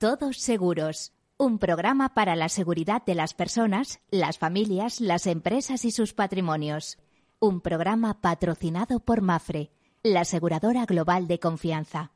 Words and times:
Todos 0.00 0.38
Seguros, 0.38 1.12
un 1.36 1.58
programa 1.58 2.14
para 2.14 2.34
la 2.34 2.48
seguridad 2.48 3.04
de 3.04 3.14
las 3.14 3.34
personas, 3.34 4.00
las 4.10 4.38
familias, 4.38 4.98
las 4.98 5.26
empresas 5.26 5.84
y 5.84 5.90
sus 5.90 6.14
patrimonios. 6.14 6.96
Un 7.38 7.60
programa 7.60 8.22
patrocinado 8.22 9.00
por 9.00 9.20
Mafre, 9.20 9.72
la 10.02 10.22
aseguradora 10.22 10.86
global 10.86 11.28
de 11.28 11.38
confianza. 11.38 12.12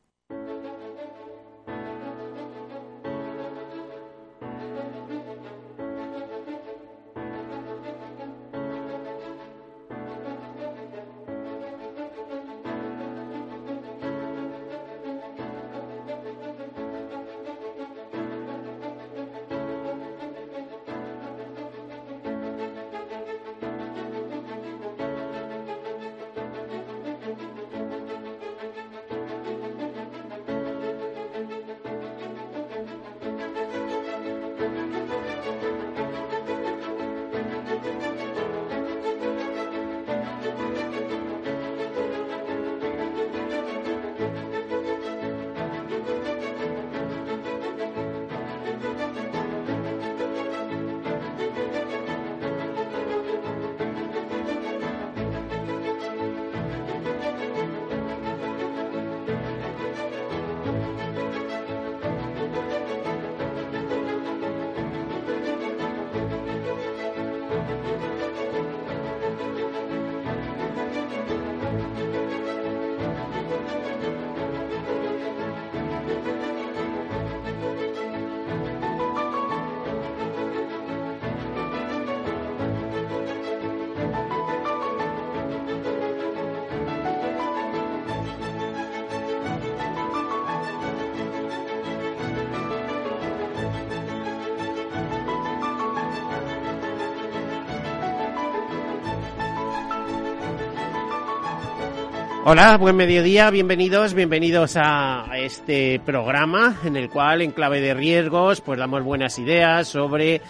Hola, 102.47 102.77
buen 102.77 102.95
mediodía, 102.95 103.49
bienvenidos, 103.49 104.13
bienvenidos 104.13 104.77
a 104.77 105.25
este 105.39 105.99
programa 106.05 106.79
en 106.85 106.95
el 106.95 107.09
cual 107.09 107.41
en 107.41 107.53
clave 107.53 107.81
de 107.81 107.95
riesgos 107.95 108.61
pues 108.61 108.79
damos 108.79 109.03
buenas 109.03 109.39
ideas 109.39 109.89
sobre 109.89 110.43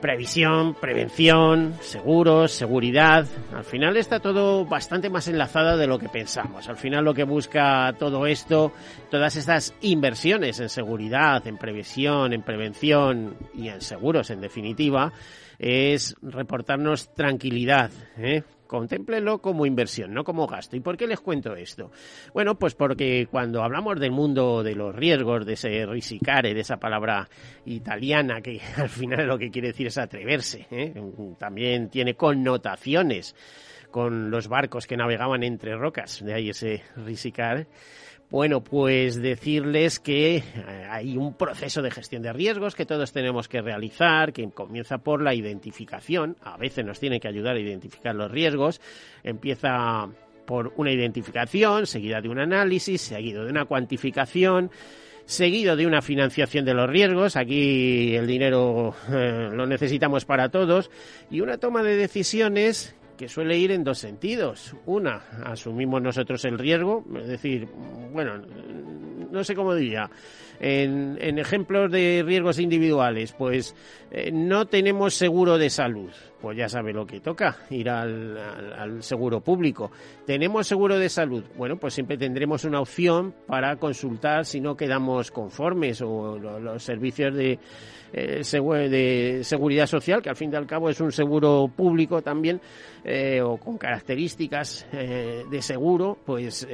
previsión, 0.00 0.74
prevención, 0.74 1.74
seguros, 1.80 2.52
seguridad. 2.52 3.26
Al 3.52 3.64
final 3.64 3.96
está 3.96 4.20
todo 4.20 4.64
bastante 4.66 5.10
más 5.10 5.26
enlazado 5.26 5.76
de 5.76 5.88
lo 5.88 5.98
que 5.98 6.08
pensamos. 6.08 6.68
Al 6.68 6.76
final 6.76 7.04
lo 7.04 7.12
que 7.12 7.24
busca 7.24 7.92
todo 7.98 8.26
esto, 8.26 8.72
todas 9.10 9.34
estas 9.34 9.74
inversiones 9.80 10.60
en 10.60 10.68
seguridad, 10.68 11.44
en 11.48 11.58
previsión, 11.58 12.32
en 12.32 12.42
prevención 12.42 13.36
y 13.52 13.66
en 13.66 13.80
seguros 13.80 14.30
en 14.30 14.40
definitiva, 14.40 15.12
es 15.58 16.14
reportarnos 16.22 17.12
tranquilidad, 17.14 17.90
¿eh? 18.16 18.44
Contémplelo 18.74 19.38
como 19.38 19.66
inversión, 19.66 20.12
no 20.12 20.24
como 20.24 20.48
gasto. 20.48 20.74
¿Y 20.74 20.80
por 20.80 20.96
qué 20.96 21.06
les 21.06 21.20
cuento 21.20 21.54
esto? 21.54 21.92
Bueno, 22.32 22.58
pues 22.58 22.74
porque 22.74 23.28
cuando 23.30 23.62
hablamos 23.62 24.00
del 24.00 24.10
mundo 24.10 24.64
de 24.64 24.74
los 24.74 24.92
riesgos, 24.92 25.46
de 25.46 25.52
ese 25.52 25.86
risicare, 25.86 26.54
de 26.54 26.62
esa 26.62 26.78
palabra 26.78 27.28
italiana 27.66 28.40
que 28.40 28.60
al 28.76 28.88
final 28.88 29.28
lo 29.28 29.38
que 29.38 29.52
quiere 29.52 29.68
decir 29.68 29.86
es 29.86 29.96
atreverse, 29.96 30.66
¿eh? 30.72 30.92
también 31.38 31.88
tiene 31.88 32.16
connotaciones 32.16 33.36
con 33.92 34.28
los 34.28 34.48
barcos 34.48 34.88
que 34.88 34.96
navegaban 34.96 35.44
entre 35.44 35.76
rocas, 35.76 36.24
de 36.24 36.34
ahí 36.34 36.50
ese 36.50 36.82
risicare 36.96 37.68
bueno, 38.34 38.64
pues 38.64 39.22
decirles 39.22 40.00
que 40.00 40.38
eh, 40.38 40.42
hay 40.90 41.16
un 41.16 41.34
proceso 41.34 41.82
de 41.82 41.92
gestión 41.92 42.20
de 42.20 42.32
riesgos 42.32 42.74
que 42.74 42.84
todos 42.84 43.12
tenemos 43.12 43.46
que 43.46 43.62
realizar, 43.62 44.32
que 44.32 44.50
comienza 44.50 44.98
por 44.98 45.22
la 45.22 45.34
identificación. 45.34 46.36
A 46.42 46.56
veces 46.56 46.84
nos 46.84 46.98
tiene 46.98 47.20
que 47.20 47.28
ayudar 47.28 47.54
a 47.54 47.60
identificar 47.60 48.12
los 48.12 48.28
riesgos. 48.28 48.80
Empieza 49.22 50.08
por 50.46 50.72
una 50.76 50.90
identificación, 50.90 51.86
seguida 51.86 52.20
de 52.20 52.28
un 52.28 52.40
análisis, 52.40 53.02
seguido 53.02 53.44
de 53.44 53.52
una 53.52 53.66
cuantificación 53.66 54.72
seguido 55.26 55.76
de 55.76 55.86
una 55.86 56.02
financiación 56.02 56.66
de 56.66 56.74
los 56.74 56.90
riesgos, 56.90 57.36
aquí 57.36 58.14
el 58.14 58.26
dinero 58.26 58.94
eh, 59.10 59.48
lo 59.50 59.64
necesitamos 59.64 60.26
para 60.26 60.50
todos, 60.50 60.90
y 61.30 61.40
una 61.40 61.56
toma 61.56 61.82
de 61.82 61.96
decisiones 61.96 62.94
que 63.16 63.28
suele 63.28 63.58
ir 63.58 63.70
en 63.70 63.84
dos 63.84 63.98
sentidos. 63.98 64.74
Una, 64.86 65.22
asumimos 65.44 66.02
nosotros 66.02 66.44
el 66.44 66.58
riesgo, 66.58 67.04
es 67.20 67.28
decir, 67.28 67.68
bueno, 68.12 68.42
no 69.30 69.44
sé 69.44 69.54
cómo 69.54 69.74
diría, 69.74 70.10
en, 70.60 71.38
ejemplos 71.38 71.90
de 71.90 72.22
riesgos 72.24 72.58
individuales, 72.58 73.32
pues 73.32 73.74
eh, 74.16 74.30
no 74.30 74.66
tenemos 74.66 75.14
seguro 75.14 75.58
de 75.58 75.68
salud, 75.68 76.08
pues 76.40 76.56
ya 76.56 76.68
sabe 76.68 76.92
lo 76.92 77.04
que 77.04 77.18
toca, 77.18 77.56
ir 77.70 77.90
al, 77.90 79.02
seguro 79.02 79.40
público. 79.40 79.90
¿Tenemos 80.24 80.68
seguro 80.68 80.96
de 80.96 81.08
salud? 81.08 81.42
Bueno, 81.56 81.78
pues 81.78 81.94
siempre 81.94 82.16
tendremos 82.16 82.64
una 82.64 82.80
opción 82.80 83.34
para 83.48 83.74
consultar 83.74 84.44
si 84.44 84.60
no 84.60 84.76
quedamos 84.76 85.32
conformes 85.32 86.00
o 86.00 86.38
los 86.38 86.80
servicios 86.80 87.34
de 87.34 87.58
eh, 88.12 88.42
de 88.44 89.40
seguridad 89.42 89.88
social, 89.88 90.22
que 90.22 90.30
al 90.30 90.36
fin 90.36 90.52
y 90.52 90.54
al 90.54 90.68
cabo 90.68 90.88
es 90.88 91.00
un 91.00 91.10
seguro 91.10 91.68
público 91.74 92.22
también, 92.22 92.60
eh, 93.02 93.40
o 93.42 93.56
con 93.56 93.76
características 93.76 94.86
de 94.92 95.60
seguro, 95.60 96.16
pues 96.24 96.68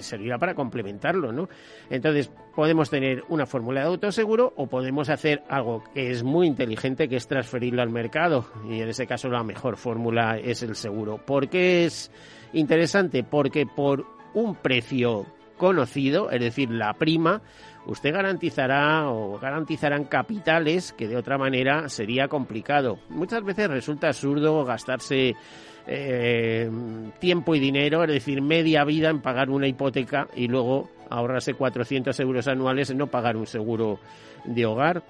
servirá 0.00 0.36
para 0.36 0.54
complementarlo, 0.54 1.32
¿no? 1.32 1.48
Entonces, 1.88 2.30
podemos 2.54 2.90
tener 2.90 3.22
una 3.28 3.46
fórmula 3.46 3.82
de 3.82 3.86
autoseguro 3.86 4.52
o 4.56 4.66
podemos 4.66 5.08
hacer 5.08 5.44
algo 5.48 5.84
que 5.94 6.10
es 6.10 6.17
muy 6.22 6.46
inteligente, 6.46 7.08
que 7.08 7.16
es 7.16 7.26
transferirlo 7.26 7.82
al 7.82 7.90
mercado. 7.90 8.46
Y 8.68 8.80
en 8.80 8.88
ese 8.88 9.06
caso 9.06 9.28
la 9.28 9.42
mejor 9.42 9.76
fórmula 9.76 10.38
es 10.38 10.62
el 10.62 10.74
seguro. 10.76 11.18
¿Por 11.18 11.48
qué 11.48 11.84
es 11.84 12.10
interesante? 12.52 13.24
Porque 13.24 13.66
por 13.66 14.06
un 14.34 14.54
precio 14.54 15.26
conocido, 15.56 16.30
es 16.30 16.40
decir, 16.40 16.70
la 16.70 16.94
prima, 16.94 17.42
usted 17.86 18.12
garantizará 18.12 19.10
o 19.10 19.38
garantizarán 19.38 20.04
capitales 20.04 20.92
que 20.92 21.08
de 21.08 21.16
otra 21.16 21.36
manera 21.36 21.88
sería 21.88 22.28
complicado. 22.28 22.98
Muchas 23.08 23.42
veces 23.42 23.68
resulta 23.68 24.08
absurdo 24.08 24.64
gastarse 24.64 25.34
eh, 25.86 26.70
tiempo 27.18 27.54
y 27.54 27.60
dinero, 27.60 28.04
es 28.04 28.10
decir, 28.10 28.40
media 28.42 28.84
vida 28.84 29.10
en 29.10 29.20
pagar 29.20 29.50
una 29.50 29.66
hipoteca 29.66 30.28
y 30.36 30.46
luego 30.46 30.90
ahorrarse 31.10 31.54
400 31.54 32.18
euros 32.20 32.48
anuales 32.48 32.90
en 32.90 32.98
no 32.98 33.06
pagar 33.06 33.36
un 33.36 33.46
seguro 33.46 33.98
de 34.44 34.66
hogar. 34.66 35.02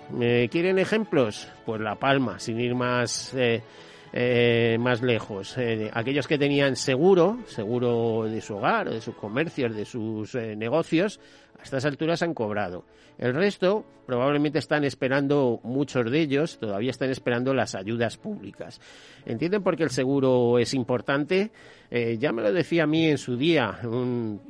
¿Quieren 0.50 0.78
ejemplos? 0.78 1.48
Pues 1.64 1.80
La 1.80 1.96
Palma, 1.96 2.38
sin 2.38 2.60
ir 2.60 2.74
más... 2.74 3.34
Eh, 3.34 3.62
eh, 4.10 4.78
más 4.80 5.02
lejos. 5.02 5.54
aquellos 5.92 6.26
que 6.26 6.38
tenían 6.38 6.76
seguro, 6.76 7.40
seguro 7.46 8.24
de 8.24 8.40
su 8.40 8.56
hogar, 8.56 8.88
de 8.88 9.02
sus 9.02 9.14
comercios, 9.14 9.76
de 9.76 9.84
sus 9.84 10.34
negocios, 10.34 11.20
a 11.58 11.62
estas 11.62 11.84
alturas 11.84 12.22
han 12.22 12.32
cobrado. 12.32 12.84
El 13.18 13.34
resto 13.34 13.84
probablemente 14.06 14.60
están 14.60 14.84
esperando, 14.84 15.60
muchos 15.64 16.08
de 16.10 16.20
ellos 16.20 16.58
todavía 16.58 16.90
están 16.90 17.10
esperando 17.10 17.52
las 17.52 17.74
ayudas 17.74 18.16
públicas. 18.16 18.80
¿Entienden 19.26 19.62
por 19.62 19.76
qué 19.76 19.82
el 19.82 19.90
seguro 19.90 20.58
es 20.58 20.72
importante? 20.72 21.50
Eh, 21.90 22.18
ya 22.18 22.32
me 22.32 22.42
lo 22.42 22.52
decía 22.52 22.84
a 22.84 22.86
mí 22.86 23.06
en 23.06 23.16
su 23.16 23.36
día 23.36 23.78
un, 23.84 24.42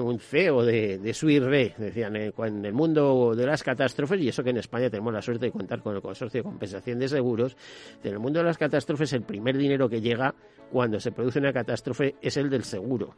un 0.00 0.18
CEO 0.20 0.64
de, 0.64 0.98
de 0.98 1.12
Suirre, 1.12 1.74
decían, 1.76 2.14
eh, 2.14 2.32
en 2.38 2.64
el 2.64 2.72
mundo 2.72 3.34
de 3.34 3.46
las 3.46 3.64
catástrofes, 3.64 4.20
y 4.20 4.28
eso 4.28 4.44
que 4.44 4.50
en 4.50 4.58
España 4.58 4.88
tenemos 4.88 5.12
la 5.12 5.20
suerte 5.20 5.46
de 5.46 5.52
contar 5.52 5.82
con 5.82 5.96
el 5.96 6.02
Consorcio 6.02 6.38
de 6.38 6.44
Compensación 6.44 7.00
de 7.00 7.08
Seguros, 7.08 7.56
en 8.04 8.12
el 8.12 8.18
mundo 8.20 8.38
de 8.38 8.44
las 8.44 8.58
catástrofes 8.58 9.12
el 9.12 9.22
primer 9.22 9.58
dinero 9.58 9.88
que 9.88 10.00
llega 10.00 10.34
cuando 10.70 11.00
se 11.00 11.10
produce 11.10 11.40
una 11.40 11.52
catástrofe 11.52 12.14
es 12.22 12.36
el 12.36 12.48
del 12.48 12.62
seguro. 12.62 13.16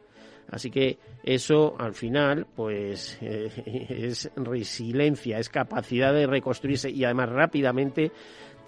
Así 0.49 0.71
que 0.71 0.97
eso 1.23 1.75
al 1.77 1.93
final 1.93 2.47
pues 2.55 3.17
eh, 3.21 3.49
es 3.89 4.31
resiliencia, 4.35 5.37
es 5.37 5.49
capacidad 5.49 6.13
de 6.13 6.25
reconstruirse 6.27 6.89
y 6.89 7.03
además 7.03 7.29
rápidamente 7.29 8.11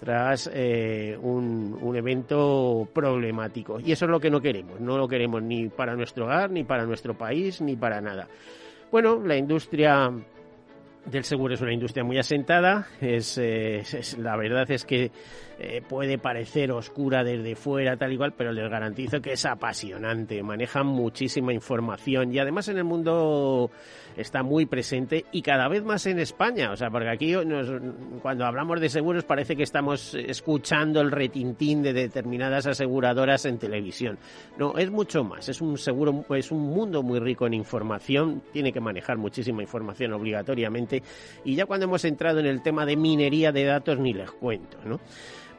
tras 0.00 0.50
eh, 0.52 1.16
un, 1.20 1.78
un, 1.80 1.96
evento 1.96 2.88
problemático. 2.92 3.80
Y 3.80 3.92
eso 3.92 4.04
es 4.04 4.10
lo 4.10 4.20
que 4.20 4.30
no 4.30 4.40
queremos, 4.40 4.80
no 4.80 4.98
lo 4.98 5.08
queremos 5.08 5.42
ni 5.42 5.68
para 5.68 5.94
nuestro 5.96 6.24
hogar, 6.24 6.50
ni 6.50 6.64
para 6.64 6.84
nuestro 6.84 7.14
país, 7.14 7.60
ni 7.60 7.76
para 7.76 8.00
nada. 8.00 8.28
Bueno, 8.90 9.20
la 9.24 9.36
industria 9.36 10.12
del 11.06 11.24
seguro 11.24 11.54
es 11.54 11.60
una 11.60 11.72
industria 11.72 12.04
muy 12.04 12.18
asentada. 12.18 12.86
Es, 13.00 13.38
eh, 13.38 13.82
la 14.18 14.36
verdad 14.36 14.70
es 14.70 14.84
que 14.84 15.10
eh, 15.58 15.82
puede 15.86 16.18
parecer 16.18 16.72
oscura 16.72 17.22
desde 17.24 17.54
fuera, 17.54 17.96
tal 17.96 18.12
y 18.12 18.16
cual, 18.16 18.34
pero 18.36 18.52
les 18.52 18.68
garantizo 18.70 19.20
que 19.20 19.32
es 19.32 19.44
apasionante. 19.44 20.42
Manejan 20.42 20.86
muchísima 20.86 21.52
información 21.52 22.32
y 22.32 22.38
además 22.38 22.68
en 22.68 22.78
el 22.78 22.84
mundo 22.84 23.70
está 24.16 24.42
muy 24.42 24.66
presente 24.66 25.24
y 25.32 25.42
cada 25.42 25.68
vez 25.68 25.82
más 25.82 26.06
en 26.06 26.18
España. 26.18 26.72
O 26.72 26.76
sea, 26.76 26.90
porque 26.90 27.08
aquí 27.08 27.34
cuando 28.22 28.46
hablamos 28.46 28.80
de 28.80 28.88
seguros 28.88 29.24
parece 29.24 29.56
que 29.56 29.62
estamos 29.62 30.14
escuchando 30.14 31.00
el 31.00 31.10
retintín 31.10 31.82
de 31.82 31.92
determinadas 31.92 32.66
aseguradoras 32.66 33.44
en 33.46 33.58
televisión. 33.58 34.18
No, 34.58 34.76
es 34.76 34.90
mucho 34.90 35.24
más. 35.24 35.48
Es 35.48 35.60
un 35.60 35.78
seguro, 35.78 36.24
es 36.30 36.50
un 36.50 36.62
mundo 36.62 37.02
muy 37.02 37.18
rico 37.18 37.46
en 37.46 37.54
información. 37.54 38.42
Tiene 38.52 38.72
que 38.72 38.80
manejar 38.80 39.16
muchísima 39.18 39.62
información 39.62 40.12
obligatoriamente. 40.12 41.02
Y 41.44 41.54
ya 41.54 41.66
cuando 41.66 41.84
hemos 41.84 42.04
entrado 42.04 42.40
en 42.40 42.46
el 42.46 42.62
tema 42.62 42.86
de 42.86 42.96
minería 42.96 43.52
de 43.52 43.64
datos 43.64 43.98
ni 43.98 44.12
les 44.12 44.30
cuento, 44.30 44.78
¿no? 44.84 45.00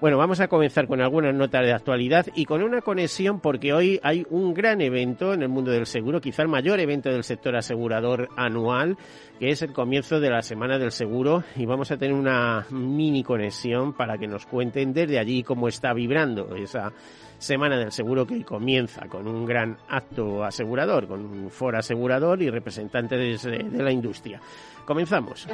Bueno, 0.02 0.18
vamos 0.18 0.42
a 0.42 0.50
comenzar 0.50 0.88
con 0.88 1.00
algunas 1.00 1.34
notas 1.34 1.66
de 1.66 1.72
actualidad 1.72 2.26
y 2.36 2.46
con 2.46 2.62
una 2.62 2.82
conexión 2.82 3.40
porque 3.40 3.74
hoy 3.74 4.00
hay 4.04 4.26
un 4.30 4.54
gran 4.54 4.82
evento 4.82 5.34
en 5.34 5.42
el 5.42 5.48
mundo 5.48 5.72
del 5.72 5.86
seguro, 5.86 6.20
quizá 6.20 6.42
el 6.42 6.50
mayor 6.50 6.82
evento 6.82 7.10
del 7.10 7.24
sector 7.24 7.56
asegurador 7.56 8.28
anual, 8.36 8.98
que 9.40 9.50
es 9.52 9.62
el 9.62 9.72
comienzo 9.72 10.20
de 10.20 10.30
la 10.30 10.42
Semana 10.42 10.78
del 10.78 10.92
Seguro 10.92 11.44
y 11.56 11.66
vamos 11.66 11.92
a 11.92 11.98
tener 11.98 12.14
una 12.14 12.66
mini 12.72 13.24
conexión 13.24 13.94
para 13.94 14.18
que 14.18 14.28
nos 14.28 14.46
cuenten 14.46 14.92
desde 14.92 15.18
allí 15.18 15.44
cómo 15.44 15.70
está 15.70 15.94
vibrando 15.94 16.56
esa 16.56 16.92
Semana 17.38 17.78
del 17.78 17.92
Seguro 17.92 18.26
que 18.26 18.44
comienza 18.44 19.08
con 19.08 19.28
un 19.28 19.46
gran 19.46 19.78
acto 19.88 20.44
asegurador, 20.44 21.08
con 21.08 21.26
un 21.26 21.50
foro 21.50 21.78
asegurador 21.78 22.42
y 22.42 22.50
representantes 22.50 23.44
de, 23.44 23.84
la 23.84 23.92
industria. 23.92 24.42
Comenzamos. 24.86 25.48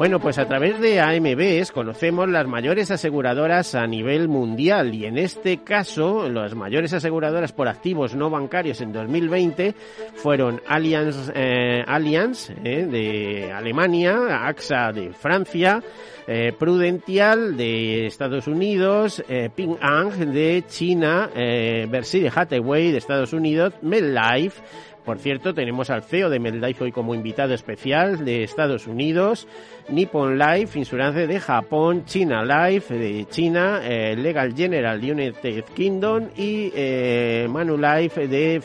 Bueno, 0.00 0.18
pues 0.18 0.38
a 0.38 0.46
través 0.46 0.80
de 0.80 0.98
AMBs 0.98 1.72
conocemos 1.72 2.26
las 2.26 2.46
mayores 2.46 2.90
aseguradoras 2.90 3.74
a 3.74 3.86
nivel 3.86 4.28
mundial 4.28 4.94
y 4.94 5.04
en 5.04 5.18
este 5.18 5.58
caso 5.58 6.26
las 6.26 6.54
mayores 6.54 6.94
aseguradoras 6.94 7.52
por 7.52 7.68
activos 7.68 8.14
no 8.14 8.30
bancarios 8.30 8.80
en 8.80 8.94
2020 8.94 9.74
fueron 10.14 10.62
Allianz, 10.66 11.30
eh, 11.34 11.84
Allianz 11.86 12.48
eh, 12.64 12.86
de 12.86 13.52
Alemania, 13.52 14.46
AXA 14.46 14.90
de 14.90 15.12
Francia, 15.12 15.82
eh, 16.26 16.54
Prudential 16.58 17.58
de 17.58 18.06
Estados 18.06 18.46
Unidos, 18.46 19.22
Ping 19.54 19.76
An 19.82 20.32
de 20.32 20.64
China, 20.66 21.28
Berkshire 21.34 22.32
Hathaway 22.34 22.90
de 22.90 22.96
Estados 22.96 23.34
Unidos, 23.34 23.74
MedLife 23.82 24.62
por 25.04 25.18
cierto, 25.18 25.54
tenemos 25.54 25.90
al 25.90 26.02
CEO 26.02 26.30
de 26.30 26.38
MedLife 26.38 26.84
hoy 26.84 26.92
como 26.92 27.14
invitado 27.14 27.54
especial 27.54 28.24
de 28.24 28.44
Estados 28.44 28.86
Unidos, 28.86 29.48
Nippon 29.88 30.38
Life, 30.38 30.78
Insurance 30.78 31.26
de 31.26 31.40
Japón, 31.40 32.04
China 32.04 32.44
Life 32.44 32.94
de 32.94 33.26
China, 33.28 33.80
eh, 33.82 34.14
Legal 34.16 34.54
General 34.54 35.00
de 35.00 35.12
United 35.12 35.64
Kingdom 35.74 36.28
y 36.36 36.70
eh, 36.74 37.46
Manulife 37.48 38.28
de 38.28 38.62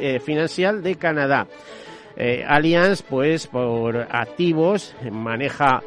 eh, 0.00 0.20
Financial 0.20 0.82
de 0.82 0.94
Canadá. 0.96 1.46
Eh, 2.16 2.44
Allianz, 2.46 3.02
pues 3.02 3.46
por 3.46 3.96
activos, 4.10 4.94
maneja 5.10 5.82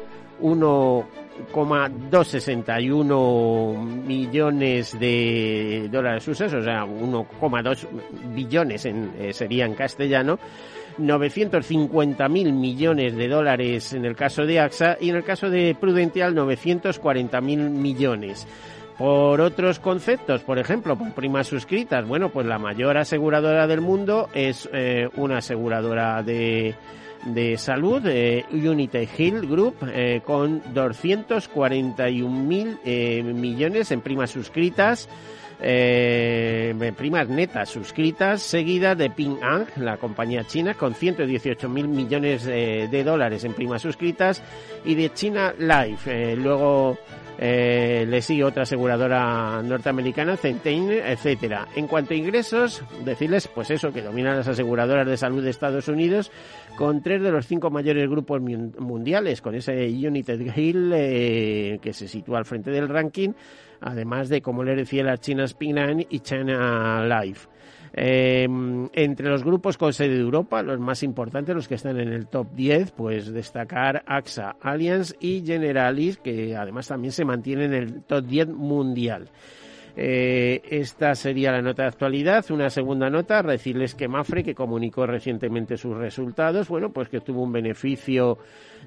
1,261 1.52 4.02
millones 4.06 4.98
de 4.98 5.88
dólares 5.90 6.28
usos, 6.28 6.52
o 6.52 6.62
sea, 6.62 6.84
1,2 6.84 7.86
billones 8.34 8.84
en, 8.86 9.12
sería 9.32 9.66
en 9.66 9.74
castellano 9.74 10.38
950.000 10.98 12.52
millones 12.52 13.16
de 13.16 13.28
dólares 13.28 13.92
en 13.92 14.04
el 14.04 14.16
caso 14.16 14.44
de 14.44 14.60
AXA 14.60 14.96
y 15.00 15.10
en 15.10 15.16
el 15.16 15.24
caso 15.24 15.50
de 15.50 15.76
Prudential 15.78 16.34
940.000 16.34 17.70
millones. 17.70 18.46
Por 18.98 19.40
otros 19.40 19.80
conceptos, 19.80 20.42
por 20.42 20.58
ejemplo, 20.58 20.96
por 20.96 21.12
primas 21.12 21.46
suscritas, 21.46 22.06
bueno, 22.06 22.28
pues 22.28 22.46
la 22.46 22.58
mayor 22.58 22.98
aseguradora 22.98 23.66
del 23.66 23.80
mundo 23.80 24.28
es 24.34 24.68
eh, 24.72 25.08
una 25.16 25.38
aseguradora 25.38 26.22
de, 26.22 26.74
de 27.24 27.56
salud, 27.56 28.02
eh, 28.06 28.44
Hill 28.50 29.46
Group, 29.46 29.76
eh, 29.92 30.20
con 30.24 30.62
241.000 30.74 32.78
eh, 32.84 33.22
millones 33.22 33.90
en 33.90 34.00
primas 34.00 34.30
suscritas 34.30 35.08
eh, 35.62 36.92
primas 36.96 37.28
netas 37.28 37.70
suscritas, 37.70 38.42
seguida 38.42 38.94
de 38.94 39.10
Ping 39.10 39.36
An, 39.42 39.66
la 39.76 39.96
compañía 39.96 40.44
china, 40.44 40.74
con 40.74 40.94
118 40.94 41.68
mil 41.68 41.88
millones 41.88 42.46
eh, 42.46 42.88
de 42.90 43.04
dólares 43.04 43.44
en 43.44 43.54
primas 43.54 43.82
suscritas, 43.82 44.42
y 44.84 44.96
de 44.96 45.12
China 45.12 45.54
Life. 45.56 46.32
Eh, 46.32 46.36
luego 46.36 46.98
eh, 47.44 48.06
le 48.08 48.22
sigue 48.22 48.44
otra 48.44 48.62
aseguradora 48.62 49.60
norteamericana, 49.64 50.36
Centene, 50.36 50.98
etcétera. 51.10 51.66
En 51.74 51.88
cuanto 51.88 52.14
a 52.14 52.16
ingresos, 52.16 52.84
decirles, 53.04 53.48
pues 53.48 53.70
eso, 53.72 53.92
que 53.92 54.00
dominan 54.00 54.36
las 54.36 54.46
aseguradoras 54.46 55.08
de 55.08 55.16
salud 55.16 55.42
de 55.42 55.50
Estados 55.50 55.88
Unidos, 55.88 56.30
con 56.76 57.02
tres 57.02 57.20
de 57.20 57.32
los 57.32 57.46
cinco 57.46 57.68
mayores 57.68 58.08
grupos 58.08 58.40
mundiales, 58.40 59.42
con 59.42 59.56
ese 59.56 59.88
United 59.88 60.56
Hill 60.56 61.80
que 61.80 61.92
se 61.92 62.06
sitúa 62.06 62.38
al 62.38 62.44
frente 62.44 62.70
del 62.70 62.88
ranking 62.88 63.32
además 63.82 64.28
de, 64.28 64.40
como 64.40 64.62
le 64.62 64.76
decía, 64.76 65.02
las 65.02 65.20
chinas 65.20 65.54
Pingnan 65.54 66.06
y 66.08 66.20
China 66.20 67.04
Life. 67.04 67.48
Em, 67.94 68.88
entre 68.94 69.28
los 69.28 69.44
grupos 69.44 69.76
con 69.76 69.92
sede 69.92 70.14
de 70.14 70.20
Europa, 70.20 70.62
los 70.62 70.80
más 70.80 71.02
importantes, 71.02 71.54
los 71.54 71.68
que 71.68 71.74
están 71.74 72.00
en 72.00 72.08
el 72.08 72.26
top 72.26 72.48
10, 72.54 72.92
pues 72.92 73.30
destacar 73.32 74.02
AXA, 74.06 74.56
Allianz 74.62 75.14
y 75.20 75.42
Generalis, 75.44 76.16
que 76.16 76.56
además 76.56 76.88
también 76.88 77.12
se 77.12 77.26
mantienen 77.26 77.74
en 77.74 77.82
el 77.82 78.02
top 78.04 78.24
10 78.24 78.48
mundial. 78.48 79.28
Eh, 79.94 80.62
esta 80.70 81.14
sería 81.14 81.52
la 81.52 81.60
nota 81.60 81.82
de 81.82 81.88
actualidad. 81.88 82.50
Una 82.50 82.70
segunda 82.70 83.10
nota, 83.10 83.42
decirles 83.42 83.94
que 83.94 84.08
Mafre, 84.08 84.42
que 84.42 84.54
comunicó 84.54 85.06
recientemente 85.06 85.76
sus 85.76 85.94
resultados, 85.94 86.68
bueno, 86.68 86.90
pues 86.90 87.10
que 87.10 87.20
tuvo 87.20 87.42
un 87.42 87.52
beneficio 87.52 88.38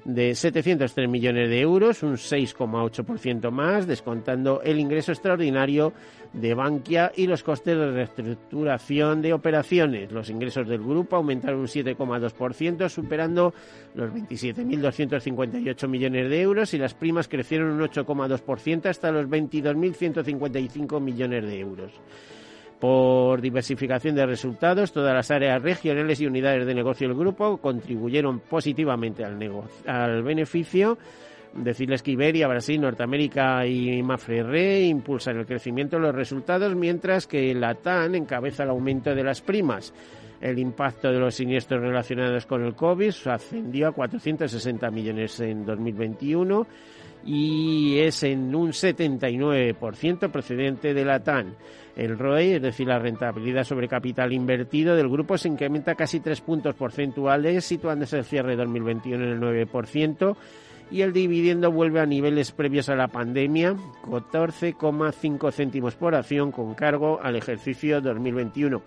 de 0.04 0.34
703 0.34 1.08
millones 1.08 1.48
de 1.48 1.60
euros, 1.60 2.02
un 2.02 2.14
6,8% 2.14 3.50
más, 3.50 3.86
descontando 3.86 4.62
el 4.62 4.78
ingreso 4.78 5.12
extraordinario 5.12 5.92
de 6.32 6.54
Bankia 6.54 7.12
y 7.16 7.26
los 7.26 7.42
costes 7.42 7.76
de 7.76 7.90
reestructuración 7.90 9.22
de 9.22 9.32
operaciones. 9.32 10.12
Los 10.12 10.30
ingresos 10.30 10.68
del 10.68 10.82
grupo 10.82 11.16
aumentaron 11.16 11.60
un 11.60 11.66
7,2%, 11.66 12.88
superando 12.88 13.54
los 13.94 14.10
27.258 14.12 15.88
millones 15.88 16.30
de 16.30 16.40
euros 16.40 16.74
y 16.74 16.78
las 16.78 16.94
primas 16.94 17.28
crecieron 17.28 17.70
un 17.70 17.80
8,2% 17.80 18.86
hasta 18.86 19.10
los 19.10 19.26
22.155 19.26 21.00
millones 21.00 21.44
de 21.44 21.60
euros 21.60 21.92
por 22.80 23.40
diversificación 23.40 24.14
de 24.14 24.26
resultados, 24.26 24.92
todas 24.92 25.14
las 25.14 25.30
áreas 25.30 25.62
regionales 25.62 26.20
y 26.20 26.26
unidades 26.26 26.66
de 26.66 26.74
negocio 26.74 27.08
del 27.08 27.16
grupo 27.16 27.56
contribuyeron 27.58 28.40
positivamente 28.40 29.24
al, 29.24 29.38
al 29.86 30.22
beneficio. 30.22 30.98
Decirles 31.54 32.02
que 32.02 32.10
Iberia, 32.10 32.48
Brasil, 32.48 32.78
Norteamérica 32.80 33.66
y 33.66 34.02
Mafre 34.02 34.82
impulsan 34.82 35.38
el 35.38 35.46
crecimiento 35.46 35.96
de 35.96 36.02
los 36.02 36.14
resultados, 36.14 36.74
mientras 36.74 37.26
que 37.26 37.54
la 37.54 37.74
TAN 37.74 38.14
encabeza 38.14 38.64
el 38.64 38.70
aumento 38.70 39.14
de 39.14 39.24
las 39.24 39.40
primas. 39.40 39.94
El 40.38 40.58
impacto 40.58 41.10
de 41.10 41.18
los 41.18 41.34
siniestros 41.34 41.80
relacionados 41.80 42.44
con 42.44 42.62
el 42.62 42.74
COVID 42.74 43.14
ascendió 43.26 43.88
a 43.88 43.92
460 43.92 44.90
millones 44.90 45.40
en 45.40 45.64
2021 45.64 46.66
y 47.26 47.98
es 47.98 48.22
en 48.22 48.54
un 48.54 48.70
79% 48.70 50.30
procedente 50.30 50.94
de 50.94 51.04
la 51.04 51.20
TAN. 51.20 51.56
El 51.96 52.18
ROE, 52.18 52.56
es 52.56 52.62
decir, 52.62 52.86
la 52.86 52.98
rentabilidad 52.98 53.64
sobre 53.64 53.88
capital 53.88 54.32
invertido 54.32 54.94
del 54.94 55.08
grupo, 55.08 55.36
se 55.36 55.48
incrementa 55.48 55.94
casi 55.94 56.20
tres 56.20 56.40
puntos 56.40 56.74
porcentuales, 56.74 57.64
situándose 57.64 58.18
el 58.18 58.24
cierre 58.24 58.50
de 58.50 58.56
2021 58.58 59.24
en 59.24 59.30
el 59.30 59.68
9%, 59.68 60.36
y 60.90 61.00
el 61.00 61.12
dividendo 61.12 61.72
vuelve 61.72 62.00
a 62.00 62.06
niveles 62.06 62.52
previos 62.52 62.88
a 62.88 62.94
la 62.96 63.08
pandemia, 63.08 63.74
14,5 64.04 65.52
céntimos 65.52 65.96
por 65.96 66.14
acción 66.14 66.52
con 66.52 66.74
cargo 66.74 67.18
al 67.20 67.34
ejercicio 67.34 68.00
2021. 68.00 68.82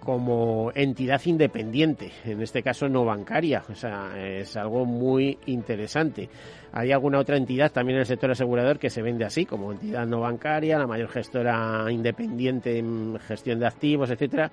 Como 0.00 0.72
entidad 0.74 1.20
independiente, 1.24 2.12
en 2.24 2.42
este 2.42 2.62
caso 2.62 2.88
no 2.88 3.04
bancaria. 3.04 3.62
O 3.70 3.74
sea, 3.74 4.12
es 4.16 4.56
algo 4.56 4.84
muy 4.84 5.38
interesante. 5.46 6.28
Hay 6.72 6.92
alguna 6.92 7.18
otra 7.18 7.36
entidad 7.36 7.72
también 7.72 7.96
en 7.96 8.00
el 8.00 8.06
sector 8.06 8.30
asegurador 8.30 8.78
que 8.78 8.90
se 8.90 9.02
vende 9.02 9.24
así, 9.24 9.46
como 9.46 9.72
entidad 9.72 10.06
no 10.06 10.20
bancaria, 10.20 10.78
la 10.78 10.86
mayor 10.86 11.08
gestora 11.08 11.86
independiente 11.90 12.78
en 12.78 13.18
gestión 13.20 13.58
de 13.58 13.66
activos, 13.66 14.10
etcétera. 14.10 14.50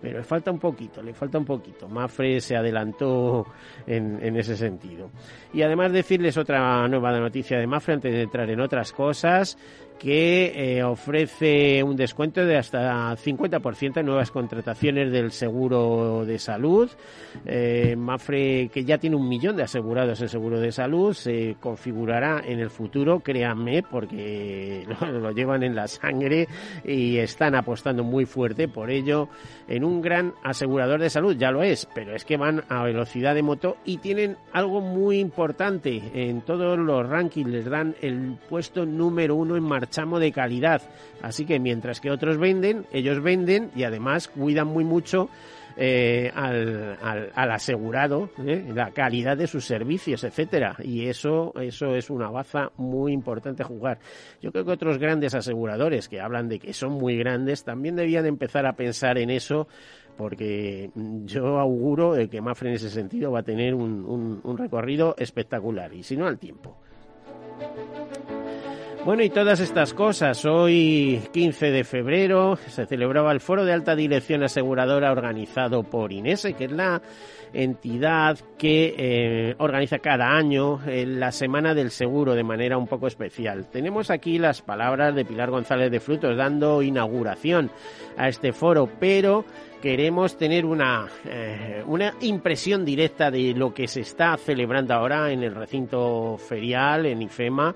Pero 0.00 0.18
le 0.18 0.24
falta 0.24 0.50
un 0.50 0.58
poquito, 0.58 1.00
le 1.00 1.14
falta 1.14 1.38
un 1.38 1.44
poquito. 1.44 1.88
Mafre 1.88 2.40
se 2.40 2.56
adelantó 2.56 3.46
en, 3.86 4.18
en 4.20 4.36
ese 4.36 4.56
sentido. 4.56 5.10
Y 5.54 5.62
además 5.62 5.92
decirles 5.92 6.36
otra 6.36 6.88
nueva 6.88 7.16
noticia 7.20 7.56
de 7.56 7.68
Mafre 7.68 7.94
antes 7.94 8.12
de 8.12 8.22
entrar 8.22 8.50
en 8.50 8.60
otras 8.60 8.92
cosas 8.92 9.56
que 10.02 10.78
eh, 10.78 10.82
ofrece 10.82 11.80
un 11.84 11.94
descuento 11.94 12.44
de 12.44 12.56
hasta 12.56 13.16
50% 13.16 14.00
en 14.00 14.06
nuevas 14.06 14.32
contrataciones 14.32 15.12
del 15.12 15.30
seguro 15.30 16.24
de 16.26 16.40
salud. 16.40 16.90
Eh, 17.46 17.94
Mafre, 17.96 18.68
que 18.74 18.84
ya 18.84 18.98
tiene 18.98 19.14
un 19.14 19.28
millón 19.28 19.54
de 19.54 19.62
asegurados 19.62 20.20
en 20.20 20.28
seguro 20.28 20.58
de 20.58 20.72
salud, 20.72 21.14
se 21.14 21.54
configurará 21.60 22.42
en 22.44 22.58
el 22.58 22.70
futuro, 22.70 23.20
créanme, 23.20 23.84
porque 23.84 24.84
lo, 25.00 25.30
llevan 25.30 25.62
en 25.62 25.76
la 25.76 25.86
sangre 25.86 26.48
y 26.84 27.18
están 27.18 27.54
apostando 27.54 28.02
muy 28.02 28.26
fuerte 28.26 28.66
por 28.66 28.90
ello 28.90 29.28
en 29.68 29.84
un 29.84 30.00
gran 30.00 30.34
asegurador 30.42 31.00
de 31.00 31.10
salud. 31.10 31.36
Ya 31.36 31.52
lo 31.52 31.62
es, 31.62 31.86
pero 31.94 32.16
es 32.16 32.24
que 32.24 32.36
van 32.36 32.64
a 32.68 32.82
velocidad 32.82 33.36
de 33.36 33.42
moto 33.42 33.76
y 33.84 33.98
tienen 33.98 34.36
algo 34.52 34.80
muy 34.80 35.20
importante. 35.20 36.02
En 36.12 36.40
todos 36.40 36.76
los 36.76 37.08
rankings 37.08 37.50
les 37.50 37.66
dan 37.66 37.94
el 38.00 38.36
puesto 38.48 38.84
número 38.84 39.36
uno 39.36 39.56
en 39.56 39.62
marcha 39.62 39.91
chamo 39.92 40.18
de 40.18 40.32
calidad. 40.32 40.82
Así 41.22 41.46
que 41.46 41.60
mientras 41.60 42.00
que 42.00 42.10
otros 42.10 42.38
venden, 42.38 42.86
ellos 42.92 43.22
venden 43.22 43.70
y 43.76 43.84
además 43.84 44.26
cuidan 44.26 44.66
muy 44.66 44.84
mucho 44.84 45.28
eh, 45.76 46.30
al, 46.34 46.98
al, 47.34 47.50
asegurado 47.50 48.30
¿eh? 48.44 48.64
la 48.74 48.90
calidad 48.90 49.36
de 49.36 49.46
sus 49.46 49.64
servicios, 49.64 50.24
etcétera. 50.24 50.76
Y 50.82 51.06
eso, 51.06 51.52
eso 51.60 51.94
es 51.94 52.10
una 52.10 52.30
baza 52.30 52.70
muy 52.76 53.12
importante 53.12 53.64
jugar. 53.64 53.98
Yo 54.40 54.52
creo 54.52 54.64
que 54.64 54.72
otros 54.72 54.98
grandes 54.98 55.34
aseguradores 55.34 56.08
que 56.08 56.20
hablan 56.20 56.48
de 56.48 56.58
que 56.58 56.72
son 56.72 56.92
muy 56.92 57.16
grandes 57.16 57.64
también 57.64 57.96
debían 57.96 58.26
empezar 58.26 58.66
a 58.66 58.74
pensar 58.74 59.18
en 59.18 59.30
eso 59.30 59.68
porque 60.16 60.90
yo 61.24 61.58
auguro 61.58 62.14
que 62.30 62.40
Mafre 62.42 62.68
en 62.68 62.74
ese 62.74 62.90
sentido 62.90 63.32
va 63.32 63.40
a 63.40 63.44
tener 63.44 63.74
un 63.74 64.56
recorrido 64.58 65.14
espectacular 65.16 65.94
y 65.94 66.02
si 66.02 66.16
no 66.16 66.26
al 66.26 66.38
tiempo. 66.38 66.76
Bueno, 69.04 69.24
y 69.24 69.30
todas 69.30 69.58
estas 69.58 69.94
cosas. 69.94 70.44
Hoy, 70.44 71.20
15 71.32 71.72
de 71.72 71.82
febrero, 71.82 72.54
se 72.68 72.86
celebraba 72.86 73.32
el 73.32 73.40
Foro 73.40 73.64
de 73.64 73.72
Alta 73.72 73.96
Dirección 73.96 74.44
Aseguradora 74.44 75.10
organizado 75.10 75.82
por 75.82 76.12
INESE, 76.12 76.54
que 76.54 76.66
es 76.66 76.70
la 76.70 77.02
entidad 77.52 78.38
que 78.56 78.94
eh, 78.96 79.54
organiza 79.58 79.98
cada 79.98 80.28
año 80.36 80.78
eh, 80.86 81.04
la 81.04 81.32
Semana 81.32 81.74
del 81.74 81.90
Seguro 81.90 82.34
de 82.34 82.44
manera 82.44 82.78
un 82.78 82.86
poco 82.86 83.08
especial. 83.08 83.66
Tenemos 83.72 84.08
aquí 84.08 84.38
las 84.38 84.62
palabras 84.62 85.16
de 85.16 85.24
Pilar 85.24 85.50
González 85.50 85.90
de 85.90 85.98
Frutos 85.98 86.36
dando 86.36 86.80
inauguración 86.80 87.72
a 88.16 88.28
este 88.28 88.52
foro, 88.52 88.88
pero 89.00 89.44
queremos 89.82 90.38
tener 90.38 90.64
una, 90.64 91.08
eh, 91.26 91.82
una 91.86 92.14
impresión 92.20 92.84
directa 92.84 93.32
de 93.32 93.52
lo 93.52 93.74
que 93.74 93.88
se 93.88 94.00
está 94.00 94.36
celebrando 94.36 94.94
ahora 94.94 95.32
en 95.32 95.42
el 95.42 95.56
recinto 95.56 96.38
ferial, 96.38 97.04
en 97.04 97.20
IFEMA, 97.20 97.74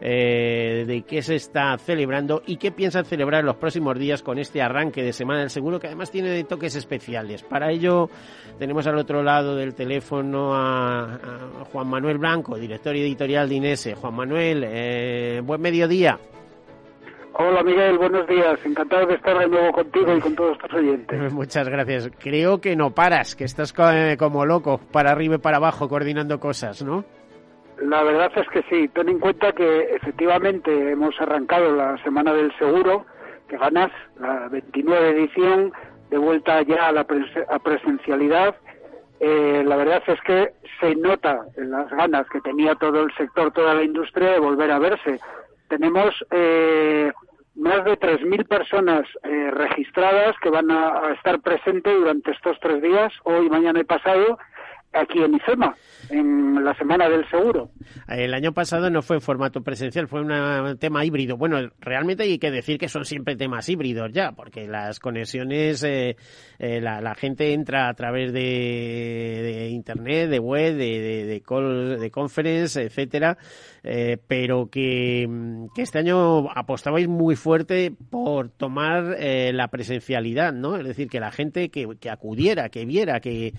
eh, 0.00 0.84
de 0.86 1.02
qué 1.02 1.20
se 1.20 1.34
está 1.34 1.76
celebrando 1.76 2.42
y 2.46 2.56
qué 2.56 2.70
piensan 2.70 3.04
celebrar 3.04 3.42
los 3.42 3.56
próximos 3.56 3.98
días 3.98 4.22
con 4.22 4.38
este 4.38 4.62
arranque 4.62 5.02
de 5.02 5.12
Semana 5.12 5.40
del 5.40 5.50
Seguro, 5.50 5.80
que 5.80 5.88
además 5.88 6.12
tiene 6.12 6.44
toques 6.44 6.76
especiales. 6.76 7.42
Para 7.42 7.72
ello 7.72 8.08
tenemos 8.56 8.86
al 8.86 8.96
otro 8.96 9.24
lado 9.24 9.56
del 9.56 9.74
teléfono 9.74 10.54
a, 10.54 11.18
Juan 11.72 11.88
Manuel 11.88 12.18
Blanco, 12.18 12.56
director 12.56 12.94
editorial 12.94 13.48
de 13.48 13.54
Inese. 13.56 13.94
Juan 13.96 14.14
Manuel, 14.14 14.64
eh, 14.64 15.42
buen 15.44 15.60
mediodía. 15.60 16.20
Hola 17.40 17.62
Miguel, 17.62 17.98
buenos 17.98 18.26
días. 18.26 18.58
Encantado 18.66 19.06
de 19.06 19.14
estar 19.14 19.38
de 19.38 19.46
nuevo 19.46 19.70
contigo 19.70 20.12
y 20.12 20.18
con 20.18 20.34
todos 20.34 20.58
tus 20.58 20.74
oyentes. 20.74 21.32
Muchas 21.32 21.68
gracias. 21.68 22.10
Creo 22.18 22.60
que 22.60 22.74
no 22.74 22.90
paras, 22.90 23.36
que 23.36 23.44
estás 23.44 23.72
como 23.72 24.44
loco, 24.44 24.80
para 24.90 25.12
arriba 25.12 25.36
y 25.36 25.38
para 25.38 25.58
abajo, 25.58 25.88
coordinando 25.88 26.40
cosas, 26.40 26.82
¿no? 26.82 27.04
La 27.80 28.02
verdad 28.02 28.32
es 28.34 28.48
que 28.48 28.62
sí. 28.68 28.88
Ten 28.88 29.08
en 29.08 29.20
cuenta 29.20 29.52
que 29.52 29.82
efectivamente 29.94 30.90
hemos 30.90 31.14
arrancado 31.20 31.76
la 31.76 31.96
Semana 32.02 32.34
del 32.34 32.52
Seguro, 32.58 33.06
que 33.48 33.56
ganas 33.56 33.92
la 34.18 34.48
29 34.48 35.10
edición, 35.10 35.72
de 36.10 36.18
vuelta 36.18 36.60
ya 36.62 36.88
a 36.88 36.92
la 36.92 37.04
presencialidad. 37.04 38.56
Eh, 39.20 39.62
la 39.64 39.76
verdad 39.76 40.02
es 40.08 40.20
que 40.22 40.54
se 40.80 40.96
nota 40.96 41.42
en 41.56 41.70
las 41.70 41.88
ganas 41.90 42.28
que 42.30 42.40
tenía 42.40 42.74
todo 42.74 43.02
el 43.02 43.14
sector, 43.14 43.52
toda 43.52 43.74
la 43.74 43.84
industria 43.84 44.32
de 44.32 44.40
volver 44.40 44.72
a 44.72 44.80
verse. 44.80 45.20
Tenemos 45.68 46.14
eh, 46.30 47.12
más 47.54 47.84
de 47.84 47.98
3.000 47.98 48.46
personas 48.46 49.02
eh, 49.24 49.50
registradas 49.50 50.36
que 50.40 50.50
van 50.50 50.70
a, 50.70 51.12
estar 51.14 51.40
presentes 51.40 51.92
durante 51.92 52.30
estos 52.30 52.58
tres 52.60 52.80
días, 52.80 53.12
hoy, 53.24 53.48
mañana 53.50 53.80
y 53.80 53.84
pasado, 53.84 54.38
aquí 54.92 55.22
en 55.22 55.34
IFEMA, 55.34 55.74
en 56.10 56.64
la 56.64 56.74
Semana 56.74 57.08
del 57.08 57.28
Seguro. 57.28 57.70
El 58.08 58.32
año 58.34 58.52
pasado 58.52 58.90
no 58.90 59.02
fue 59.02 59.16
en 59.16 59.22
formato 59.22 59.62
presencial, 59.62 60.08
fue 60.08 60.22
un 60.22 60.78
tema 60.78 61.04
híbrido. 61.04 61.36
Bueno, 61.36 61.58
realmente 61.80 62.22
hay 62.24 62.38
que 62.38 62.50
decir 62.50 62.78
que 62.78 62.88
son 62.88 63.04
siempre 63.04 63.36
temas 63.36 63.68
híbridos 63.68 64.12
ya, 64.12 64.32
porque 64.32 64.66
las 64.66 64.98
conexiones, 64.98 65.82
eh, 65.82 66.16
eh, 66.58 66.80
la, 66.80 67.14
gente 67.14 67.52
entra 67.52 67.88
a 67.88 67.94
través 67.94 68.32
de, 68.32 69.68
Internet, 69.70 70.30
de 70.30 70.38
web, 70.38 70.76
de, 70.76 71.00
de, 71.00 71.26
de, 71.26 71.40
call, 71.40 72.00
de 72.00 72.10
conference, 72.10 72.82
etcétera, 72.82 73.36
eh, 73.82 74.18
pero 74.26 74.68
que, 74.70 75.28
que, 75.74 75.82
este 75.82 75.98
año 75.98 76.50
apostabais 76.50 77.08
muy 77.08 77.36
fuerte 77.36 77.92
por 78.10 78.48
tomar 78.50 79.16
la 79.18 79.68
presencialidad, 79.68 80.52
¿no? 80.52 80.76
Es 80.76 80.84
decir, 80.84 81.08
que 81.08 81.20
la 81.20 81.30
gente 81.30 81.68
que, 81.70 81.88
que 82.00 82.10
acudiera, 82.10 82.68
que 82.68 82.84
viera, 82.84 83.20
que 83.20 83.52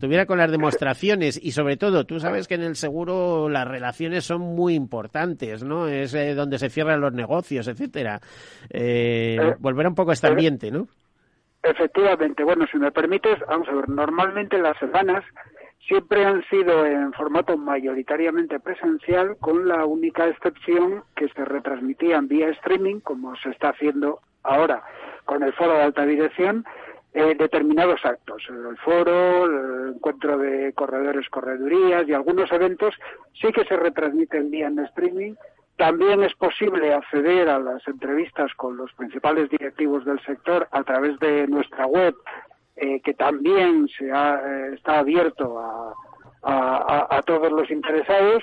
estuviera 0.00 0.24
con 0.24 0.38
las 0.38 0.50
demostraciones 0.50 1.38
y 1.42 1.52
sobre 1.52 1.76
todo, 1.76 2.06
tú 2.06 2.20
sabes 2.20 2.48
que 2.48 2.54
en 2.54 2.62
el 2.62 2.74
seguro 2.74 3.50
las 3.50 3.68
relaciones 3.68 4.24
son 4.24 4.40
muy 4.40 4.74
importantes, 4.74 5.62
¿no? 5.62 5.88
Es 5.88 6.14
eh, 6.14 6.34
donde 6.34 6.58
se 6.58 6.70
cierran 6.70 7.02
los 7.02 7.12
negocios, 7.12 7.68
etcétera. 7.68 8.18
Eh, 8.70 9.36
eh 9.38 9.54
volver 9.58 9.86
un 9.86 9.94
poco 9.94 10.08
a 10.08 10.14
este 10.14 10.28
ambiente, 10.28 10.70
¿no? 10.70 10.86
Efectivamente, 11.62 12.42
bueno, 12.42 12.64
si 12.72 12.78
me 12.78 12.90
permites, 12.90 13.40
vamos 13.46 13.68
a 13.68 13.74
ver, 13.74 13.90
normalmente 13.90 14.56
las 14.56 14.78
semanas 14.78 15.22
siempre 15.86 16.24
han 16.24 16.42
sido 16.48 16.86
en 16.86 17.12
formato 17.12 17.58
mayoritariamente 17.58 18.58
presencial, 18.58 19.36
con 19.38 19.68
la 19.68 19.84
única 19.84 20.26
excepción 20.28 21.02
que 21.14 21.28
se 21.28 21.44
retransmitían 21.44 22.26
vía 22.26 22.48
streaming, 22.48 23.00
como 23.00 23.36
se 23.36 23.50
está 23.50 23.68
haciendo 23.68 24.20
ahora 24.44 24.82
con 25.26 25.42
el 25.42 25.52
foro 25.52 25.74
de 25.74 25.82
alta 25.82 26.06
dirección, 26.06 26.64
eh, 27.12 27.34
determinados 27.36 28.04
actos, 28.04 28.42
el 28.48 28.76
foro, 28.78 29.44
el 29.44 29.94
encuentro 29.96 30.38
de 30.38 30.72
corredores, 30.74 31.28
corredurías 31.28 32.06
y 32.08 32.12
algunos 32.12 32.50
eventos 32.52 32.94
sí 33.40 33.52
que 33.52 33.64
se 33.64 33.76
retransmiten 33.76 34.50
vía 34.50 34.68
en 34.68 34.78
streaming. 34.80 35.34
También 35.76 36.22
es 36.22 36.34
posible 36.34 36.92
acceder 36.92 37.48
a 37.48 37.58
las 37.58 37.86
entrevistas 37.88 38.52
con 38.54 38.76
los 38.76 38.92
principales 38.92 39.48
directivos 39.50 40.04
del 40.04 40.20
sector 40.20 40.68
a 40.70 40.84
través 40.84 41.18
de 41.20 41.46
nuestra 41.48 41.86
web 41.86 42.14
eh, 42.76 43.00
que 43.02 43.14
también 43.14 43.88
se 43.88 44.10
ha, 44.10 44.40
eh, 44.46 44.74
está 44.74 45.00
abierto 45.00 45.58
a, 45.58 45.94
a, 46.42 47.22
todos 47.26 47.52
los 47.52 47.70
interesados, 47.70 48.42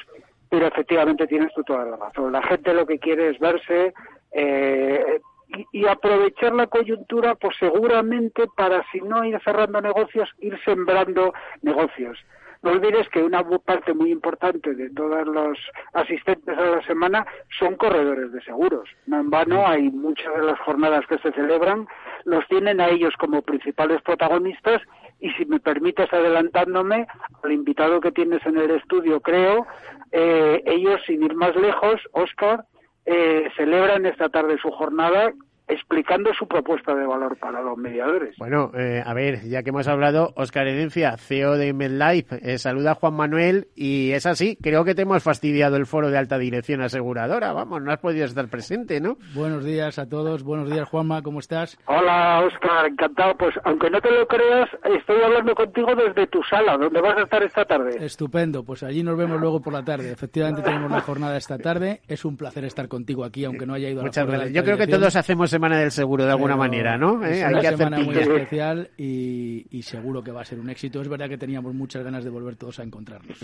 pero 0.50 0.68
efectivamente 0.68 1.26
tienes 1.26 1.52
tú 1.56 1.64
toda 1.64 1.86
la 1.86 1.98
razón. 1.98 2.32
La 2.32 2.44
gente 2.44 2.74
lo 2.74 2.86
que 2.86 3.00
quiere 3.00 3.30
es 3.30 3.40
verse 3.40 3.94
eh, 4.32 5.20
y, 5.50 5.66
y, 5.72 5.88
aprovechar 5.88 6.54
la 6.54 6.68
coyuntura, 6.68 7.36
pues 7.36 7.56
seguramente 7.60 8.48
para, 8.56 8.86
si 8.92 9.00
no 9.02 9.24
ir 9.24 9.40
cerrando 9.44 9.82
negocios, 9.82 10.30
ir 10.40 10.60
sembrando 10.64 11.34
negocios. 11.62 12.18
No 12.64 12.72
olvides 12.72 13.08
que 13.10 13.22
una 13.22 13.48
parte 13.60 13.94
muy 13.94 14.12
importante 14.12 14.74
de 14.74 14.90
todos 14.90 15.28
los 15.28 15.58
asistentes 15.94 16.58
a 16.58 16.66
la 16.78 16.82
semana 16.86 17.26
son 17.60 17.76
corredores 17.76 18.32
de 18.32 18.42
seguros. 18.42 18.90
No 19.06 19.20
en 19.20 19.30
vano 19.30 19.68
hay 19.68 19.90
muchas 19.92 20.36
de 20.36 20.44
las 20.44 20.60
jornadas 20.60 21.06
que 21.08 21.18
se 21.20 21.32
celebran, 21.34 21.88
los 22.26 22.48
tienen 22.48 22.82
a 22.82 22.90
ellos 22.90 23.14
como 23.20 23.42
principales 23.42 24.02
protagonistas 24.02 24.82
y 25.20 25.30
si 25.32 25.46
me 25.46 25.60
permites 25.60 26.12
adelantándome 26.12 27.08
al 27.44 27.52
invitado 27.52 28.02
que 28.02 28.12
tienes 28.12 28.46
en 28.46 28.58
el 28.58 28.72
estudio, 28.72 29.20
creo, 29.22 29.66
eh, 30.12 30.62
ellos 30.66 31.02
sin 31.06 31.24
ir 31.24 31.36
más 31.36 31.56
lejos, 31.56 32.02
Oscar, 32.12 32.66
eh, 33.08 33.50
celebran 33.56 34.06
esta 34.06 34.28
tarde 34.28 34.58
su 34.62 34.70
jornada 34.70 35.32
explicando 35.68 36.34
su 36.34 36.48
propuesta 36.48 36.96
de 36.96 37.06
valor 37.06 37.38
para 37.38 37.62
los 37.62 37.78
mediadores. 37.78 38.36
Bueno, 38.38 38.72
eh, 38.74 39.04
a 39.06 39.14
ver, 39.14 39.42
ya 39.48 39.64
que 39.64 39.70
hemos 39.70 39.88
hablado, 39.88 40.34
Oscar 40.36 40.68
Herencia, 40.68 41.18
CEO 41.18 41.58
de 41.58 41.74
MedLife, 41.74 42.40
eh, 42.42 42.58
saluda 42.58 42.92
a 42.92 42.96
Juan 42.96 43.16
Manuel 43.16 43.68
y 43.76 44.12
es 44.12 44.26
así, 44.26 44.58
creo 44.62 44.86
que 44.86 44.96
te 44.96 45.02
hemos 45.02 45.24
fastidiado 45.24 45.76
el 45.76 45.86
foro 45.86 46.10
de 46.10 46.18
alta 46.18 46.38
dirección 46.38 46.82
aseguradora, 46.82 47.52
vamos, 47.52 47.82
no 47.82 47.92
has 47.92 48.00
podido 48.00 48.26
estar 48.26 48.48
presente, 48.48 49.02
¿no? 49.02 49.18
Buenos 49.34 49.66
días 49.66 50.00
a 50.00 50.08
todos, 50.08 50.44
buenos 50.44 50.72
días 50.72 50.88
Juanma, 50.88 51.22
¿cómo 51.22 51.40
estás? 51.40 51.78
Hola 51.86 52.44
Oscar, 52.46 52.86
encantado, 52.86 53.36
pues 53.36 53.56
aunque 53.66 53.90
no 53.90 54.00
te 54.00 54.12
lo 54.12 54.26
creas, 54.28 54.70
estoy 54.84 55.22
hablando 55.22 55.54
contigo 55.54 55.94
desde 55.96 56.28
tu 56.28 56.42
sala, 56.44 56.78
donde 56.78 57.02
vas 57.02 57.18
a 57.18 57.24
estar 57.24 57.44
esta 57.44 57.66
tarde. 57.66 58.06
Estupendo, 58.06 58.64
pues 58.64 58.84
allí 58.84 59.04
nos 59.04 59.18
vemos 59.18 59.40
luego 59.40 59.62
por 59.62 59.74
la 59.74 59.84
tarde, 59.84 60.12
efectivamente 60.12 60.62
tenemos 60.62 60.90
la 60.90 61.02
jornada 61.02 61.36
esta 61.36 61.58
tarde, 61.58 62.02
es 62.08 62.24
un 62.24 62.38
placer 62.38 62.64
estar 62.64 62.88
contigo 62.88 63.26
aquí, 63.26 63.44
aunque 63.44 63.66
no 63.66 63.74
haya 63.74 63.90
ido 63.90 64.00
a 64.00 64.04
la 64.04 64.08
Muchas 64.08 64.28
gracias, 64.28 64.54
yo 64.54 64.64
creo 64.64 64.78
que 64.78 64.88
todos 64.88 65.16
hacemos 65.16 65.54
Semana 65.58 65.80
del 65.80 65.92
Seguro 65.92 66.24
de 66.24 66.30
alguna 66.30 66.56
manera, 66.56 67.00
¿no? 67.00 67.26
Es 67.26 67.42
¿Eh? 67.42 67.48
una 67.48 67.64
semana 67.64 68.00
muy 68.00 68.16
especial 68.16 68.92
y, 68.96 69.82
seguro 69.82 70.22
que 70.22 70.32
va 70.32 70.42
a 70.42 70.46
ser 70.46 70.60
un 70.60 70.70
éxito. 70.70 71.02
Es 71.02 71.10
verdad 71.10 71.28
que 71.28 71.38
teníamos 71.40 71.74
muchas 71.74 72.04
ganas 72.04 72.24
de 72.24 72.30
volver 72.30 72.58
todos 72.58 72.80
a 72.80 72.84
encontrarnos. 72.84 73.38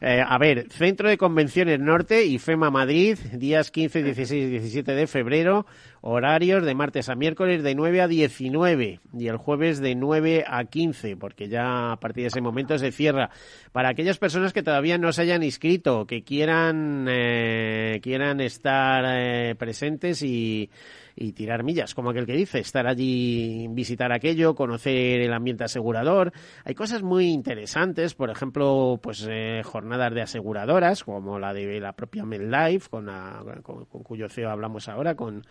Eh, 0.00 0.22
a 0.26 0.38
ver, 0.38 0.70
Centro 0.70 1.10
de 1.10 1.18
Convenciones 1.18 1.78
Norte 1.78 2.24
y 2.24 2.38
FEMA 2.38 2.70
Madrid, 2.70 3.18
días 3.34 3.70
15, 3.70 4.02
16 4.02 4.46
y 4.46 4.50
17 4.50 4.94
de 4.94 5.06
febrero, 5.06 5.66
horarios 6.00 6.64
de 6.64 6.74
martes 6.74 7.10
a 7.10 7.14
miércoles 7.14 7.62
de 7.62 7.74
9 7.74 8.00
a 8.00 8.08
19 8.08 9.00
y 9.18 9.26
el 9.26 9.36
jueves 9.36 9.80
de 9.80 9.94
9 9.94 10.44
a 10.46 10.64
15, 10.64 11.16
porque 11.16 11.48
ya 11.48 11.92
a 11.92 11.96
partir 12.00 12.22
de 12.22 12.28
ese 12.28 12.40
momento 12.40 12.78
se 12.78 12.92
cierra. 12.92 13.28
Para 13.72 13.90
aquellas 13.90 14.16
personas 14.16 14.54
que 14.54 14.62
todavía 14.62 14.96
no 14.96 15.12
se 15.12 15.22
hayan 15.22 15.42
inscrito, 15.42 16.06
que 16.06 16.22
quieran, 16.22 17.06
eh, 17.10 18.00
quieran 18.02 18.40
estar 18.40 19.56
presentes 19.56 20.22
y 20.22 20.70
y 21.16 21.32
tirar 21.32 21.62
millas, 21.64 21.94
como 21.94 22.10
aquel 22.10 22.26
que 22.26 22.34
dice, 22.34 22.58
estar 22.58 22.86
allí, 22.86 23.66
visitar 23.70 24.12
aquello, 24.12 24.54
conocer 24.54 25.20
el 25.20 25.32
ambiente 25.32 25.64
asegurador. 25.64 26.32
Hay 26.64 26.74
cosas 26.74 27.02
muy 27.02 27.26
interesantes, 27.26 28.14
por 28.14 28.30
ejemplo, 28.30 28.98
pues 29.02 29.26
eh, 29.28 29.62
jornadas 29.64 30.14
de 30.14 30.22
aseguradoras, 30.22 31.04
como 31.04 31.38
la 31.38 31.52
de 31.52 31.80
la 31.80 31.92
propia 31.92 32.24
MedLife, 32.24 32.88
con, 32.88 33.10
con, 33.62 33.84
cuyo 33.84 34.28
CEO 34.28 34.50
hablamos 34.50 34.88
ahora, 34.88 35.14
con, 35.14 35.42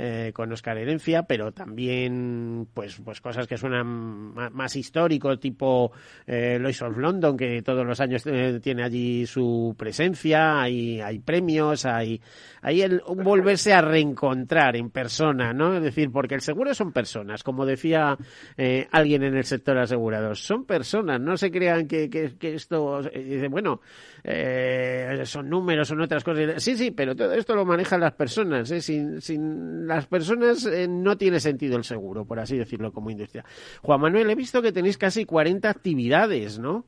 eh, 0.00 0.30
con 0.32 0.52
Oscar 0.52 0.78
Herencia, 0.78 1.24
pero 1.24 1.50
también 1.50 2.68
pues, 2.72 3.00
pues 3.04 3.20
cosas 3.20 3.48
que 3.48 3.56
suenan 3.56 4.32
más, 4.52 4.76
histórico, 4.76 5.36
tipo 5.40 5.90
eh, 6.24 6.56
Lois 6.60 6.80
of 6.82 6.96
London, 6.96 7.36
que 7.36 7.62
todos 7.62 7.84
los 7.84 7.98
años 7.98 8.24
eh, 8.26 8.60
tiene 8.62 8.84
allí 8.84 9.26
su 9.26 9.74
presencia, 9.76 10.60
hay, 10.60 11.00
hay 11.00 11.18
premios, 11.18 11.84
hay, 11.84 12.20
hay 12.62 12.82
el, 12.82 13.02
volverse 13.08 13.72
a 13.72 13.80
reencontrar 13.80 14.76
en 14.76 14.90
persona, 14.90 15.52
¿no? 15.52 15.74
Es 15.74 15.82
decir, 15.82 16.12
porque 16.12 16.36
el 16.36 16.42
seguro 16.42 16.72
son 16.74 16.92
personas, 16.92 17.42
como 17.42 17.66
decía 17.66 18.16
eh, 18.56 18.86
alguien 18.92 19.24
en 19.24 19.36
el 19.36 19.44
sector 19.44 19.78
asegurado, 19.78 20.34
son 20.34 20.64
personas, 20.64 21.20
no 21.20 21.36
se 21.36 21.50
crean 21.50 21.88
que, 21.88 22.08
que, 22.08 22.54
esto, 22.54 23.00
eh, 23.00 23.24
dice, 23.24 23.48
bueno, 23.48 23.80
eh, 24.22 25.22
son 25.24 25.48
números, 25.48 25.88
son 25.88 26.00
otras 26.00 26.22
cosas. 26.22 26.62
Sí, 26.62 26.76
sí, 26.76 26.90
pero 26.90 27.16
todo 27.16 27.32
esto 27.32 27.54
lo 27.54 27.64
manejan 27.64 28.00
las 28.00 28.12
personas, 28.12 28.68
sin, 28.68 29.20
sin 29.20 29.87
las 29.88 30.06
personas 30.06 30.68
no 30.88 31.16
tiene 31.18 31.40
sentido 31.40 31.76
el 31.76 31.84
seguro, 31.84 32.24
por 32.24 32.38
así 32.38 32.56
decirlo, 32.56 32.92
como 32.92 33.10
industria. 33.10 33.44
Juan 33.82 34.00
Manuel, 34.00 34.30
he 34.30 34.34
visto 34.34 34.62
que 34.62 34.72
tenéis 34.72 34.98
casi 34.98 35.24
40 35.24 35.68
actividades, 35.68 36.58
¿no? 36.58 36.84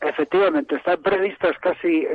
Efectivamente, 0.00 0.76
están 0.76 1.02
previstas 1.02 1.56
casi, 1.58 2.06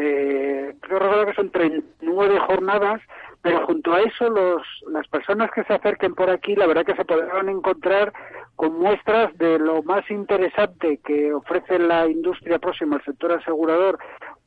creo 0.82 1.26
que 1.26 1.34
son 1.34 1.50
39 1.50 2.40
jornadas 2.48 3.02
pero 3.42 3.66
junto 3.66 3.94
a 3.94 4.02
eso 4.02 4.30
los, 4.30 4.62
las 4.92 5.08
personas 5.08 5.50
que 5.52 5.64
se 5.64 5.74
acerquen 5.74 6.14
por 6.14 6.30
aquí 6.30 6.56
la 6.56 6.68
verdad 6.68 6.86
que 6.86 6.96
se 6.96 7.06
podrán 7.06 7.50
encontrar 7.50 8.14
con 8.56 8.80
muestras 8.80 9.36
de 9.38 9.58
lo 9.58 9.82
más 9.84 10.10
interesante 10.12 11.00
que 11.04 11.34
ofrece 11.34 11.80
la 11.80 12.08
industria 12.08 12.60
próxima 12.60 12.98
al 12.98 13.04
sector 13.04 13.32
asegurador 13.32 13.98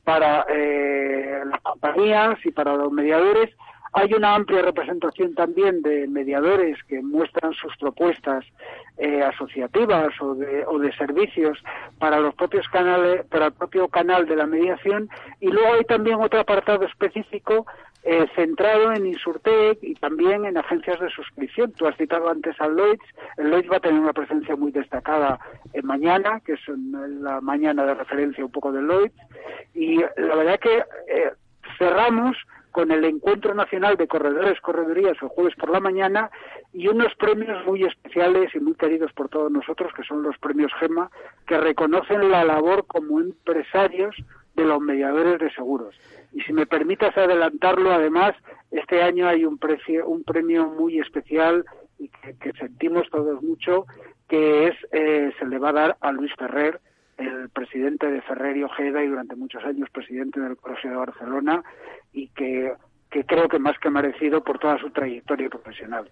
para 0.04 0.46
eh, 0.48 1.42
las 1.44 1.60
compañías 1.62 2.38
y 2.44 2.52
para 2.52 2.76
los 2.76 2.92
mediadores 2.92 3.50
hay 3.94 4.12
una 4.12 4.34
amplia 4.34 4.62
representación 4.62 5.34
también 5.34 5.80
de 5.82 6.08
mediadores 6.08 6.82
que 6.84 7.00
muestran 7.00 7.52
sus 7.54 7.76
propuestas 7.76 8.44
eh, 8.98 9.22
asociativas 9.22 10.12
o 10.20 10.34
de, 10.34 10.64
o 10.66 10.78
de 10.78 10.92
servicios 10.96 11.58
para 11.98 12.18
los 12.18 12.34
propios 12.34 12.68
canales, 12.68 13.24
para 13.26 13.46
el 13.46 13.52
propio 13.52 13.88
canal 13.88 14.26
de 14.26 14.36
la 14.36 14.46
mediación 14.46 15.08
y 15.40 15.48
luego 15.48 15.74
hay 15.74 15.84
también 15.84 16.20
otro 16.20 16.40
apartado 16.40 16.84
específico 16.84 17.66
eh, 18.06 18.26
centrado 18.34 18.92
en 18.92 19.06
Insurtech 19.06 19.78
y 19.80 19.94
también 19.94 20.44
en 20.44 20.58
agencias 20.58 21.00
de 21.00 21.08
suscripción. 21.08 21.72
Tú 21.72 21.86
has 21.86 21.96
citado 21.96 22.28
antes 22.28 22.54
al 22.60 22.76
Lloyds. 22.76 23.04
El 23.38 23.50
Lloyds 23.50 23.70
va 23.70 23.78
a 23.78 23.80
tener 23.80 23.98
una 23.98 24.12
presencia 24.12 24.56
muy 24.56 24.72
destacada 24.72 25.38
en 25.72 25.86
mañana, 25.86 26.40
que 26.44 26.52
es 26.52 26.60
la 26.68 27.40
mañana 27.40 27.86
de 27.86 27.94
referencia 27.94 28.44
un 28.44 28.50
poco 28.50 28.72
del 28.72 28.88
Lloyds. 28.88 29.14
Y 29.72 29.96
la 29.96 30.34
verdad 30.36 30.60
que 30.60 30.84
eh, 31.08 31.32
cerramos 31.78 32.36
con 32.74 32.90
el 32.90 33.04
Encuentro 33.04 33.54
Nacional 33.54 33.96
de 33.96 34.08
Corredores, 34.08 34.60
Corredorías 34.60 35.16
el 35.22 35.28
jueves 35.28 35.54
por 35.54 35.70
la 35.70 35.78
mañana 35.78 36.28
y 36.72 36.88
unos 36.88 37.14
premios 37.14 37.64
muy 37.64 37.84
especiales 37.84 38.52
y 38.52 38.58
muy 38.58 38.74
queridos 38.74 39.12
por 39.12 39.28
todos 39.28 39.48
nosotros, 39.48 39.92
que 39.94 40.02
son 40.02 40.24
los 40.24 40.36
premios 40.38 40.72
GEMA, 40.80 41.08
que 41.46 41.56
reconocen 41.56 42.32
la 42.32 42.42
labor 42.42 42.84
como 42.88 43.20
empresarios 43.20 44.16
de 44.56 44.64
los 44.64 44.80
mediadores 44.80 45.38
de 45.38 45.52
seguros. 45.52 45.94
Y 46.32 46.40
si 46.40 46.52
me 46.52 46.66
permitas 46.66 47.16
adelantarlo, 47.16 47.92
además, 47.92 48.34
este 48.72 49.00
año 49.00 49.28
hay 49.28 49.44
un, 49.44 49.56
precio, 49.56 50.08
un 50.08 50.24
premio 50.24 50.66
muy 50.66 50.98
especial 50.98 51.64
y 52.00 52.08
que, 52.08 52.52
sentimos 52.58 53.08
todos 53.08 53.40
mucho, 53.40 53.86
que 54.28 54.66
es 54.66 54.74
eh, 54.90 55.32
se 55.38 55.46
le 55.46 55.58
va 55.60 55.68
a 55.68 55.74
dar 55.74 55.96
a 56.00 56.10
Luis 56.10 56.32
Ferrer, 56.36 56.80
el 57.18 57.48
presidente 57.50 58.10
de 58.10 58.22
Ferrer 58.22 58.56
y 58.56 58.64
Ojeda 58.64 59.02
y 59.02 59.08
durante 59.08 59.36
muchos 59.36 59.64
años 59.64 59.90
presidente 59.90 60.40
del 60.40 60.56
Colegio 60.56 60.90
de 60.90 60.96
Barcelona 60.96 61.62
y 62.12 62.28
que, 62.28 62.72
que 63.10 63.24
creo 63.24 63.48
que 63.48 63.58
más 63.58 63.78
que 63.78 63.90
merecido 63.90 64.42
por 64.42 64.58
toda 64.58 64.78
su 64.78 64.90
trayectoria 64.90 65.48
profesional. 65.48 66.10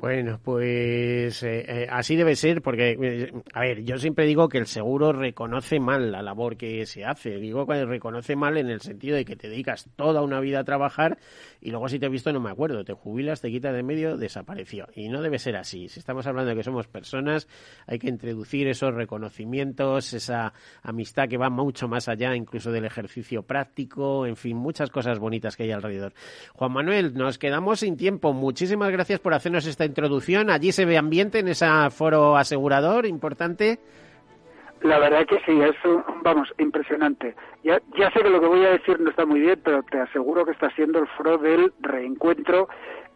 Bueno, 0.00 0.40
pues 0.42 1.42
eh, 1.42 1.64
eh, 1.68 1.86
así 1.90 2.16
debe 2.16 2.34
ser, 2.34 2.62
porque, 2.62 2.96
eh, 2.98 3.32
a 3.52 3.60
ver, 3.60 3.84
yo 3.84 3.98
siempre 3.98 4.24
digo 4.24 4.48
que 4.48 4.56
el 4.56 4.64
seguro 4.66 5.12
reconoce 5.12 5.78
mal 5.78 6.10
la 6.10 6.22
labor 6.22 6.56
que 6.56 6.86
se 6.86 7.04
hace. 7.04 7.36
Digo 7.36 7.66
que 7.66 7.84
reconoce 7.84 8.34
mal 8.34 8.56
en 8.56 8.70
el 8.70 8.80
sentido 8.80 9.16
de 9.16 9.26
que 9.26 9.36
te 9.36 9.50
dedicas 9.50 9.90
toda 9.96 10.22
una 10.22 10.40
vida 10.40 10.60
a 10.60 10.64
trabajar 10.64 11.18
y 11.60 11.70
luego 11.70 11.86
si 11.90 11.98
te 11.98 12.06
he 12.06 12.08
visto 12.08 12.32
no 12.32 12.40
me 12.40 12.50
acuerdo, 12.50 12.82
te 12.82 12.94
jubilas, 12.94 13.42
te 13.42 13.50
quitas 13.50 13.74
de 13.74 13.82
medio, 13.82 14.16
desapareció. 14.16 14.88
Y 14.94 15.10
no 15.10 15.20
debe 15.20 15.38
ser 15.38 15.56
así. 15.56 15.90
Si 15.90 16.00
estamos 16.00 16.26
hablando 16.26 16.48
de 16.48 16.56
que 16.56 16.62
somos 16.62 16.88
personas, 16.88 17.46
hay 17.86 17.98
que 17.98 18.08
introducir 18.08 18.68
esos 18.68 18.94
reconocimientos, 18.94 20.14
esa 20.14 20.54
amistad 20.82 21.28
que 21.28 21.36
va 21.36 21.50
mucho 21.50 21.88
más 21.88 22.08
allá 22.08 22.34
incluso 22.34 22.72
del 22.72 22.86
ejercicio 22.86 23.42
práctico, 23.42 24.24
en 24.24 24.36
fin, 24.36 24.56
muchas 24.56 24.88
cosas 24.88 25.18
bonitas 25.18 25.58
que 25.58 25.64
hay 25.64 25.72
alrededor. 25.72 26.14
Juan 26.54 26.72
Manuel, 26.72 27.12
nos 27.12 27.36
quedamos 27.36 27.80
sin 27.80 27.98
tiempo. 27.98 28.32
Muchísimas 28.32 28.90
gracias 28.90 29.20
por 29.20 29.34
hacernos 29.34 29.66
esta 29.66 29.89
introducción. 29.90 30.48
¿Allí 30.50 30.72
se 30.72 30.86
ve 30.86 30.96
ambiente 30.96 31.40
en 31.40 31.48
ese 31.48 31.66
foro 31.90 32.36
asegurador 32.36 33.04
importante? 33.06 33.78
La 34.82 34.98
verdad 34.98 35.26
que 35.26 35.38
sí, 35.44 35.60
es, 35.60 35.76
vamos, 36.22 36.48
impresionante. 36.58 37.34
Ya, 37.62 37.78
ya 37.98 38.10
sé 38.12 38.22
que 38.22 38.30
lo 38.30 38.40
que 38.40 38.46
voy 38.46 38.64
a 38.64 38.70
decir 38.70 38.98
no 38.98 39.10
está 39.10 39.26
muy 39.26 39.40
bien, 39.40 39.60
pero 39.62 39.82
te 39.82 40.00
aseguro 40.00 40.46
que 40.46 40.52
está 40.52 40.70
siendo 40.70 41.00
el 41.00 41.06
foro 41.08 41.36
del 41.36 41.72
reencuentro 41.80 42.68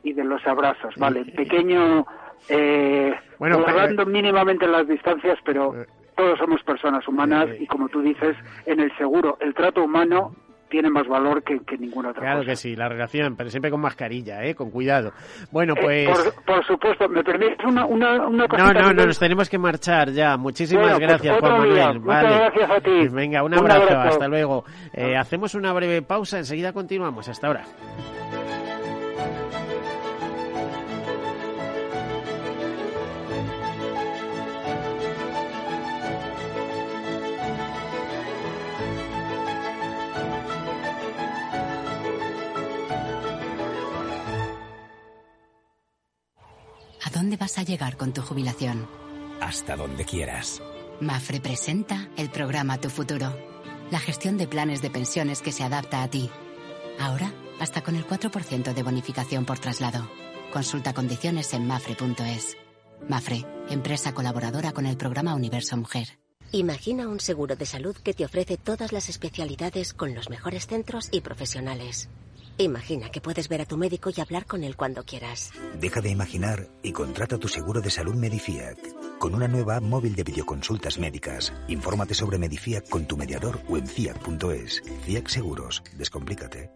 y 0.02 0.12
de 0.12 0.24
los 0.24 0.46
abrazos, 0.46 0.94
¿vale? 0.98 1.24
Pequeño, 1.24 2.06
eh, 2.50 3.14
bueno, 3.38 3.60
guardando 3.60 4.04
mínimamente 4.04 4.66
las 4.66 4.87
distancias, 4.87 5.38
pero 5.44 5.74
eh, 5.74 5.87
todos 6.14 6.38
somos 6.38 6.62
personas 6.62 7.08
humanas 7.08 7.48
y 7.58 7.66
como 7.66 7.88
tú 7.88 8.02
dices, 8.02 8.37
en 8.66 8.80
el 8.80 8.94
seguro, 8.98 9.38
el 9.40 9.54
trato 9.54 9.82
humano 9.84 10.34
tiene 10.68 10.90
más 10.90 11.07
valor 11.07 11.42
que, 11.42 11.61
ninguna 11.79 12.11
otra 12.11 12.22
claro 12.22 12.38
cosa. 12.38 12.50
Que 12.50 12.57
sí, 12.57 12.77
la 12.77 12.88
relación, 12.88 13.37
pero 13.37 13.50
siempre 13.50 13.70
con 13.70 13.81
mascarilla, 13.81 14.44
¿eh? 14.44 14.55
con 14.55 14.70
cuidado. 14.70 15.12
Bueno, 15.50 15.74
eh, 15.77 16.07
pues... 16.09 16.35
por, 16.46 16.64
supuesto, 16.66 17.09
¿me 17.09 17.22
permites 17.22 17.64
una, 17.64 17.85
una, 17.87 18.27
una 18.27 18.46
No, 18.46 18.72
no, 18.72 18.92
no, 18.92 19.07
nos 19.07 19.18
tenemos 19.18 19.48
que 19.48 19.59
marchar 19.59 20.11
ya. 20.11 20.37
Muchísimas 20.37 20.98
pues 20.98 21.00
gracias, 21.00 21.38
Juan 21.38 21.53
Manuel. 21.59 21.98
Vale. 22.00 22.29
Muchas 22.29 22.40
gracias 22.40 22.70
a 22.70 22.81
ti. 22.81 23.09
Venga, 23.09 23.42
un 23.42 23.55
abrazo, 23.55 23.98
hasta 23.98 24.29
luego. 24.29 24.64
Eh, 24.92 25.16
hacemos 25.16 25.55
una 25.55 25.72
breve 25.72 26.03
pausa, 26.03 26.38
enseguida 26.38 26.72
continuamos. 26.72 27.29
Hasta 27.29 27.46
ahora. 27.46 27.64
Dónde 47.14 47.37
vas 47.37 47.59
a 47.59 47.62
llegar 47.62 47.96
con 47.96 48.12
tu 48.12 48.22
jubilación? 48.22 48.88
Hasta 49.40 49.77
donde 49.77 50.05
quieras. 50.05 50.61
Mafre 51.00 51.40
presenta 51.40 52.09
el 52.16 52.29
programa 52.29 52.81
Tu 52.81 52.90
Futuro, 52.90 53.38
la 53.90 54.00
gestión 54.00 54.37
de 54.37 54.48
planes 54.48 54.83
de 54.83 54.90
pensiones 54.90 55.40
que 55.40 55.53
se 55.53 55.62
adapta 55.62 56.03
a 56.03 56.09
ti. 56.09 56.29
Ahora, 56.98 57.33
hasta 57.61 57.83
con 57.83 57.94
el 57.94 58.05
4% 58.07 58.74
de 58.74 58.83
bonificación 58.83 59.44
por 59.44 59.61
traslado. 59.61 60.11
Consulta 60.53 60.92
condiciones 60.92 61.53
en 61.55 61.66
mafre.es. 61.66 62.57
Mafre, 63.09 63.44
empresa 63.70 64.12
colaboradora 64.12 64.72
con 64.72 64.87
el 64.87 64.96
programa 64.96 65.35
Universo 65.35 65.77
Mujer. 65.77 66.18
Imagina 66.50 67.09
un 67.09 67.20
seguro 67.20 67.55
de 67.55 67.66
salud 67.66 67.96
que 67.96 68.14
te 68.14 68.24
ofrece 68.24 68.57
todas 68.57 68.92
las 68.92 69.09
especialidades 69.09 69.92
con 69.92 70.14
los 70.14 70.31
mejores 70.31 70.66
centros 70.66 71.09
y 71.12 71.20
profesionales. 71.20 72.09
Imagina 72.59 73.11
que 73.11 73.21
puedes 73.21 73.49
ver 73.49 73.62
a 73.62 73.67
tu 73.67 73.77
médico 73.77 74.11
y 74.14 74.21
hablar 74.21 74.47
con 74.47 74.62
él 74.62 74.77
cuando 74.77 75.03
quieras. 75.03 75.51
Deja 75.81 76.01
de 76.01 76.11
imaginar 76.11 76.69
y 76.83 76.93
contrata 76.93 77.37
tu 77.37 77.49
seguro 77.49 77.81
de 77.81 77.90
salud 77.90 78.14
Medifiac. 78.14 78.79
Con 79.19 79.35
una 79.35 79.49
nueva 79.49 79.77
app 79.77 79.83
móvil 79.83 80.14
de 80.14 80.23
videoconsultas 80.23 80.99
médicas. 80.99 81.53
Infórmate 81.67 82.14
sobre 82.14 82.38
Medifiac 82.38 82.88
con 82.88 83.07
tu 83.07 83.17
mediador 83.17 83.61
o 83.69 83.77
en 83.77 83.87
fiac.es. 83.87 84.83
Fiac 85.05 85.29
Seguros. 85.29 85.83
Descomplícate. 85.97 86.71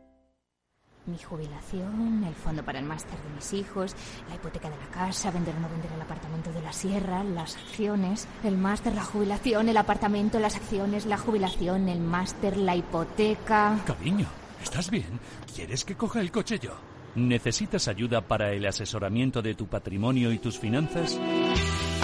Mi 1.06 1.16
jubilación, 1.16 2.24
el 2.24 2.34
fondo 2.34 2.62
para 2.62 2.80
el 2.80 2.84
máster 2.84 3.18
de 3.22 3.34
mis 3.34 3.54
hijos, 3.54 3.94
la 4.28 4.34
hipoteca 4.34 4.68
de 4.68 4.76
la 4.76 4.90
casa, 4.90 5.30
vender 5.30 5.54
o 5.56 5.60
no 5.60 5.68
vender 5.70 5.90
el 5.92 6.02
apartamento 6.02 6.52
de 6.52 6.60
la 6.60 6.72
sierra, 6.72 7.24
las 7.24 7.56
acciones, 7.56 8.28
el 8.44 8.58
máster, 8.58 8.94
la 8.94 9.04
jubilación, 9.04 9.70
el 9.70 9.76
apartamento, 9.78 10.38
las 10.38 10.56
acciones, 10.56 11.06
la 11.06 11.16
jubilación, 11.16 11.88
el 11.88 12.00
máster, 12.00 12.58
la 12.58 12.76
hipoteca. 12.76 13.78
Cariño. 13.86 14.26
¿Estás 14.62 14.90
bien? 14.90 15.20
¿Quieres 15.54 15.84
que 15.84 15.96
coja 15.96 16.20
el 16.20 16.30
coche 16.30 16.58
yo? 16.58 16.72
¿Necesitas 17.14 17.88
ayuda 17.88 18.20
para 18.20 18.52
el 18.52 18.66
asesoramiento 18.66 19.42
de 19.42 19.54
tu 19.54 19.66
patrimonio 19.66 20.32
y 20.32 20.38
tus 20.38 20.58
finanzas? 20.58 21.18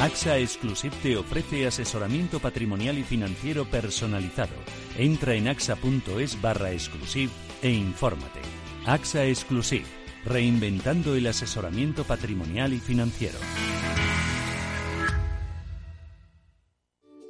AXA 0.00 0.38
Exclusive 0.38 0.94
te 1.02 1.16
ofrece 1.16 1.66
asesoramiento 1.66 2.40
patrimonial 2.40 2.98
y 2.98 3.04
financiero 3.04 3.64
personalizado. 3.64 4.54
Entra 4.98 5.34
en 5.34 5.48
axa.es 5.48 6.40
barra 6.40 6.72
exclusive 6.72 7.30
e 7.62 7.70
infórmate. 7.70 8.40
AXA 8.86 9.24
Exclusive, 9.24 9.86
reinventando 10.24 11.14
el 11.14 11.26
asesoramiento 11.26 12.04
patrimonial 12.04 12.72
y 12.72 12.80
financiero. 12.80 13.38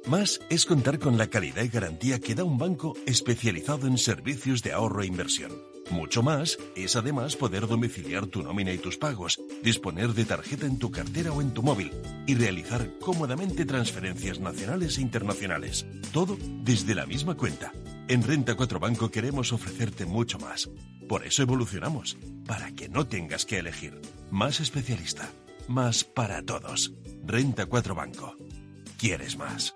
Más 0.07 0.39
es 0.51 0.67
contar 0.67 0.99
con 0.99 1.17
la 1.17 1.27
calidad 1.27 1.63
y 1.63 1.67
garantía 1.67 2.19
que 2.19 2.35
da 2.35 2.43
un 2.43 2.59
banco 2.59 2.93
especializado 3.07 3.87
en 3.87 3.97
servicios 3.97 4.61
de 4.61 4.71
ahorro 4.71 5.01
e 5.01 5.07
inversión. 5.07 5.51
Mucho 5.89 6.21
más 6.21 6.59
es 6.75 6.95
además 6.95 7.35
poder 7.35 7.65
domiciliar 7.67 8.27
tu 8.27 8.43
nómina 8.43 8.71
y 8.71 8.77
tus 8.77 8.97
pagos, 8.97 9.39
disponer 9.63 10.13
de 10.13 10.25
tarjeta 10.25 10.67
en 10.67 10.77
tu 10.77 10.91
cartera 10.91 11.31
o 11.31 11.41
en 11.41 11.55
tu 11.55 11.63
móvil 11.63 11.91
y 12.27 12.35
realizar 12.35 12.87
cómodamente 12.99 13.65
transferencias 13.65 14.39
nacionales 14.39 14.99
e 14.99 15.01
internacionales. 15.01 15.87
Todo 16.13 16.37
desde 16.63 16.93
la 16.93 17.07
misma 17.07 17.35
cuenta. 17.35 17.71
En 18.07 18.21
Renta 18.21 18.53
4 18.53 18.79
Banco 18.79 19.09
queremos 19.09 19.53
ofrecerte 19.53 20.05
mucho 20.05 20.37
más. 20.37 20.69
Por 21.09 21.25
eso 21.25 21.41
evolucionamos, 21.41 22.15
para 22.45 22.71
que 22.73 22.89
no 22.89 23.07
tengas 23.07 23.45
que 23.45 23.57
elegir. 23.57 23.99
Más 24.29 24.59
especialista, 24.59 25.31
más 25.67 26.03
para 26.03 26.43
todos. 26.43 26.93
Renta 27.25 27.65
4 27.65 27.95
Banco. 27.95 28.37
¿Quieres 28.97 29.37
más? 29.37 29.75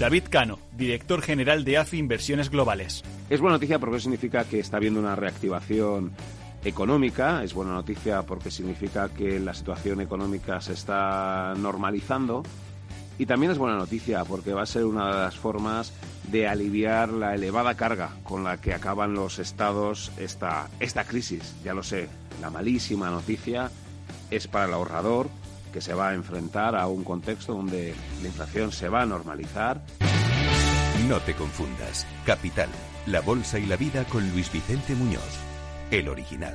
David 0.00 0.24
Cano, 0.30 0.58
director 0.78 1.20
general 1.20 1.62
de 1.62 1.76
AFI 1.76 1.98
Inversiones 1.98 2.48
Globales. 2.48 3.04
Es 3.28 3.38
buena 3.38 3.56
noticia 3.56 3.78
porque 3.78 4.00
significa 4.00 4.44
que 4.44 4.58
está 4.58 4.78
habiendo 4.78 4.98
una 4.98 5.14
reactivación 5.14 6.12
económica, 6.64 7.44
es 7.44 7.52
buena 7.52 7.74
noticia 7.74 8.22
porque 8.22 8.50
significa 8.50 9.10
que 9.10 9.38
la 9.38 9.52
situación 9.52 10.00
económica 10.00 10.58
se 10.62 10.72
está 10.72 11.52
normalizando 11.54 12.42
y 13.18 13.26
también 13.26 13.52
es 13.52 13.58
buena 13.58 13.76
noticia 13.76 14.24
porque 14.24 14.54
va 14.54 14.62
a 14.62 14.66
ser 14.66 14.86
una 14.86 15.06
de 15.08 15.20
las 15.20 15.36
formas 15.36 15.92
de 16.32 16.48
aliviar 16.48 17.10
la 17.10 17.34
elevada 17.34 17.74
carga 17.74 18.16
con 18.22 18.42
la 18.42 18.58
que 18.58 18.72
acaban 18.72 19.12
los 19.12 19.38
estados 19.38 20.12
esta, 20.16 20.70
esta 20.80 21.04
crisis. 21.04 21.54
Ya 21.62 21.74
lo 21.74 21.82
sé, 21.82 22.08
la 22.40 22.48
malísima 22.48 23.10
noticia 23.10 23.70
es 24.30 24.48
para 24.48 24.64
el 24.64 24.72
ahorrador 24.72 25.28
que 25.72 25.80
se 25.80 25.94
va 25.94 26.10
a 26.10 26.14
enfrentar 26.14 26.76
a 26.76 26.86
un 26.86 27.04
contexto 27.04 27.54
donde 27.54 27.94
la 28.20 28.28
inflación 28.28 28.72
se 28.72 28.88
va 28.88 29.02
a 29.02 29.06
normalizar. 29.06 29.82
No 31.08 31.18
te 31.20 31.34
confundas. 31.34 32.06
Capital, 32.26 32.68
la 33.06 33.20
bolsa 33.20 33.58
y 33.58 33.66
la 33.66 33.76
vida 33.76 34.04
con 34.04 34.28
Luis 34.30 34.52
Vicente 34.52 34.94
Muñoz, 34.94 35.38
el 35.90 36.08
original. 36.08 36.54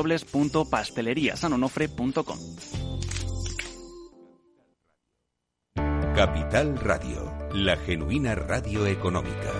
www.pasteleriasanonofre.com. 0.00 2.38
Capital 6.14 6.78
Radio, 6.78 7.32
la 7.54 7.76
genuina 7.76 8.34
radio 8.34 8.86
económica. 8.86 9.52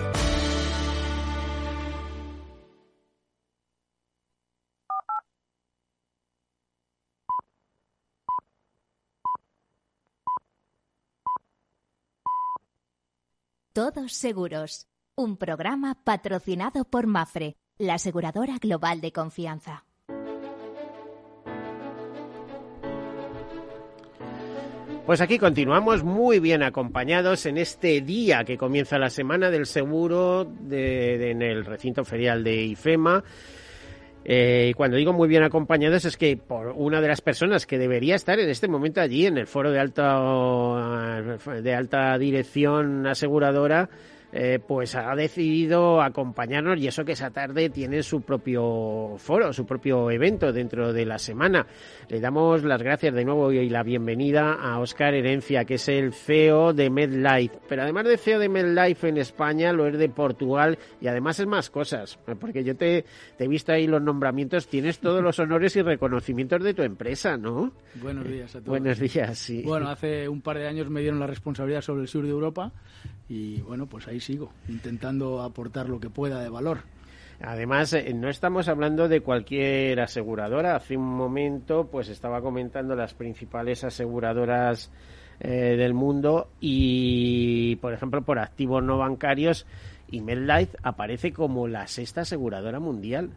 Todos 13.73 14.13
Seguros, 14.13 14.87
un 15.15 15.37
programa 15.37 16.03
patrocinado 16.03 16.83
por 16.83 17.07
Mafre, 17.07 17.55
la 17.77 17.93
aseguradora 17.95 18.57
global 18.59 18.99
de 18.99 19.13
confianza. 19.13 19.85
Pues 25.11 25.19
aquí 25.19 25.37
continuamos 25.37 26.05
muy 26.05 26.39
bien 26.39 26.63
acompañados 26.63 27.45
en 27.45 27.57
este 27.57 27.99
día 27.99 28.45
que 28.45 28.55
comienza 28.55 28.97
la 28.97 29.09
semana 29.09 29.51
del 29.51 29.65
seguro 29.65 30.45
de, 30.45 31.31
en 31.31 31.41
el 31.41 31.65
recinto 31.65 32.05
ferial 32.05 32.45
de 32.45 32.63
IFEMA. 32.63 33.21
Eh, 34.23 34.67
y 34.69 34.73
cuando 34.73 34.95
digo 34.95 35.11
muy 35.11 35.27
bien 35.27 35.43
acompañados 35.43 36.05
es 36.05 36.15
que 36.15 36.37
por 36.37 36.67
una 36.77 37.01
de 37.01 37.09
las 37.09 37.19
personas 37.19 37.65
que 37.65 37.77
debería 37.77 38.15
estar 38.15 38.39
en 38.39 38.49
este 38.49 38.69
momento 38.69 39.01
allí 39.01 39.25
en 39.25 39.37
el 39.37 39.47
foro 39.47 39.69
de 39.69 39.81
alta 39.81 41.35
de 41.61 41.75
alta 41.75 42.17
dirección 42.17 43.05
aseguradora 43.05 43.89
eh, 44.33 44.59
pues 44.65 44.95
ha 44.95 45.13
decidido 45.15 46.01
acompañarnos 46.01 46.79
y 46.79 46.87
eso 46.87 47.03
que 47.03 47.11
esa 47.13 47.31
tarde 47.31 47.69
tiene 47.69 48.01
su 48.03 48.21
propio 48.21 49.15
foro, 49.17 49.51
su 49.51 49.65
propio 49.65 50.09
evento 50.09 50.53
dentro 50.53 50.93
de 50.93 51.05
la 51.05 51.17
semana. 51.17 51.67
Le 52.07 52.19
damos 52.19 52.63
las 52.63 52.81
gracias 52.81 53.13
de 53.13 53.25
nuevo 53.25 53.51
y 53.51 53.69
la 53.69 53.83
bienvenida 53.83 54.53
a 54.53 54.79
Oscar 54.79 55.13
Herencia, 55.13 55.65
que 55.65 55.75
es 55.75 55.87
el 55.89 56.13
CEO 56.13 56.73
de 56.73 56.89
MedLife. 56.89 57.59
Pero 57.67 57.83
además 57.83 58.05
de 58.05 58.17
CEO 58.17 58.39
de 58.39 58.49
MedLife 58.49 59.09
en 59.09 59.17
España, 59.17 59.73
lo 59.73 59.87
es 59.87 59.97
de 59.97 60.07
Portugal 60.07 60.77
y 61.01 61.07
además 61.07 61.39
es 61.39 61.47
más 61.47 61.69
cosas, 61.69 62.17
porque 62.39 62.63
yo 62.63 62.75
te, 62.75 63.03
te 63.37 63.43
he 63.43 63.47
visto 63.47 63.73
ahí 63.73 63.87
los 63.87 64.01
nombramientos, 64.01 64.67
tienes 64.67 64.99
todos 64.99 65.21
los 65.21 65.39
honores 65.39 65.75
y 65.75 65.81
reconocimientos 65.81 66.63
de 66.63 66.73
tu 66.73 66.83
empresa, 66.83 67.35
¿no? 67.35 67.73
Buenos 68.01 68.27
días 68.27 68.55
a 68.55 68.59
todos. 68.59 68.69
Buenos 68.69 68.97
días, 68.97 69.37
sí. 69.37 69.61
Bueno, 69.65 69.89
hace 69.89 70.29
un 70.29 70.41
par 70.41 70.57
de 70.57 70.67
años 70.67 70.89
me 70.89 71.01
dieron 71.01 71.19
la 71.19 71.27
responsabilidad 71.27 71.81
sobre 71.81 72.03
el 72.03 72.07
sur 72.07 72.23
de 72.23 72.29
Europa 72.29 72.71
y 73.27 73.61
bueno, 73.61 73.87
pues 73.87 74.07
ahí 74.07 74.20
sigo, 74.21 74.53
intentando 74.67 75.41
aportar 75.41 75.89
lo 75.89 75.99
que 75.99 76.09
pueda 76.09 76.41
de 76.41 76.49
valor. 76.49 76.79
Además, 77.43 77.93
eh, 77.93 78.13
no 78.13 78.29
estamos 78.29 78.67
hablando 78.67 79.07
de 79.07 79.21
cualquier 79.21 79.99
aseguradora. 79.99 80.75
Hace 80.75 80.95
un 80.95 81.15
momento, 81.15 81.87
pues 81.87 82.07
estaba 82.09 82.41
comentando 82.41 82.95
las 82.95 83.13
principales 83.13 83.83
aseguradoras 83.83 84.91
eh, 85.39 85.75
del 85.75 85.95
mundo 85.95 86.49
y, 86.59 87.77
por 87.77 87.93
ejemplo, 87.93 88.21
por 88.21 88.37
activos 88.37 88.83
no 88.83 88.99
bancarios, 88.99 89.65
y 90.11 90.21
MedLife 90.21 90.77
aparece 90.83 91.31
como 91.31 91.67
la 91.67 91.87
sexta 91.87 92.21
aseguradora 92.21 92.79
mundial 92.79 93.31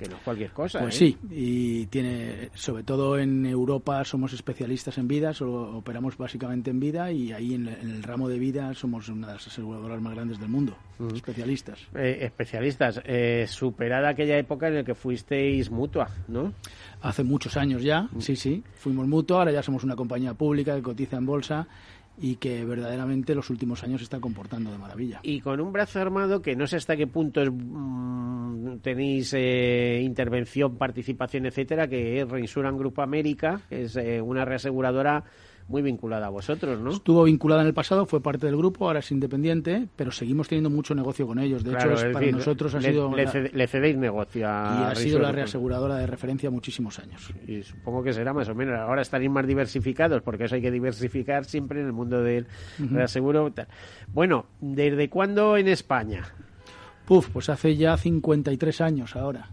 que 0.00 0.08
no 0.08 0.16
es 0.16 0.22
cualquier 0.22 0.50
cosa. 0.50 0.80
Pues 0.80 0.94
¿eh? 0.96 0.98
sí, 0.98 1.18
y 1.30 1.86
tiene, 1.86 2.48
sobre 2.54 2.82
todo 2.84 3.18
en 3.18 3.44
Europa 3.44 4.02
somos 4.04 4.32
especialistas 4.32 4.96
en 4.96 5.06
vida, 5.06 5.34
solo 5.34 5.76
operamos 5.76 6.16
básicamente 6.16 6.70
en 6.70 6.80
vida 6.80 7.12
y 7.12 7.32
ahí 7.32 7.54
en, 7.54 7.68
el 7.68 8.02
ramo 8.02 8.28
de 8.28 8.38
vida 8.38 8.72
somos 8.72 9.10
una 9.10 9.26
de 9.26 9.34
las 9.34 9.46
aseguradoras 9.46 10.00
más 10.00 10.14
grandes 10.14 10.40
del 10.40 10.48
mundo, 10.48 10.74
especialistas. 11.14 11.80
Eh, 11.94 12.18
especialistas, 12.22 13.02
eh, 13.04 13.44
superada 13.46 14.08
aquella 14.08 14.38
época 14.38 14.68
en 14.68 14.76
la 14.76 14.84
que 14.84 14.94
fuisteis 14.94 15.70
mutua, 15.70 16.08
¿no? 16.28 16.54
Hace 17.02 17.22
muchos 17.22 17.58
años 17.58 17.82
ya, 17.82 18.08
sí, 18.18 18.36
sí, 18.36 18.64
fuimos 18.76 19.06
mutua, 19.06 19.40
ahora 19.40 19.52
ya 19.52 19.62
somos 19.62 19.84
una 19.84 19.96
compañía 19.96 20.32
pública 20.32 20.74
que 20.76 20.82
cotiza 20.82 21.18
en 21.18 21.26
bolsa 21.26 21.68
y 22.20 22.36
que 22.36 22.64
verdaderamente 22.64 23.34
los 23.34 23.48
últimos 23.48 23.82
años 23.82 24.00
se 24.00 24.04
está 24.04 24.20
comportando 24.20 24.70
de 24.70 24.78
maravilla. 24.78 25.20
Y 25.22 25.40
con 25.40 25.60
un 25.60 25.72
brazo 25.72 26.00
armado 26.00 26.42
que 26.42 26.54
no 26.54 26.66
sé 26.66 26.76
hasta 26.76 26.96
qué 26.96 27.06
punto 27.06 27.40
mm, 27.50 28.78
tenéis 28.82 29.32
eh, 29.32 30.00
intervención, 30.02 30.76
participación, 30.76 31.46
etcétera, 31.46 31.88
que 31.88 32.20
es 32.20 32.28
Reinsuran 32.28 32.76
Grupo 32.76 33.00
América, 33.00 33.62
que 33.68 33.84
es 33.84 33.96
eh, 33.96 34.20
una 34.20 34.44
reaseguradora 34.44 35.24
muy 35.70 35.82
vinculada 35.82 36.26
a 36.26 36.30
vosotros, 36.30 36.80
¿no? 36.80 36.90
Estuvo 36.90 37.22
vinculada 37.22 37.62
en 37.62 37.68
el 37.68 37.74
pasado, 37.74 38.04
fue 38.04 38.20
parte 38.20 38.46
del 38.46 38.56
grupo, 38.56 38.86
ahora 38.86 38.98
es 38.98 39.10
independiente, 39.12 39.86
pero 39.94 40.10
seguimos 40.10 40.48
teniendo 40.48 40.68
mucho 40.68 40.96
negocio 40.96 41.28
con 41.28 41.38
ellos. 41.38 41.62
De 41.62 41.72
hecho, 41.72 41.94
para 42.12 42.26
nosotros 42.32 42.74
ha 42.74 42.80
sido... 42.80 43.10
Le, 43.14 43.66
cedéis 43.68 43.96
negocio 43.96 44.48
a... 44.48 44.80
Y 44.80 44.90
ha 44.90 44.94
sido 44.96 45.20
la 45.20 45.30
reaseguradora 45.30 45.96
de 45.96 46.08
referencia 46.08 46.50
muchísimos 46.50 46.98
años. 46.98 47.32
Y 47.46 47.62
supongo 47.62 48.02
que 48.02 48.12
será 48.12 48.34
más 48.34 48.48
o 48.48 48.54
menos. 48.54 48.78
Ahora 48.80 49.02
estaréis 49.02 49.30
más 49.30 49.46
diversificados, 49.46 50.22
porque 50.22 50.44
eso 50.44 50.56
hay 50.56 50.62
que 50.62 50.72
diversificar 50.72 51.44
siempre 51.44 51.80
en 51.80 51.86
el 51.86 51.92
mundo 51.92 52.20
del 52.20 52.48
reaseguro. 52.78 53.52
Bueno, 54.08 54.46
¿desde 54.60 55.08
cuándo 55.08 55.56
en 55.56 55.68
España? 55.68 56.24
Puf, 57.06 57.28
pues 57.28 57.48
hace 57.48 57.76
ya 57.76 57.96
53 57.96 58.80
años 58.80 59.14
ahora 59.14 59.50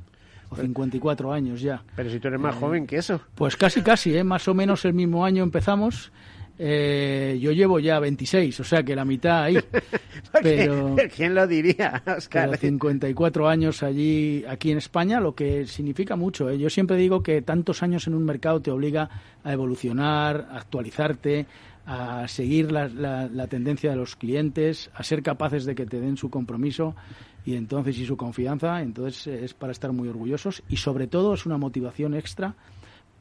o 0.49 0.55
54 0.55 1.33
años 1.33 1.61
ya. 1.61 1.83
Pero 1.95 2.09
si 2.09 2.19
tú 2.19 2.27
eres 2.27 2.39
más 2.39 2.55
eh, 2.55 2.59
joven 2.59 2.87
que 2.87 2.97
eso. 2.97 3.21
Pues 3.35 3.55
casi, 3.55 3.81
casi, 3.81 4.15
¿eh? 4.15 4.23
más 4.23 4.47
o 4.47 4.53
menos 4.53 4.85
el 4.85 4.93
mismo 4.93 5.25
año 5.25 5.43
empezamos. 5.43 6.11
Eh, 6.59 7.37
yo 7.39 7.51
llevo 7.51 7.79
ya 7.79 7.99
26, 7.99 8.59
o 8.59 8.63
sea 8.63 8.81
que 8.81 8.95
la 8.95 9.05
mitad 9.05 9.43
ahí. 9.43 9.57
pero, 10.41 10.95
¿Quién 11.15 11.35
lo 11.35 11.45
diría, 11.45 12.01
Oscar? 12.17 12.57
54 12.57 13.47
años 13.47 13.83
allí, 13.83 14.43
aquí 14.47 14.71
en 14.71 14.79
España, 14.79 15.19
lo 15.19 15.35
que 15.35 15.67
significa 15.67 16.15
mucho. 16.15 16.49
¿eh? 16.49 16.57
Yo 16.57 16.69
siempre 16.69 16.97
digo 16.97 17.21
que 17.21 17.41
tantos 17.43 17.83
años 17.83 18.07
en 18.07 18.15
un 18.15 18.25
mercado 18.25 18.61
te 18.61 18.71
obliga 18.71 19.09
a 19.43 19.53
evolucionar, 19.53 20.47
a 20.51 20.57
actualizarte, 20.57 21.45
a 21.89 22.27
seguir 22.27 22.69
la, 22.69 22.89
la, 22.89 23.47
tendencia 23.47 23.89
de 23.89 23.95
los 23.95 24.17
clientes, 24.17 24.91
a 24.93 25.03
ser 25.03 25.23
capaces 25.23 25.63
de 25.63 25.73
que 25.73 25.85
te 25.85 26.01
den 26.01 26.17
su 26.17 26.29
compromiso 26.29 26.95
y 27.45 27.55
entonces 27.55 27.97
y 27.97 28.05
su 28.05 28.17
confianza, 28.17 28.81
entonces 28.81 29.25
eh, 29.27 29.45
es 29.45 29.53
para 29.53 29.71
estar 29.71 29.93
muy 29.93 30.09
orgullosos 30.09 30.63
y 30.67 30.75
sobre 30.75 31.07
todo 31.07 31.33
es 31.33 31.45
una 31.45 31.57
motivación 31.57 32.13
extra 32.13 32.55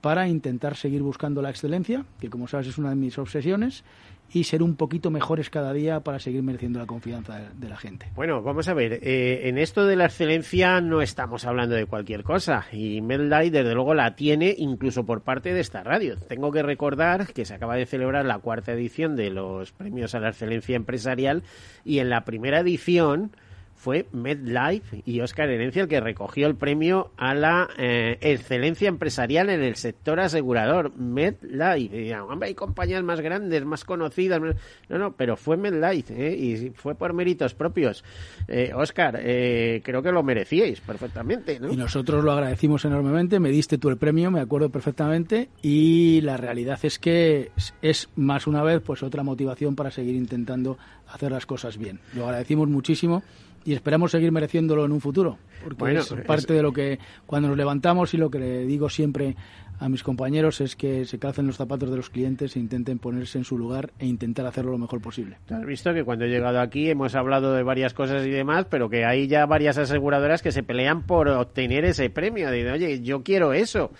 para 0.00 0.26
intentar 0.26 0.74
seguir 0.76 1.02
buscando 1.02 1.42
la 1.42 1.50
excelencia, 1.50 2.04
que 2.18 2.28
como 2.28 2.48
sabes 2.48 2.66
es 2.66 2.76
una 2.76 2.90
de 2.90 2.96
mis 2.96 3.16
obsesiones, 3.18 3.84
y 4.32 4.44
ser 4.44 4.62
un 4.62 4.76
poquito 4.76 5.10
mejores 5.10 5.50
cada 5.50 5.72
día 5.72 6.00
para 6.00 6.18
seguir 6.18 6.42
mereciendo 6.42 6.78
la 6.78 6.86
confianza 6.86 7.40
de, 7.54 7.68
la 7.68 7.76
gente. 7.76 8.10
Bueno, 8.14 8.42
vamos 8.42 8.68
a 8.68 8.74
ver, 8.74 9.00
eh, 9.02 9.48
en 9.48 9.58
esto 9.58 9.86
de 9.86 9.96
la 9.96 10.06
excelencia 10.06 10.80
no 10.80 11.02
estamos 11.02 11.44
hablando 11.44 11.74
de 11.74 11.86
cualquier 11.86 12.22
cosa, 12.22 12.66
y 12.72 13.00
Meldai 13.00 13.50
desde 13.50 13.74
luego 13.74 13.94
la 13.94 14.14
tiene 14.14 14.54
incluso 14.56 15.04
por 15.04 15.22
parte 15.22 15.52
de 15.52 15.60
esta 15.60 15.82
radio. 15.82 16.16
Tengo 16.16 16.52
que 16.52 16.62
recordar 16.62 17.32
que 17.32 17.44
se 17.44 17.54
acaba 17.54 17.76
de 17.76 17.86
celebrar 17.86 18.24
la 18.24 18.38
cuarta 18.38 18.72
edición 18.72 19.16
de 19.16 19.30
los 19.30 19.72
premios 19.72 20.14
a 20.14 20.20
la 20.20 20.28
excelencia 20.28 20.76
empresarial, 20.76 21.42
y 21.84 21.98
en 21.98 22.10
la 22.10 22.24
primera 22.24 22.60
edición 22.60 23.32
fue 23.76 24.06
MedLife 24.12 25.02
y 25.04 25.20
Oscar 25.20 25.50
Herencia 25.50 25.82
el 25.82 25.88
que 25.88 26.00
recogió 26.00 26.46
el 26.46 26.56
premio 26.56 27.12
a 27.16 27.34
la 27.34 27.68
eh, 27.78 28.18
excelencia 28.20 28.88
empresarial 28.88 29.50
en 29.50 29.62
el 29.62 29.76
sector 29.76 30.18
asegurador. 30.18 30.96
MedLife. 30.96 32.02
Y, 32.02 32.12
hay 32.12 32.54
compañías 32.54 33.02
más 33.02 33.20
grandes, 33.20 33.64
más 33.64 33.84
conocidas. 33.84 34.40
No, 34.88 34.98
no, 34.98 35.12
pero 35.12 35.36
fue 35.36 35.56
MedLife 35.56 36.14
¿eh? 36.14 36.36
y 36.36 36.70
fue 36.70 36.94
por 36.94 37.12
méritos 37.12 37.54
propios. 37.54 38.02
Eh, 38.48 38.72
Oscar, 38.74 39.20
eh, 39.22 39.82
creo 39.84 40.02
que 40.02 40.10
lo 40.10 40.22
merecíais 40.22 40.80
perfectamente. 40.80 41.60
¿no? 41.60 41.70
Y 41.70 41.76
nosotros 41.76 42.24
lo 42.24 42.32
agradecimos 42.32 42.84
enormemente. 42.84 43.38
Me 43.40 43.50
diste 43.50 43.78
tú 43.78 43.90
el 43.90 43.98
premio, 43.98 44.30
me 44.30 44.40
acuerdo 44.40 44.70
perfectamente. 44.70 45.50
Y 45.62 46.22
la 46.22 46.36
realidad 46.36 46.78
es 46.82 46.98
que 46.98 47.50
es 47.82 48.08
más 48.16 48.46
una 48.46 48.62
vez 48.62 48.80
pues 48.80 49.02
otra 49.02 49.22
motivación 49.22 49.76
para 49.76 49.90
seguir 49.90 50.16
intentando 50.16 50.78
hacer 51.08 51.30
las 51.30 51.46
cosas 51.46 51.76
bien. 51.78 52.00
Lo 52.14 52.24
agradecimos 52.24 52.68
muchísimo 52.68 53.22
y 53.66 53.74
esperamos 53.74 54.12
seguir 54.12 54.30
mereciéndolo 54.30 54.84
en 54.84 54.92
un 54.92 55.00
futuro, 55.00 55.38
porque 55.76 55.96
es 55.96 56.14
parte 56.24 56.54
de 56.54 56.62
lo 56.62 56.72
que 56.72 57.00
cuando 57.26 57.48
nos 57.48 57.56
levantamos 57.56 58.14
y 58.14 58.16
lo 58.16 58.30
que 58.30 58.38
le 58.38 58.64
digo 58.64 58.88
siempre 58.88 59.34
a 59.78 59.88
mis 59.88 60.02
compañeros 60.02 60.60
es 60.60 60.76
que 60.76 61.04
se 61.04 61.18
calcen 61.18 61.46
los 61.46 61.56
zapatos 61.56 61.90
de 61.90 61.96
los 61.96 62.08
clientes 62.08 62.56
e 62.56 62.60
intenten 62.60 62.98
ponerse 62.98 63.38
en 63.38 63.44
su 63.44 63.58
lugar 63.58 63.90
e 63.98 64.06
intentar 64.06 64.46
hacerlo 64.46 64.70
lo 64.70 64.78
mejor 64.78 65.02
posible. 65.02 65.36
Has 65.50 65.66
visto 65.66 65.92
que 65.92 66.04
cuando 66.04 66.24
he 66.24 66.28
llegado 66.28 66.60
aquí 66.60 66.88
hemos 66.88 67.14
hablado 67.14 67.52
de 67.52 67.62
varias 67.62 67.92
cosas 67.92 68.24
y 68.24 68.30
demás, 68.30 68.66
pero 68.70 68.88
que 68.88 69.04
hay 69.04 69.26
ya 69.26 69.44
varias 69.46 69.76
aseguradoras 69.76 70.42
que 70.42 70.52
se 70.52 70.62
pelean 70.62 71.02
por 71.02 71.28
obtener 71.28 71.84
ese 71.84 72.08
premio. 72.08 72.50
De, 72.50 72.70
oye, 72.70 73.02
yo 73.02 73.22
quiero 73.22 73.52
eso 73.52 73.90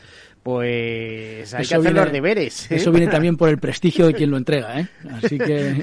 pues 0.47 1.53
hay 1.55 1.67
que 1.67 1.75
hacer 1.75 1.93
los 1.93 2.13
deberes. 2.13 2.71
¿eh? 2.71 2.77
Eso 2.77 2.93
viene 2.93 3.11
también 3.11 3.37
por 3.37 3.49
el 3.49 3.59
prestigio 3.67 4.07
de 4.07 4.15
quien 4.15 4.31
lo 4.31 4.37
entrega, 4.37 4.79
¿eh? 4.79 4.87
Así 5.11 5.39
que 5.39 5.83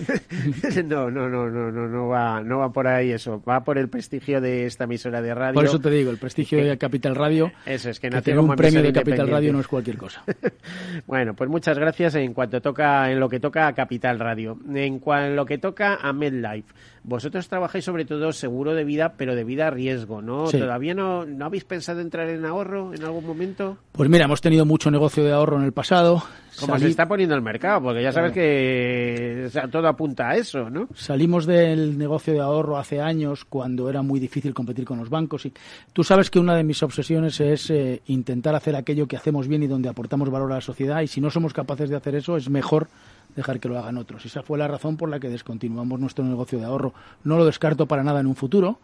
no, 0.85 1.11
no, 1.11 1.27
no, 1.27 1.49
no, 1.49 1.69
no, 1.69 1.89
no 1.89 2.07
va, 2.07 2.41
no 2.41 2.59
va 2.59 2.71
por 2.71 2.87
ahí 2.87 3.11
eso. 3.11 3.43
Va 3.43 3.61
por 3.65 3.77
el 3.77 3.89
prestigio 3.89 4.39
de 4.39 4.65
esta 4.65 4.85
emisora 4.85 5.21
de 5.21 5.35
radio. 5.35 5.53
Por 5.53 5.65
eso 5.65 5.81
te 5.81 5.89
digo, 5.89 6.11
el 6.11 6.17
prestigio 6.17 6.63
de 6.63 6.77
Capital 6.77 7.13
Radio. 7.13 7.51
Eso 7.65 7.89
es 7.89 7.99
que, 7.99 8.09
que 8.09 8.21
tener 8.21 8.39
un 8.39 8.55
premio 8.55 8.81
de 8.81 8.93
Capital 8.93 9.27
Radio 9.27 9.51
no 9.51 9.59
es 9.59 9.67
cualquier 9.67 9.97
cosa. 9.97 10.23
bueno, 11.07 11.33
pues 11.33 11.49
muchas 11.49 11.77
gracias 11.77 12.15
en 12.15 12.33
cuanto 12.33 12.61
toca, 12.61 13.11
en 13.11 13.19
lo 13.19 13.27
que 13.27 13.41
toca 13.41 13.67
a 13.67 13.73
Capital 13.73 14.17
Radio, 14.17 14.57
en, 14.73 15.01
en 15.05 15.35
lo 15.35 15.45
que 15.45 15.57
toca 15.57 15.95
a 15.95 16.13
MedLife. 16.13 16.73
Vosotros 17.05 17.49
trabajáis 17.49 17.83
sobre 17.83 18.05
todo 18.05 18.31
seguro 18.31 18.73
de 18.73 18.85
vida, 18.85 19.13
pero 19.17 19.35
de 19.35 19.43
vida 19.43 19.67
a 19.67 19.69
riesgo, 19.69 20.21
¿no? 20.21 20.49
¿Todavía 20.49 20.93
no, 20.93 21.25
no 21.25 21.45
habéis 21.45 21.65
pensado 21.65 21.99
entrar 21.99 22.29
en 22.29 22.45
ahorro 22.45 22.93
en 22.93 23.03
algún 23.03 23.25
momento? 23.25 23.77
Pues 23.91 24.09
mira, 24.09 24.23
hemos 24.25 24.39
tenido 24.39 24.65
mucho 24.65 24.89
negocio 24.89 25.23
de 25.23 25.33
ahorro 25.33 25.57
en 25.57 25.63
el 25.63 25.73
pasado. 25.73 26.23
Como 26.59 26.77
se 26.79 26.87
está 26.87 27.07
poniendo 27.07 27.35
el 27.35 27.41
mercado, 27.41 27.81
porque 27.81 28.03
ya 28.03 28.11
sabes 28.11 28.31
que 28.31 29.49
todo 29.71 29.87
apunta 29.87 30.29
a 30.29 30.35
eso, 30.35 30.69
¿no? 30.69 30.87
Salimos 30.93 31.45
del 31.45 31.97
negocio 31.97 32.33
de 32.33 32.39
ahorro 32.39 32.77
hace 32.77 33.01
años 33.01 33.43
cuando 33.43 33.89
era 33.89 34.01
muy 34.01 34.19
difícil 34.19 34.53
competir 34.53 34.85
con 34.85 34.99
los 34.99 35.09
bancos. 35.09 35.45
Y 35.45 35.53
tú 35.91 36.03
sabes 36.03 36.29
que 36.29 36.39
una 36.39 36.55
de 36.55 36.63
mis 36.63 36.81
obsesiones 36.83 37.39
es 37.41 37.69
eh, 37.69 38.01
intentar 38.05 38.55
hacer 38.55 38.75
aquello 38.75 39.07
que 39.07 39.17
hacemos 39.17 39.47
bien 39.47 39.63
y 39.63 39.67
donde 39.67 39.89
aportamos 39.89 40.29
valor 40.29 40.51
a 40.51 40.55
la 40.55 40.61
sociedad. 40.61 41.01
Y 41.01 41.07
si 41.07 41.19
no 41.19 41.29
somos 41.29 41.53
capaces 41.53 41.89
de 41.89 41.95
hacer 41.95 42.15
eso, 42.15 42.37
es 42.37 42.49
mejor 42.49 42.87
dejar 43.35 43.59
que 43.59 43.69
lo 43.69 43.77
hagan 43.77 43.97
otros. 43.97 44.25
Esa 44.25 44.43
fue 44.43 44.57
la 44.57 44.67
razón 44.67 44.97
por 44.97 45.09
la 45.09 45.19
que 45.19 45.29
descontinuamos 45.29 45.99
nuestro 45.99 46.23
negocio 46.23 46.59
de 46.59 46.65
ahorro. 46.65 46.93
No 47.23 47.37
lo 47.37 47.45
descarto 47.45 47.87
para 47.87 48.03
nada 48.03 48.19
en 48.19 48.27
un 48.27 48.35
futuro, 48.35 48.79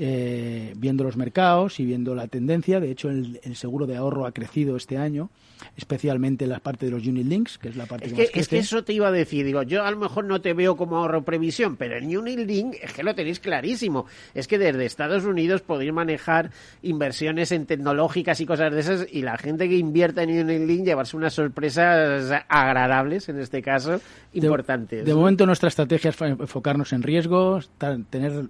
eh, 0.00 0.74
viendo 0.76 1.02
los 1.02 1.16
mercados 1.16 1.80
y 1.80 1.84
viendo 1.84 2.14
la 2.14 2.28
tendencia. 2.28 2.78
De 2.78 2.88
hecho, 2.88 3.08
el, 3.08 3.40
seguro 3.56 3.84
de 3.84 3.96
ahorro 3.96 4.26
ha 4.26 4.32
crecido 4.32 4.76
este 4.76 4.96
año, 4.96 5.28
especialmente 5.76 6.44
en 6.44 6.50
la 6.50 6.60
parte 6.60 6.86
de 6.86 6.92
los 6.92 7.04
unit 7.04 7.26
links, 7.26 7.58
que 7.58 7.68
es 7.68 7.76
la 7.76 7.86
parte 7.86 8.06
es 8.06 8.12
que, 8.12 8.22
más 8.22 8.30
Es 8.32 8.46
que 8.46 8.58
eso 8.58 8.84
te 8.84 8.92
iba 8.92 9.08
a 9.08 9.10
decir. 9.10 9.44
Digo, 9.44 9.64
yo 9.64 9.82
a 9.82 9.90
lo 9.90 9.96
mejor 9.96 10.24
no 10.24 10.40
te 10.40 10.54
veo 10.54 10.76
como 10.76 10.98
ahorro 10.98 11.24
previsión, 11.24 11.76
pero 11.76 11.96
el 11.96 12.16
unit 12.16 12.38
link 12.38 12.76
es 12.80 12.92
que 12.92 13.02
lo 13.02 13.12
tenéis 13.16 13.40
clarísimo. 13.40 14.06
Es 14.34 14.46
que 14.46 14.56
desde 14.56 14.84
Estados 14.84 15.24
Unidos 15.24 15.62
podéis 15.62 15.92
manejar 15.92 16.52
inversiones 16.82 17.50
en 17.50 17.66
tecnológicas 17.66 18.40
y 18.40 18.46
cosas 18.46 18.72
de 18.72 18.78
esas 18.78 19.06
y 19.10 19.22
la 19.22 19.36
gente 19.36 19.68
que 19.68 19.78
invierta 19.78 20.22
en 20.22 20.30
unit 20.30 20.62
link 20.68 20.84
llevarse 20.84 21.16
unas 21.16 21.34
sorpresas 21.34 22.44
agradables, 22.48 23.28
en 23.28 23.40
este 23.40 23.62
caso, 23.62 24.00
importantes. 24.32 25.00
De, 25.00 25.10
de 25.10 25.14
momento 25.16 25.44
nuestra 25.44 25.68
estrategia 25.68 26.10
es 26.10 26.20
enfocarnos 26.20 26.92
en 26.92 27.02
riesgos, 27.02 27.68
tener 28.10 28.44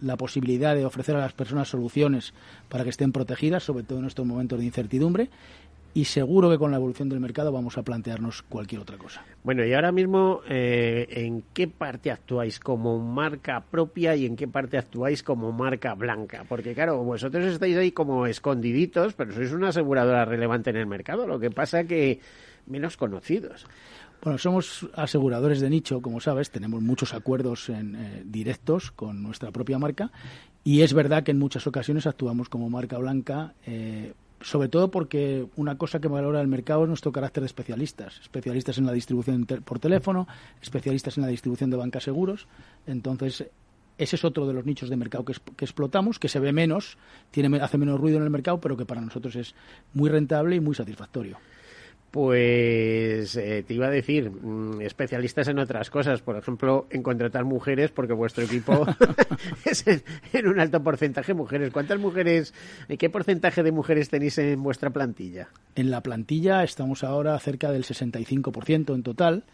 la 0.00 0.16
posibilidad 0.16 0.74
de 0.74 0.84
ofrecer 0.84 1.16
a 1.16 1.20
las 1.20 1.32
personas 1.32 1.68
soluciones 1.68 2.34
para 2.68 2.84
que 2.84 2.90
estén 2.90 3.12
protegidas, 3.12 3.62
sobre 3.62 3.84
todo 3.84 3.98
en 3.98 4.06
estos 4.06 4.26
momentos 4.26 4.58
de 4.58 4.64
incertidumbre, 4.64 5.30
y 5.92 6.04
seguro 6.04 6.48
que 6.48 6.58
con 6.58 6.70
la 6.70 6.76
evolución 6.76 7.08
del 7.08 7.18
mercado 7.20 7.50
vamos 7.50 7.76
a 7.76 7.82
plantearnos 7.82 8.42
cualquier 8.42 8.80
otra 8.80 8.96
cosa. 8.96 9.24
Bueno, 9.42 9.64
y 9.64 9.72
ahora 9.74 9.90
mismo, 9.90 10.40
eh, 10.48 11.06
¿en 11.10 11.42
qué 11.52 11.66
parte 11.66 12.12
actuáis 12.12 12.60
como 12.60 12.98
marca 12.98 13.64
propia 13.68 14.14
y 14.14 14.26
en 14.26 14.36
qué 14.36 14.46
parte 14.46 14.78
actuáis 14.78 15.22
como 15.22 15.50
marca 15.50 15.94
blanca? 15.94 16.44
Porque 16.48 16.74
claro, 16.74 17.02
vosotros 17.02 17.44
estáis 17.46 17.76
ahí 17.76 17.90
como 17.90 18.26
escondiditos, 18.26 19.14
pero 19.14 19.32
sois 19.32 19.52
una 19.52 19.68
aseguradora 19.68 20.24
relevante 20.24 20.70
en 20.70 20.76
el 20.76 20.86
mercado, 20.86 21.26
lo 21.26 21.40
que 21.40 21.50
pasa 21.50 21.84
que 21.84 22.20
menos 22.66 22.96
conocidos. 22.96 23.66
Bueno, 24.22 24.36
somos 24.36 24.86
aseguradores 24.94 25.60
de 25.60 25.70
nicho, 25.70 26.02
como 26.02 26.20
sabes, 26.20 26.50
tenemos 26.50 26.82
muchos 26.82 27.14
acuerdos 27.14 27.70
en, 27.70 27.96
eh, 27.96 28.22
directos 28.26 28.90
con 28.90 29.22
nuestra 29.22 29.50
propia 29.50 29.78
marca 29.78 30.12
y 30.62 30.82
es 30.82 30.92
verdad 30.92 31.22
que 31.22 31.30
en 31.30 31.38
muchas 31.38 31.66
ocasiones 31.66 32.06
actuamos 32.06 32.50
como 32.50 32.68
marca 32.68 32.98
blanca, 32.98 33.54
eh, 33.64 34.12
sobre 34.42 34.68
todo 34.68 34.90
porque 34.90 35.46
una 35.56 35.78
cosa 35.78 36.00
que 36.00 36.08
valora 36.08 36.42
el 36.42 36.48
mercado 36.48 36.82
es 36.82 36.88
nuestro 36.88 37.12
carácter 37.12 37.42
de 37.42 37.46
especialistas, 37.46 38.20
especialistas 38.20 38.76
en 38.76 38.84
la 38.84 38.92
distribución 38.92 39.46
por 39.46 39.78
teléfono, 39.78 40.28
especialistas 40.60 41.16
en 41.16 41.22
la 41.22 41.30
distribución 41.30 41.70
de 41.70 41.78
bancas 41.78 42.04
seguros, 42.04 42.46
entonces 42.86 43.46
ese 43.96 44.16
es 44.16 44.24
otro 44.24 44.46
de 44.46 44.52
los 44.52 44.66
nichos 44.66 44.90
de 44.90 44.96
mercado 44.96 45.24
que, 45.24 45.32
que, 45.56 45.64
explotamos, 45.64 46.18
que 46.18 46.28
se 46.28 46.40
ve 46.40 46.52
menos, 46.52 46.98
tiene, 47.30 47.58
hace 47.60 47.78
menos 47.78 47.98
ruido 47.98 48.18
en 48.18 48.24
el 48.24 48.30
mercado, 48.30 48.60
pero 48.60 48.76
que 48.76 48.84
para 48.84 49.00
nosotros 49.00 49.34
es 49.36 49.54
muy 49.94 50.10
rentable 50.10 50.56
y 50.56 50.60
muy 50.60 50.74
satisfactorio. 50.74 51.38
Pues 52.10 53.36
eh, 53.36 53.62
te 53.64 53.74
iba 53.74 53.86
a 53.86 53.90
decir, 53.90 54.30
mm, 54.30 54.80
especialistas 54.80 55.46
en 55.46 55.60
otras 55.60 55.90
cosas, 55.90 56.22
por 56.22 56.36
ejemplo, 56.36 56.88
en 56.90 57.04
contratar 57.04 57.44
mujeres, 57.44 57.92
porque 57.92 58.14
vuestro 58.14 58.42
equipo 58.42 58.84
es 59.64 59.84
en, 59.86 60.46
un 60.48 60.58
alto 60.58 60.82
porcentaje 60.82 61.34
mujeres. 61.34 61.72
¿Cuántas 61.72 62.00
mujeres, 62.00 62.52
qué 62.98 63.10
porcentaje 63.10 63.62
de 63.62 63.70
mujeres 63.70 64.08
tenéis 64.08 64.38
en 64.38 64.60
vuestra 64.60 64.90
plantilla? 64.90 65.50
En 65.76 65.90
la 65.92 66.02
plantilla 66.02 66.64
estamos 66.64 67.04
ahora 67.04 67.38
cerca 67.38 67.70
del 67.70 67.84
65% 67.84 68.92
en 68.92 69.02
total 69.04 69.44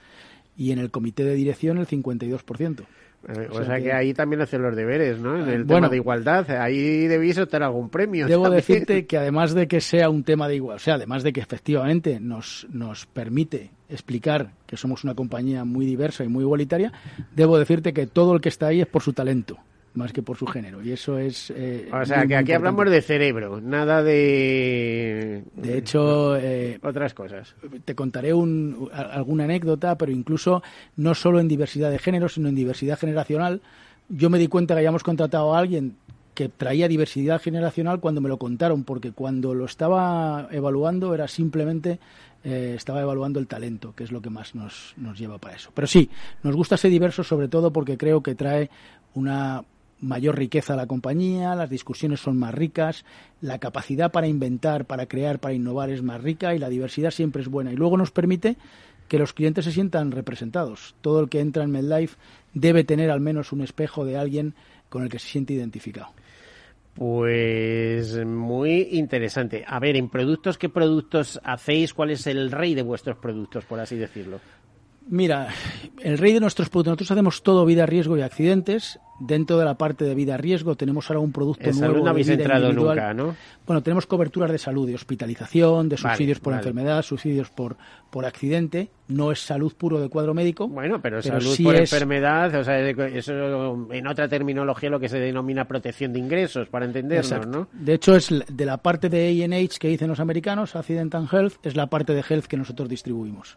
y 0.57 0.73
en 0.73 0.79
el 0.79 0.91
comité 0.91 1.25
de 1.25 1.35
dirección 1.35 1.77
el 1.77 1.87
52%. 1.87 2.87
Eh, 3.29 3.49
o, 3.51 3.65
sea, 3.65 3.81
que... 3.81 3.93
ahí 3.93 4.15
también 4.15 4.43
hacen 4.43 4.63
los 4.63 4.77
deberes, 4.77 5.19
¿no? 5.19 5.43
En 5.43 5.49
el 5.49 5.67
tema 5.67 5.89
de 5.89 5.97
igualdad, 5.97 6.49
ahí 6.51 7.09
debéis 7.09 7.39
obtener 7.39 7.65
algún 7.65 7.89
premio. 7.89 8.27
Debo 8.27 8.49
decirte 8.49 9.07
que 9.07 9.19
además 9.19 9.53
de 9.55 9.67
que 9.67 9.81
sea 9.81 10.09
un 10.11 10.23
tema 10.23 10.47
de 10.49 10.57
igualdad, 10.57 10.77
o 10.77 10.85
sea, 10.85 10.95
además 10.95 11.23
de 11.23 11.33
que 11.33 11.41
efectivamente 11.41 12.21
nos, 12.21 12.67
nos 12.71 13.07
permite 13.07 13.71
explicar 13.89 14.53
que 14.67 14.77
somos 14.77 15.03
una 15.05 15.15
compañía 15.15 15.65
muy 15.65 15.87
diversa 15.87 16.25
y 16.25 16.29
muy 16.29 16.43
igualitaria, 16.45 16.93
debo 17.35 17.59
decirte 17.59 17.93
que 17.93 18.07
todo 18.07 18.35
el 18.35 18.41
que 18.41 18.49
está 18.49 18.69
ahí 18.69 18.81
es 18.81 18.87
por 18.87 19.03
su 19.03 19.13
talento 19.13 19.59
más 19.97 20.13
que 20.13 20.23
por 20.23 20.37
su 20.37 20.47
género. 20.47 20.83
Y 20.83 20.93
eso 20.93 21.19
es. 21.19 21.53
Eh, 21.55 21.89
o 21.93 22.05
sea, 22.05 22.27
que 22.27 22.37
aquí 22.37 22.53
hablamos 22.53 22.89
de 22.91 23.03
cerebro, 23.03 23.61
nada 23.61 24.03
de. 24.03 25.45
De 25.55 25.79
hecho. 25.79 26.37
Eh, 26.37 26.79
otras 26.83 27.15
cosas. 27.15 27.55
Te 27.85 27.95
contaré 27.95 28.33
un, 28.33 28.89
alguna 28.93 29.45
anécdota, 29.45 29.97
pero 29.97 30.13
incluso 30.13 30.63
no 30.97 31.15
solo 31.15 31.41
en 31.41 31.49
diversidad 31.49 31.91
de 31.91 31.99
género, 31.99 32.29
sino 32.29 32.49
en 32.49 32.55
diversidad 32.55 32.99
generacional. 32.99 33.61
Yo 34.09 34.31
me 34.31 34.39
di 34.39 34.49
cuenta 34.49 34.75
que 34.75 34.79
habíamos 34.79 35.03
contratado 35.03 35.55
a 35.55 35.59
alguien 35.59 35.97
que 36.35 36.49
traía 36.51 36.87
diversidad 36.87 37.41
generacional 37.41 37.99
cuando 37.99 38.21
me 38.21 38.29
lo 38.29 38.37
contaron, 38.37 38.85
porque 38.85 39.11
cuando 39.11 39.55
lo 39.55 39.65
estaba 39.65 40.49
evaluando 40.53 41.15
era 41.15 41.27
simplemente 41.29 41.99
eh, 42.45 42.75
estaba 42.77 43.01
evaluando 43.01 43.41
el 43.41 43.49
talento, 43.49 43.95
que 43.97 44.05
es 44.05 44.13
lo 44.13 44.21
que 44.21 44.31
más 44.31 44.55
nos, 44.55 44.95
nos 44.99 45.19
lleva 45.19 45.39
para 45.39 45.57
eso. 45.57 45.71
Pero 45.75 45.87
sí, 45.89 46.11
nos 46.43 46.55
gusta 46.55 46.77
ser 46.77 46.91
diversos 46.91 47.27
sobre 47.27 47.49
todo 47.49 47.73
porque 47.73 47.97
creo 47.97 48.23
que 48.23 48.35
trae 48.35 48.71
una 49.15 49.65
mayor 50.01 50.37
riqueza 50.37 50.75
a 50.75 50.77
la 50.77 50.87
compañía, 50.87 51.55
las 51.55 51.71
discusiones 51.71 52.21
son 52.21 52.39
más 52.39 52.55
ricas, 52.55 53.05
la 53.41 53.59
capacidad 53.59 54.13
para 54.13 54.27
inventar, 54.27 54.85
para 54.85 55.07
crear, 55.07 55.39
para 55.39 55.55
innovar 55.55 55.91
es 55.91 56.03
más 56.03 56.23
rica 56.23 56.55
y 56.55 56.59
la 56.59 56.69
diversidad 56.69 57.11
siempre 57.11 57.43
es 57.43 57.49
buena. 57.49 57.73
Y 57.73 57.77
luego 57.77 57.97
nos 57.97 58.11
permite 58.11 58.57
que 59.09 59.19
los 59.19 59.33
clientes 59.33 59.65
se 59.65 59.73
sientan 59.73 60.11
representados. 60.11 60.95
Todo 61.01 61.21
el 61.21 61.29
que 61.29 61.41
entra 61.41 61.65
en 61.65 61.71
MedLife 61.71 62.17
debe 62.55 62.85
tener 62.85 63.11
al 63.11 63.21
menos 63.21 63.53
un 63.53 63.63
espejo 63.63 64.05
de 64.05 64.17
alguien 64.17 64.55
con 64.89 65.03
el 65.03 65.09
que 65.09 65.19
se 65.19 65.29
siente 65.29 65.55
identificado. 65.55 66.09
Pues 66.95 68.25
muy 68.25 68.89
interesante. 68.93 69.65
A 69.67 69.79
ver, 69.79 69.97
en 69.97 70.09
productos, 70.09 70.57
¿qué 70.57 70.71
productos 70.71 71.39
hacéis? 71.45 71.93
¿Cuál 71.93 72.11
es 72.11 72.27
el 72.27 72.51
rey 72.51 72.75
de 72.75 72.83
vuestros 72.83 73.19
productos, 73.19 73.67
por 73.67 73.79
así 73.81 73.97
decirlo? 73.97 74.41
Mira, 75.09 75.49
el 76.01 76.17
rey 76.17 76.33
de 76.33 76.41
nuestros 76.41 76.71
productos, 76.71 76.93
nosotros 76.93 77.11
hacemos 77.13 77.43
todo 77.43 77.67
vida, 77.67 77.85
riesgo 77.85 78.17
y 78.17 78.23
accidentes. 78.23 78.99
Dentro 79.19 79.59
de 79.59 79.65
la 79.65 79.75
parte 79.75 80.05
de 80.05 80.15
vida, 80.15 80.37
riesgo, 80.37 80.75
tenemos 80.77 81.09
ahora 81.11 81.21
un 81.21 81.33
producto 81.33 81.71
en 81.71 81.81
nuevo. 81.81 82.05
No 82.05 82.11
habéis 82.11 82.29
entrado 82.29 82.73
nunca, 82.73 83.15
¿no? 83.15 83.35
Bueno, 83.67 83.83
tenemos 83.83 84.07
coberturas 84.07 84.51
de 84.51 84.59
salud, 84.59 84.87
de 84.87 84.95
hospitalización, 84.95 85.89
de 85.89 85.97
subsidios 85.97 86.39
por 86.41 86.55
enfermedad, 86.55 87.03
subsidios 87.03 87.51
por, 87.51 87.77
por 88.11 88.27
accidente. 88.27 88.91
No 89.09 89.33
es 89.33 89.41
salud 89.41 89.73
puro 89.77 90.01
de 90.01 90.09
cuadro 90.09 90.35
médico. 90.35 90.69
Bueno, 90.69 91.01
pero, 91.01 91.23
salud 91.23 91.57
por 91.63 91.77
enfermedad, 91.77 92.55
o 92.55 92.65
sea, 92.65 92.79
eso 92.81 93.89
en 93.91 94.07
otra 94.07 94.29
terminología 94.29 94.91
lo 94.91 95.01
que 95.01 95.09
se 95.09 95.19
denomina 95.19 95.67
protección 95.67 96.13
de 96.13 96.19
ingresos, 96.19 96.69
para 96.69 96.85
entendernos, 96.85 97.47
¿no? 97.47 97.69
De 97.73 97.95
hecho, 97.95 98.17
es 98.17 98.33
de 98.49 98.67
la 98.67 98.79
parte 98.79 99.09
de 99.09 99.43
A&H 99.43 99.79
que 99.79 99.89
dicen 99.89 100.09
los 100.09 100.21
americanos, 100.21 100.77
Accident 100.77 101.15
and 101.15 101.33
Health, 101.33 101.55
es 101.63 101.77
la 101.77 101.87
parte 101.87 102.15
de 102.15 102.23
Health 102.29 102.47
que 102.47 102.57
nosotros 102.57 102.89
distribuimos. 102.89 103.57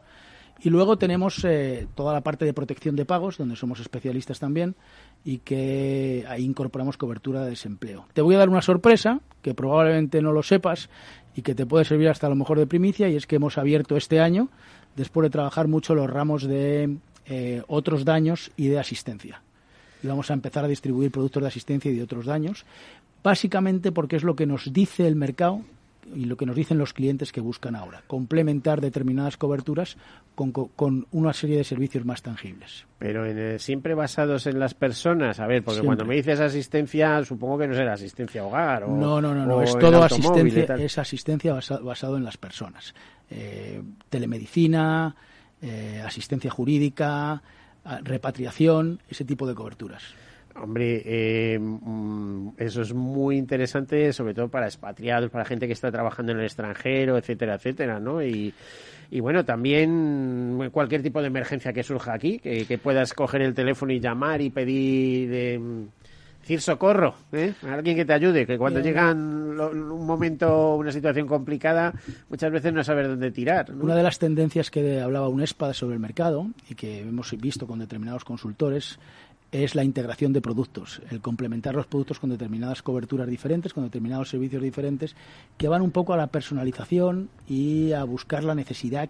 Y 0.62 0.70
luego 0.70 0.98
tenemos 0.98 1.44
eh, 1.46 1.88
toda 1.96 2.14
la 2.14 2.22
parte 2.22 2.44
de 2.44 2.54
protección 2.54 2.96
de 2.96 3.06
pagos, 3.06 3.38
donde 3.38 3.56
somos 3.56 3.80
especialistas 3.80 4.40
también, 4.40 4.76
y 5.24 5.38
que 5.38 6.26
ahí 6.28 6.44
incorporamos 6.44 6.98
cobertura 6.98 7.44
de 7.44 7.52
desempleo. 7.52 8.08
Te 8.14 8.22
voy 8.22 8.36
a 8.36 8.40
dar 8.40 8.50
una 8.50 8.62
sorpresa, 8.62 9.22
que 9.42 9.54
probablemente 9.54 10.22
no 10.22 10.34
lo 10.34 10.44
sepas, 10.44 10.90
y 11.34 11.44
que 11.44 11.56
te 11.56 11.66
puede 11.66 11.86
servir 11.86 12.10
hasta 12.10 12.28
a 12.28 12.30
lo 12.30 12.36
mejor 12.36 12.60
de 12.60 12.68
primicia, 12.68 13.08
y 13.08 13.16
es 13.16 13.26
que 13.26 13.38
hemos 13.38 13.58
abierto 13.58 13.96
este 13.96 14.20
año, 14.20 14.50
después 14.98 15.24
de 15.24 15.30
trabajar 15.30 15.70
mucho 15.70 15.96
los 15.96 16.10
ramos 16.10 16.44
de 16.44 16.98
eh, 17.26 17.64
otros 17.68 18.04
daños 18.04 18.52
y 18.58 18.68
de 18.68 18.80
asistencia. 18.80 19.42
y 20.04 20.08
vamos 20.08 20.30
a 20.30 20.34
empezar 20.34 20.66
a 20.66 20.68
distribuir 20.68 21.12
productos 21.12 21.42
de 21.42 21.48
asistencia 21.48 21.92
y 21.92 21.96
de 21.96 22.04
otros 22.04 22.26
daños, 22.26 22.66
básicamente 23.24 23.92
porque 23.92 24.18
es 24.18 24.24
lo 24.24 24.36
que 24.36 24.46
nos 24.46 24.74
dice 24.74 25.08
el 25.08 25.16
mercado 25.16 25.62
y 26.16 26.26
lo 26.26 26.38
que 26.38 26.46
nos 26.46 26.56
dicen 26.56 26.78
los 26.78 26.94
clientes 26.94 27.32
que 27.32 27.42
buscan 27.42 27.76
ahora, 27.76 28.04
complementar 28.08 28.82
determinadas 28.82 29.38
coberturas 29.38 29.98
con, 30.36 30.52
con 30.52 31.08
una 31.12 31.34
serie 31.34 31.58
de 31.58 31.64
servicios 31.64 32.06
más 32.06 32.22
tangibles. 32.22 32.86
Pero 32.98 33.26
en 33.26 33.60
siempre 33.60 33.94
basados 33.94 34.48
en 34.48 34.60
las 34.60 34.74
personas, 34.74 35.40
a 35.40 35.48
ver, 35.48 35.64
porque 35.64 35.82
cuando 35.82 36.06
me 36.06 36.16
dices 36.16 36.40
asistencia, 36.40 37.24
supongo 37.24 37.58
que 37.60 37.68
no 37.68 37.74
será 37.74 37.94
asistencia 37.94 38.44
hogar 38.44 38.84
o 38.84 38.96
No, 38.96 39.22
no, 39.22 39.34
no, 39.34 39.46
no. 39.46 39.62
es 39.62 39.78
todo 39.78 40.04
asistencia, 40.04 40.76
es 40.76 40.98
asistencia 40.98 41.54
basado, 41.54 42.18
en 42.18 42.24
las 42.24 42.38
personas. 42.38 42.94
Eh, 43.30 43.82
telemedicina, 44.10 45.16
eh, 45.62 46.02
asistencia 46.06 46.50
jurídica, 46.50 47.42
repatriación, 48.04 49.02
ese 49.10 49.26
tipo 49.26 49.48
de 49.48 49.56
coberturas. 49.56 50.04
Hombre, 50.62 51.02
eh, 51.06 51.60
mm, 51.60 52.50
eso 52.58 52.82
es 52.82 52.94
muy 52.94 53.38
interesante, 53.38 54.12
sobre 54.14 54.34
todo 54.34 54.50
para 54.50 54.66
expatriados, 54.66 55.30
para 55.30 55.46
gente 55.46 55.68
que 55.68 55.74
está 55.74 55.92
trabajando 55.92 56.32
en 56.32 56.40
el 56.40 56.46
extranjero, 56.46 57.18
etcétera, 57.18 57.56
etcétera, 57.56 58.00
¿no? 58.00 58.22
Y, 58.22 58.54
y 59.12 59.20
bueno, 59.22 59.44
también 59.44 60.70
cualquier 60.72 61.02
tipo 61.02 61.22
de 61.22 61.28
emergencia 61.28 61.74
que 61.74 61.84
surja 61.84 62.14
aquí, 62.14 62.40
que, 62.40 62.80
puedas 62.82 63.14
coger 63.14 63.42
el 63.42 63.54
teléfono 63.54 63.92
y 63.92 64.00
llamar 64.00 64.40
y 64.42 64.52
pedir, 64.52 65.30
eh, 65.34 65.60
decir 66.42 66.62
socorro, 66.62 67.16
¿eh? 67.32 67.54
A 67.68 67.74
alguien 67.74 67.96
que 67.96 68.06
te 68.06 68.14
ayude, 68.14 68.46
que 68.46 68.58
cuando 68.58 68.80
llega 68.80 69.12
un 69.12 70.06
momento, 70.06 70.76
una 70.76 70.92
situación 70.92 71.26
complicada, 71.26 71.94
muchas 72.30 72.52
veces 72.52 72.72
no 72.72 72.84
saber 72.84 73.08
dónde 73.08 73.32
tirar. 73.32 73.72
Una 73.72 73.96
de 73.96 74.04
las 74.04 74.20
tendencias 74.20 74.70
que 74.70 75.02
hablaba 75.02 75.28
UNESPA 75.28 75.74
sobre 75.74 75.96
el 75.96 76.00
mercado 76.00 76.48
y 76.70 76.76
que 76.76 77.02
hemos 77.02 77.36
visto 77.40 77.66
con 77.66 77.80
determinados 77.80 78.24
consultores 78.24 79.00
es 79.52 79.74
la 79.76 79.84
integración 79.84 80.32
de 80.32 80.42
productos, 80.42 81.02
el 81.10 81.22
complementar 81.22 81.76
los 81.76 81.88
productos 81.88 82.20
con 82.20 82.30
determinadas 82.30 82.84
coberturas 82.84 83.28
diferentes, 83.28 83.74
con 83.74 83.84
determinados 83.84 84.30
servicios 84.30 84.62
diferentes, 84.62 85.16
que 85.58 85.68
van 85.68 85.82
un 85.82 85.92
poco 85.92 86.14
a 86.14 86.18
la 86.18 86.28
personalización 86.28 87.30
y 87.48 87.94
a 87.94 88.04
buscar 88.04 88.44
la 88.44 88.54
necesidad 88.54 89.10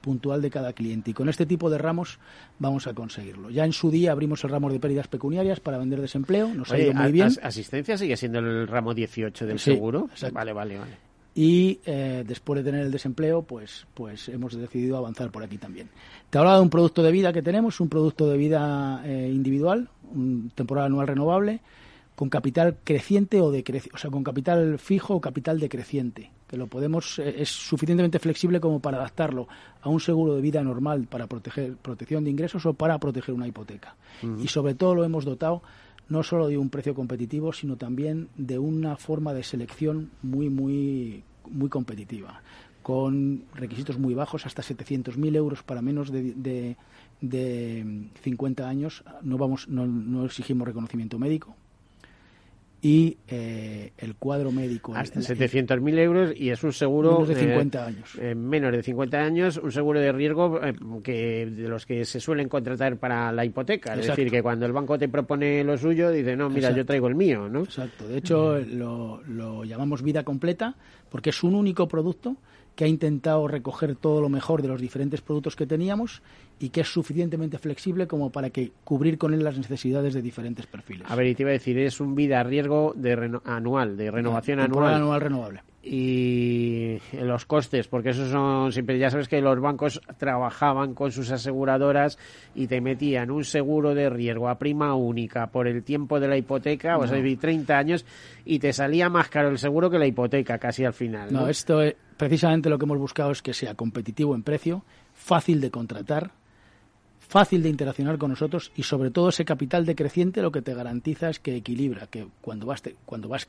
puntual 0.00 0.42
de 0.42 0.50
cada 0.50 0.72
cliente. 0.72 1.12
Y 1.12 1.14
con 1.14 1.28
este 1.28 1.46
tipo 1.46 1.70
de 1.70 1.78
ramos 1.78 2.18
vamos 2.58 2.86
a 2.86 2.94
conseguirlo. 2.94 3.50
Ya 3.50 3.64
en 3.64 3.72
su 3.72 3.90
día 3.90 4.12
abrimos 4.12 4.42
el 4.44 4.50
ramo 4.50 4.70
de 4.70 4.80
pérdidas 4.80 5.08
pecuniarias 5.08 5.60
para 5.60 5.78
vender 5.78 6.00
desempleo, 6.00 6.52
nos 6.52 6.72
ha 6.72 6.78
ido 6.78 6.92
muy 6.92 7.12
bien. 7.12 7.28
¿Asistencia 7.42 7.96
sigue 7.96 8.16
siendo 8.16 8.40
el 8.40 8.66
ramo 8.66 8.92
18 8.92 9.46
del 9.46 9.58
seguro? 9.58 10.08
Vale, 10.32 10.52
vale, 10.52 10.78
vale 10.78 11.13
y 11.34 11.80
eh, 11.84 12.22
después 12.26 12.58
de 12.58 12.70
tener 12.70 12.86
el 12.86 12.92
desempleo, 12.92 13.42
pues, 13.42 13.86
pues 13.94 14.28
hemos 14.28 14.54
decidido 14.56 14.96
avanzar 14.96 15.30
por 15.30 15.42
aquí 15.42 15.58
también. 15.58 15.88
Te 16.30 16.38
hablaba 16.38 16.58
de 16.58 16.62
un 16.62 16.70
producto 16.70 17.02
de 17.02 17.10
vida 17.10 17.32
que 17.32 17.42
tenemos, 17.42 17.80
un 17.80 17.88
producto 17.88 18.28
de 18.28 18.36
vida 18.36 19.02
eh, 19.04 19.30
individual, 19.32 19.88
un 20.12 20.52
temporal 20.54 20.86
anual 20.86 21.08
renovable, 21.08 21.60
con 22.14 22.28
capital 22.28 22.76
creciente 22.84 23.40
o 23.40 23.50
decreciente, 23.50 23.96
o 23.96 23.98
sea, 23.98 24.10
con 24.10 24.22
capital 24.22 24.78
fijo 24.78 25.14
o 25.14 25.20
capital 25.20 25.58
decreciente, 25.58 26.30
que 26.46 26.56
lo 26.56 26.68
podemos, 26.68 27.18
eh, 27.18 27.34
es 27.38 27.48
suficientemente 27.48 28.20
flexible 28.20 28.60
como 28.60 28.78
para 28.78 28.98
adaptarlo 28.98 29.48
a 29.82 29.88
un 29.88 29.98
seguro 29.98 30.36
de 30.36 30.40
vida 30.40 30.62
normal 30.62 31.08
para 31.10 31.26
proteger, 31.26 31.74
protección 31.76 32.22
de 32.22 32.30
ingresos 32.30 32.64
o 32.66 32.74
para 32.74 32.98
proteger 32.98 33.34
una 33.34 33.48
hipoteca. 33.48 33.96
Y 34.40 34.46
sobre 34.46 34.74
todo 34.74 34.94
lo 34.94 35.04
hemos 35.04 35.24
dotado 35.24 35.62
no 36.08 36.22
solo 36.22 36.48
de 36.48 36.58
un 36.58 36.70
precio 36.70 36.94
competitivo, 36.94 37.52
sino 37.52 37.76
también 37.76 38.28
de 38.36 38.58
una 38.58 38.96
forma 38.96 39.32
de 39.32 39.42
selección 39.42 40.10
muy, 40.22 40.48
muy, 40.50 41.24
muy 41.50 41.68
competitiva, 41.68 42.42
con 42.82 43.44
requisitos 43.54 43.98
muy 43.98 44.14
bajos, 44.14 44.46
hasta 44.46 44.62
700.000 44.62 45.36
euros 45.36 45.62
para 45.62 45.82
menos 45.82 46.10
de, 46.10 46.34
de, 46.34 46.76
de 47.20 48.08
50 48.22 48.68
años. 48.68 49.04
No, 49.22 49.38
vamos, 49.38 49.68
no, 49.68 49.86
no 49.86 50.24
exigimos 50.26 50.68
reconocimiento 50.68 51.18
médico, 51.18 51.56
y 52.84 53.16
eh, 53.28 53.94
el 53.96 54.14
cuadro 54.14 54.52
médico. 54.52 54.94
Hasta 54.94 55.20
700.000 55.20 55.98
euros 56.00 56.34
y 56.36 56.50
es 56.50 56.62
un 56.62 56.72
seguro. 56.74 57.12
Menos 57.12 57.28
de 57.28 57.34
50 57.36 57.86
años. 57.86 58.18
Eh, 58.20 58.34
menos 58.34 58.72
de 58.72 58.82
50 58.82 59.16
años, 59.16 59.56
un 59.56 59.72
seguro 59.72 60.00
de 60.00 60.12
riesgo 60.12 60.62
eh, 60.62 60.74
que 61.02 61.46
de 61.46 61.66
los 61.66 61.86
que 61.86 62.04
se 62.04 62.20
suelen 62.20 62.46
contratar 62.46 62.98
para 62.98 63.32
la 63.32 63.42
hipoteca. 63.42 63.94
Es 63.94 64.08
decir, 64.08 64.30
que 64.30 64.42
cuando 64.42 64.66
el 64.66 64.72
banco 64.72 64.98
te 64.98 65.08
propone 65.08 65.64
lo 65.64 65.78
suyo, 65.78 66.10
dice, 66.10 66.36
no, 66.36 66.50
mira, 66.50 66.72
yo 66.72 66.84
traigo 66.84 67.08
el 67.08 67.14
mío, 67.14 67.48
¿no? 67.48 67.62
Exacto. 67.62 68.06
De 68.06 68.18
hecho, 68.18 68.58
lo, 68.58 69.22
lo 69.22 69.64
llamamos 69.64 70.02
vida 70.02 70.22
completa 70.22 70.76
porque 71.08 71.30
es 71.30 71.42
un 71.42 71.54
único 71.54 71.88
producto 71.88 72.36
que 72.74 72.84
ha 72.84 72.88
intentado 72.88 73.46
recoger 73.48 73.94
todo 73.94 74.20
lo 74.20 74.28
mejor 74.28 74.62
de 74.62 74.68
los 74.68 74.80
diferentes 74.80 75.20
productos 75.20 75.56
que 75.56 75.66
teníamos 75.66 76.22
y 76.58 76.70
que 76.70 76.80
es 76.80 76.88
suficientemente 76.88 77.58
flexible 77.58 78.06
como 78.06 78.30
para 78.30 78.50
que 78.50 78.72
cubrir 78.84 79.18
con 79.18 79.34
él 79.34 79.44
las 79.44 79.56
necesidades 79.56 80.14
de 80.14 80.22
diferentes 80.22 80.66
perfiles. 80.66 81.06
A 81.10 81.14
ver, 81.14 81.26
y 81.26 81.34
te 81.34 81.42
iba 81.42 81.50
a 81.50 81.52
decir, 81.52 81.78
es 81.78 82.00
un 82.00 82.14
vida 82.14 82.40
a 82.40 82.44
riesgo 82.44 82.92
de 82.96 83.40
anual, 83.44 83.96
de 83.96 84.10
renovación 84.10 84.60
anual. 84.60 84.94
anual 84.94 85.20
renovable. 85.20 85.62
Y 85.86 86.98
los 87.12 87.44
costes, 87.44 87.88
porque 87.88 88.10
esos 88.10 88.30
son 88.30 88.72
siempre, 88.72 88.98
ya 88.98 89.10
sabes 89.10 89.28
que 89.28 89.42
los 89.42 89.60
bancos 89.60 90.00
trabajaban 90.16 90.94
con 90.94 91.12
sus 91.12 91.30
aseguradoras 91.30 92.18
y 92.54 92.68
te 92.68 92.80
metían 92.80 93.30
un 93.30 93.44
seguro 93.44 93.94
de 93.94 94.08
riesgo 94.08 94.48
a 94.48 94.58
prima 94.58 94.94
única 94.94 95.48
por 95.48 95.68
el 95.68 95.82
tiempo 95.82 96.20
de 96.20 96.28
la 96.28 96.38
hipoteca, 96.38 96.96
o 96.96 97.06
sea, 97.06 97.22
30 97.22 97.76
años, 97.76 98.06
y 98.46 98.60
te 98.60 98.72
salía 98.72 99.10
más 99.10 99.28
caro 99.28 99.50
el 99.50 99.58
seguro 99.58 99.90
que 99.90 99.98
la 99.98 100.06
hipoteca 100.06 100.58
casi 100.58 100.86
al 100.86 100.94
final. 100.94 101.30
No, 101.30 101.48
esto 101.48 101.82
es, 101.82 101.94
precisamente 102.16 102.70
lo 102.70 102.78
que 102.78 102.86
hemos 102.86 102.98
buscado 102.98 103.30
es 103.32 103.42
que 103.42 103.52
sea 103.52 103.74
competitivo 103.74 104.34
en 104.34 104.42
precio, 104.42 104.84
fácil 105.12 105.60
de 105.60 105.70
contratar, 105.70 106.30
fácil 107.18 107.62
de 107.62 107.68
interaccionar 107.68 108.16
con 108.16 108.30
nosotros 108.30 108.72
y 108.76 108.84
sobre 108.84 109.10
todo 109.10 109.28
ese 109.28 109.44
capital 109.44 109.84
decreciente 109.84 110.40
lo 110.40 110.52
que 110.52 110.62
te 110.62 110.74
garantiza 110.74 111.28
es 111.28 111.40
que 111.40 111.56
equilibra, 111.56 112.06
que 112.06 112.26
cuando 112.40 112.66
vas, 112.66 112.82
cuando 113.04 113.28
vas 113.28 113.48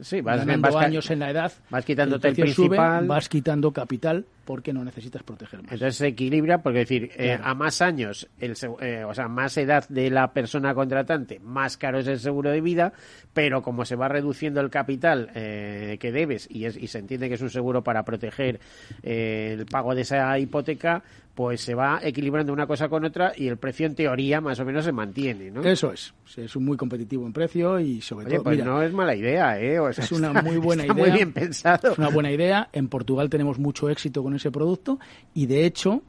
sí, 0.00 0.20
vas, 0.20 0.44
ganando 0.44 0.78
años 0.78 1.10
en 1.10 1.18
la 1.18 1.30
edad, 1.30 1.52
vas 1.68 1.84
quitándote 1.84 2.28
el, 2.28 2.34
principal, 2.34 3.06
vas 3.06 3.28
quitando 3.28 3.72
capital 3.72 4.24
porque 4.44 4.72
no 4.72 4.84
necesitas 4.84 5.22
proteger 5.22 5.62
más. 5.62 5.72
Entonces 5.72 5.96
se 5.96 6.08
equilibra 6.08 6.62
porque 6.62 6.80
decir, 6.80 7.10
eh, 7.16 7.38
a 7.40 7.54
más 7.54 7.82
años, 7.82 8.28
el, 8.38 8.56
eh, 8.80 9.04
o 9.04 9.14
sea, 9.14 9.28
más 9.28 9.56
edad 9.56 9.88
de 9.88 10.10
la 10.10 10.32
persona 10.32 10.74
contratante, 10.74 11.38
más 11.40 11.76
caro 11.76 11.98
es 11.98 12.06
el 12.08 12.18
seguro 12.18 12.50
de 12.50 12.60
vida, 12.60 12.92
pero 13.32 13.62
como 13.62 13.84
se 13.84 13.96
va 13.96 14.08
reduciendo 14.08 14.60
el 14.60 14.70
capital 14.70 15.30
eh, 15.34 15.98
que 16.00 16.12
debes 16.12 16.48
y, 16.50 16.64
es, 16.64 16.76
y 16.76 16.88
se 16.88 16.98
entiende 16.98 17.28
que 17.28 17.34
es 17.34 17.42
un 17.42 17.50
seguro 17.50 17.82
para 17.82 18.04
proteger 18.04 18.60
el 19.02 19.66
pago 19.66 19.94
de 19.94 20.02
esa 20.02 20.38
hipoteca, 20.38 21.02
pues 21.34 21.60
se 21.60 21.74
va 21.74 22.00
equilibrando 22.02 22.52
una 22.52 22.66
cosa 22.66 22.88
con 22.88 23.04
otra 23.04 23.32
y 23.36 23.48
el 23.48 23.56
precio 23.56 23.86
en 23.86 23.94
teoría 23.94 24.40
más 24.40 24.58
o 24.60 24.64
menos 24.64 24.84
se 24.84 24.92
mantiene, 24.92 25.50
¿no? 25.50 25.62
Eso 25.62 25.92
es, 25.92 26.12
es 26.36 26.56
muy 26.56 26.76
competitivo 26.76 27.24
en 27.26 27.32
precio 27.32 27.78
y 27.78 28.00
sobre 28.00 28.26
todo... 28.26 28.42
Pues 28.42 28.64
no 28.64 28.82
es 28.82 28.92
mala 28.92 29.14
idea, 29.14 29.58
¿eh? 29.60 29.78
es 29.96 30.12
una 30.12 30.42
muy 30.42 30.56
buena 30.58 30.84
idea. 30.84 30.94
muy 30.94 31.10
bien 31.10 31.32
pensado. 31.32 31.92
Es 31.92 31.98
una 31.98 32.10
buena 32.10 32.30
idea. 32.30 32.68
En 32.72 32.88
Portugal 32.88 33.30
tenemos 33.30 33.58
mucho 33.58 33.88
éxito 33.88 34.22
con 34.22 34.34
ese 34.34 34.50
producto 34.50 34.98
y 35.32 35.46
de 35.46 35.64
hecho, 35.64 36.02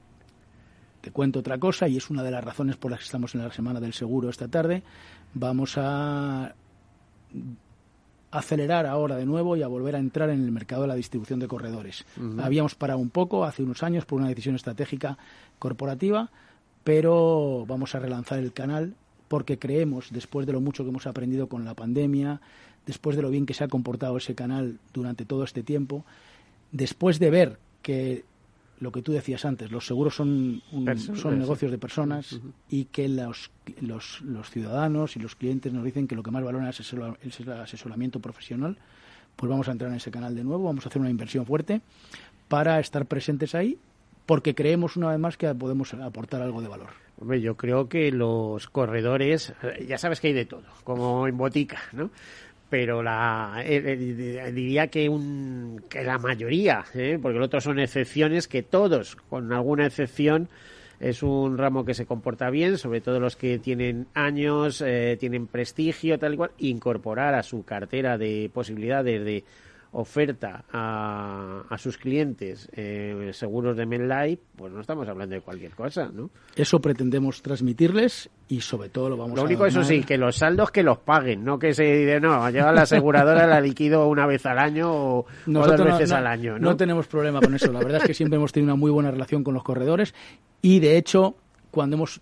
te 1.01 1.11
cuento 1.11 1.39
otra 1.39 1.57
cosa 1.59 1.87
y 1.87 1.97
es 1.97 2.09
una 2.09 2.23
de 2.23 2.31
las 2.31 2.43
razones 2.43 2.77
por 2.77 2.91
las 2.91 2.99
que 2.99 3.05
estamos 3.05 3.35
en 3.35 3.43
la 3.43 3.51
semana 3.51 3.79
del 3.79 3.93
seguro 3.93 4.29
esta 4.29 4.47
tarde, 4.47 4.83
vamos 5.33 5.75
a 5.77 6.55
acelerar 8.31 8.85
ahora 8.85 9.17
de 9.17 9.25
nuevo 9.25 9.57
y 9.57 9.63
a 9.63 9.67
volver 9.67 9.95
a 9.95 9.99
entrar 9.99 10.29
en 10.29 10.43
el 10.43 10.51
mercado 10.51 10.83
de 10.83 10.87
la 10.87 10.95
distribución 10.95 11.39
de 11.39 11.47
corredores. 11.47 12.05
Habíamos 12.39 12.75
parado 12.75 12.99
un 12.99 13.09
poco 13.09 13.43
hace 13.43 13.63
unos 13.63 13.83
años 13.83 14.05
por 14.05 14.19
una 14.19 14.29
decisión 14.29 14.55
estratégica 14.55 15.17
corporativa, 15.59 16.29
pero 16.83 17.65
vamos 17.67 17.93
a 17.93 17.99
relanzar 17.99 18.39
el 18.39 18.53
canal 18.53 18.95
porque 19.27 19.59
creemos, 19.59 20.07
después 20.11 20.45
de 20.45 20.53
lo 20.53 20.61
mucho 20.61 20.83
que 20.83 20.89
hemos 20.89 21.07
aprendido 21.07 21.47
con 21.47 21.63
la 21.63 21.73
pandemia, 21.73 22.41
después 22.85 23.15
de 23.15 23.21
lo 23.21 23.29
bien 23.29 23.45
que 23.45 23.53
se 23.53 23.63
ha 23.63 23.67
comportado 23.67 24.17
ese 24.17 24.35
canal 24.35 24.77
durante 24.93 25.25
todo 25.25 25.43
este 25.43 25.63
tiempo, 25.63 26.03
después 26.71 27.19
de 27.19 27.29
ver 27.29 27.57
que 27.81 28.25
lo 28.81 28.91
que 28.91 29.03
tú 29.03 29.11
decías 29.11 29.45
antes, 29.45 29.71
los 29.71 29.85
seguros 29.85 30.15
son, 30.15 30.61
son 31.15 31.37
negocios 31.37 31.71
de 31.71 31.77
personas 31.77 32.41
y 32.67 32.85
que 32.85 33.07
los, 33.07 33.51
los, 33.79 34.21
los, 34.21 34.49
ciudadanos 34.49 35.15
y 35.15 35.19
los 35.19 35.35
clientes 35.35 35.71
nos 35.71 35.85
dicen 35.85 36.07
que 36.07 36.15
lo 36.15 36.23
que 36.23 36.31
más 36.31 36.43
valora 36.43 36.67
es 36.71 37.39
el 37.39 37.51
asesoramiento 37.51 38.19
profesional, 38.19 38.77
pues 39.35 39.49
vamos 39.49 39.67
a 39.69 39.71
entrar 39.71 39.91
en 39.91 39.97
ese 39.97 40.09
canal 40.09 40.35
de 40.35 40.43
nuevo, 40.43 40.63
vamos 40.63 40.83
a 40.85 40.89
hacer 40.89 40.99
una 40.99 41.11
inversión 41.11 41.45
fuerte 41.45 41.81
para 42.47 42.79
estar 42.79 43.05
presentes 43.05 43.53
ahí, 43.53 43.77
porque 44.25 44.55
creemos 44.55 44.97
una 44.97 45.09
vez 45.09 45.19
más 45.19 45.37
que 45.37 45.53
podemos 45.53 45.93
aportar 45.93 46.41
algo 46.41 46.59
de 46.59 46.67
valor. 46.67 46.89
Hombre, 47.19 47.39
yo 47.39 47.55
creo 47.55 47.87
que 47.87 48.11
los 48.11 48.67
corredores, 48.67 49.53
eh, 49.61 49.85
ya 49.87 49.99
sabes 49.99 50.19
que 50.19 50.29
hay 50.29 50.33
de 50.33 50.45
todo, 50.45 50.63
como 50.83 51.27
en 51.27 51.37
botica, 51.37 51.77
¿no? 51.91 52.09
Pero 52.71 53.03
la 53.03 53.61
eh, 53.65 53.83
eh, 53.85 54.51
diría 54.53 54.87
que, 54.87 55.09
un, 55.09 55.83
que 55.89 56.05
la 56.05 56.17
mayoría, 56.17 56.85
¿eh? 56.95 57.19
porque 57.21 57.37
los 57.37 57.47
otros 57.47 57.65
son 57.65 57.79
excepciones, 57.79 58.47
que 58.47 58.63
todos, 58.63 59.17
con 59.29 59.51
alguna 59.51 59.85
excepción, 59.85 60.47
es 61.01 61.21
un 61.21 61.57
ramo 61.57 61.83
que 61.83 61.93
se 61.93 62.05
comporta 62.05 62.49
bien, 62.49 62.77
sobre 62.77 63.01
todo 63.01 63.19
los 63.19 63.35
que 63.35 63.59
tienen 63.59 64.07
años, 64.13 64.81
tienen 65.19 65.47
prestigio, 65.47 66.17
tal 66.17 66.35
y 66.35 66.37
cual, 66.37 66.51
incorporar 66.59 67.33
a 67.33 67.43
su 67.43 67.65
cartera 67.65 68.17
de 68.17 68.49
posibilidades 68.53 69.25
de 69.25 69.43
oferta 69.93 70.63
a, 70.71 71.63
a 71.69 71.77
sus 71.77 71.97
clientes 71.97 72.69
eh, 72.73 73.31
seguros 73.33 73.75
de 73.75 73.85
MedLife, 73.85 74.41
pues 74.55 74.71
no 74.71 74.79
estamos 74.81 75.07
hablando 75.09 75.35
de 75.35 75.41
cualquier 75.41 75.71
cosa, 75.75 76.09
¿no? 76.13 76.29
Eso 76.55 76.79
pretendemos 76.79 77.41
transmitirles 77.41 78.29
y 78.47 78.61
sobre 78.61 78.89
todo 78.89 79.09
lo 79.09 79.17
vamos 79.17 79.35
Lo 79.35 79.41
a 79.41 79.45
único, 79.45 79.65
eso 79.65 79.79
donar. 79.81 79.93
sí, 79.93 80.03
que 80.03 80.17
los 80.17 80.37
saldos 80.37 80.71
que 80.71 80.83
los 80.83 80.97
paguen, 80.99 81.43
no 81.43 81.59
que 81.59 81.73
se 81.73 81.83
diga, 81.83 82.19
no, 82.21 82.49
lleva 82.49 82.71
la 82.71 82.83
aseguradora, 82.83 83.45
la 83.47 83.59
liquido 83.59 84.07
una 84.07 84.25
vez 84.25 84.45
al 84.45 84.59
año 84.59 84.91
o, 84.93 85.25
dos 85.45 85.77
no- 85.77 85.83
veces 85.85 86.09
no, 86.09 86.15
al 86.15 86.27
año, 86.27 86.53
no 86.57 86.71
¿no? 86.71 86.77
tenemos 86.77 87.07
problema 87.07 87.41
con 87.41 87.53
eso. 87.53 87.71
La 87.71 87.79
verdad 87.79 87.97
es 88.01 88.07
que 88.07 88.13
siempre 88.13 88.37
hemos 88.37 88.51
tenido 88.53 88.73
una 88.73 88.79
muy 88.79 88.91
buena 88.91 89.11
relación 89.11 89.43
con 89.43 89.53
los 89.53 89.63
corredores 89.63 90.13
y, 90.61 90.79
de 90.79 90.97
hecho, 90.97 91.35
cuando 91.69 91.95
hemos 91.97 92.21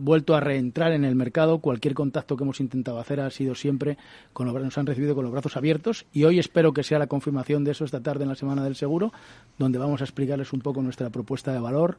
vuelto 0.00 0.34
a 0.34 0.40
reentrar 0.40 0.92
en 0.92 1.04
el 1.04 1.14
mercado, 1.14 1.58
cualquier 1.58 1.94
contacto 1.94 2.36
que 2.36 2.44
hemos 2.44 2.60
intentado 2.60 2.98
hacer 2.98 3.20
ha 3.20 3.30
sido 3.30 3.54
siempre 3.54 3.98
con 4.32 4.46
los 4.46 4.78
han 4.78 4.86
recibido 4.86 5.14
con 5.14 5.24
los 5.24 5.32
brazos 5.32 5.56
abiertos 5.56 6.06
y 6.12 6.24
hoy 6.24 6.38
espero 6.38 6.72
que 6.72 6.82
sea 6.82 6.98
la 6.98 7.06
confirmación 7.06 7.64
de 7.64 7.72
eso 7.72 7.84
esta 7.84 8.02
tarde 8.02 8.22
en 8.22 8.28
la 8.28 8.34
semana 8.34 8.64
del 8.64 8.76
seguro, 8.76 9.12
donde 9.58 9.78
vamos 9.78 10.00
a 10.00 10.04
explicarles 10.04 10.52
un 10.52 10.60
poco 10.60 10.82
nuestra 10.82 11.10
propuesta 11.10 11.52
de 11.52 11.60
valor 11.60 11.98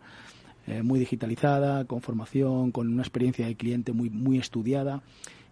eh, 0.68 0.84
muy 0.84 0.99
digitalizada, 0.99 1.86
con 1.86 2.02
formación, 2.02 2.72
con 2.72 2.88
una 2.88 3.02
experiencia 3.02 3.45
de 3.45 3.56
cliente 3.56 3.93
muy 3.93 4.10
muy 4.10 4.38
estudiada 4.38 5.02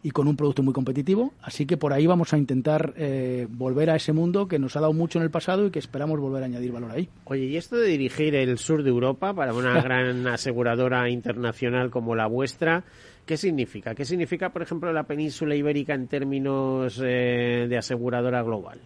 y 0.02 0.12
con 0.12 0.28
un 0.28 0.36
producto 0.36 0.64
muy 0.64 0.74
competitivo. 0.74 1.34
Así 1.41 1.66
que 1.66 1.78
por 1.78 1.93
ahí 1.93 2.08
vamos 2.08 2.34
a 2.34 2.38
intentar 2.38 2.93
eh, 2.97 3.47
volver 3.50 3.89
a 3.89 3.95
ese 3.95 4.14
mundo 4.14 4.47
que 4.47 4.60
nos 4.60 4.76
ha 4.76 4.82
dado 4.82 4.93
mucho 4.93 5.20
en 5.20 5.24
el 5.24 5.32
pasado 5.32 5.66
y 5.66 5.72
que 5.72 5.80
esperamos 5.80 6.20
volver 6.20 6.43
a 6.43 6.45
añadir 6.45 6.72
valor 6.72 6.91
ahí. 6.91 7.10
Oye, 7.26 7.45
¿y 7.45 7.58
esto 7.58 7.76
de 7.76 7.88
dirigir 7.88 8.36
el 8.36 8.58
sur 8.58 8.84
de 8.84 8.89
Europa 8.89 9.34
para 9.34 9.54
una 9.54 9.82
gran 9.82 10.26
aseguradora 10.28 11.10
internacional 11.10 11.89
como 11.89 12.16
la 12.16 12.28
vuestra, 12.28 12.84
qué 13.26 13.36
significa? 13.36 13.93
¿Qué 13.93 14.06
significa, 14.06 14.50
por 14.50 14.62
ejemplo, 14.62 14.91
la 14.93 15.04
península 15.04 15.56
ibérica 15.56 15.93
en 15.93 16.08
términos 16.08 17.02
eh, 17.04 17.68
de 17.68 17.78
aseguradora 17.78 18.41
global? 18.41 18.80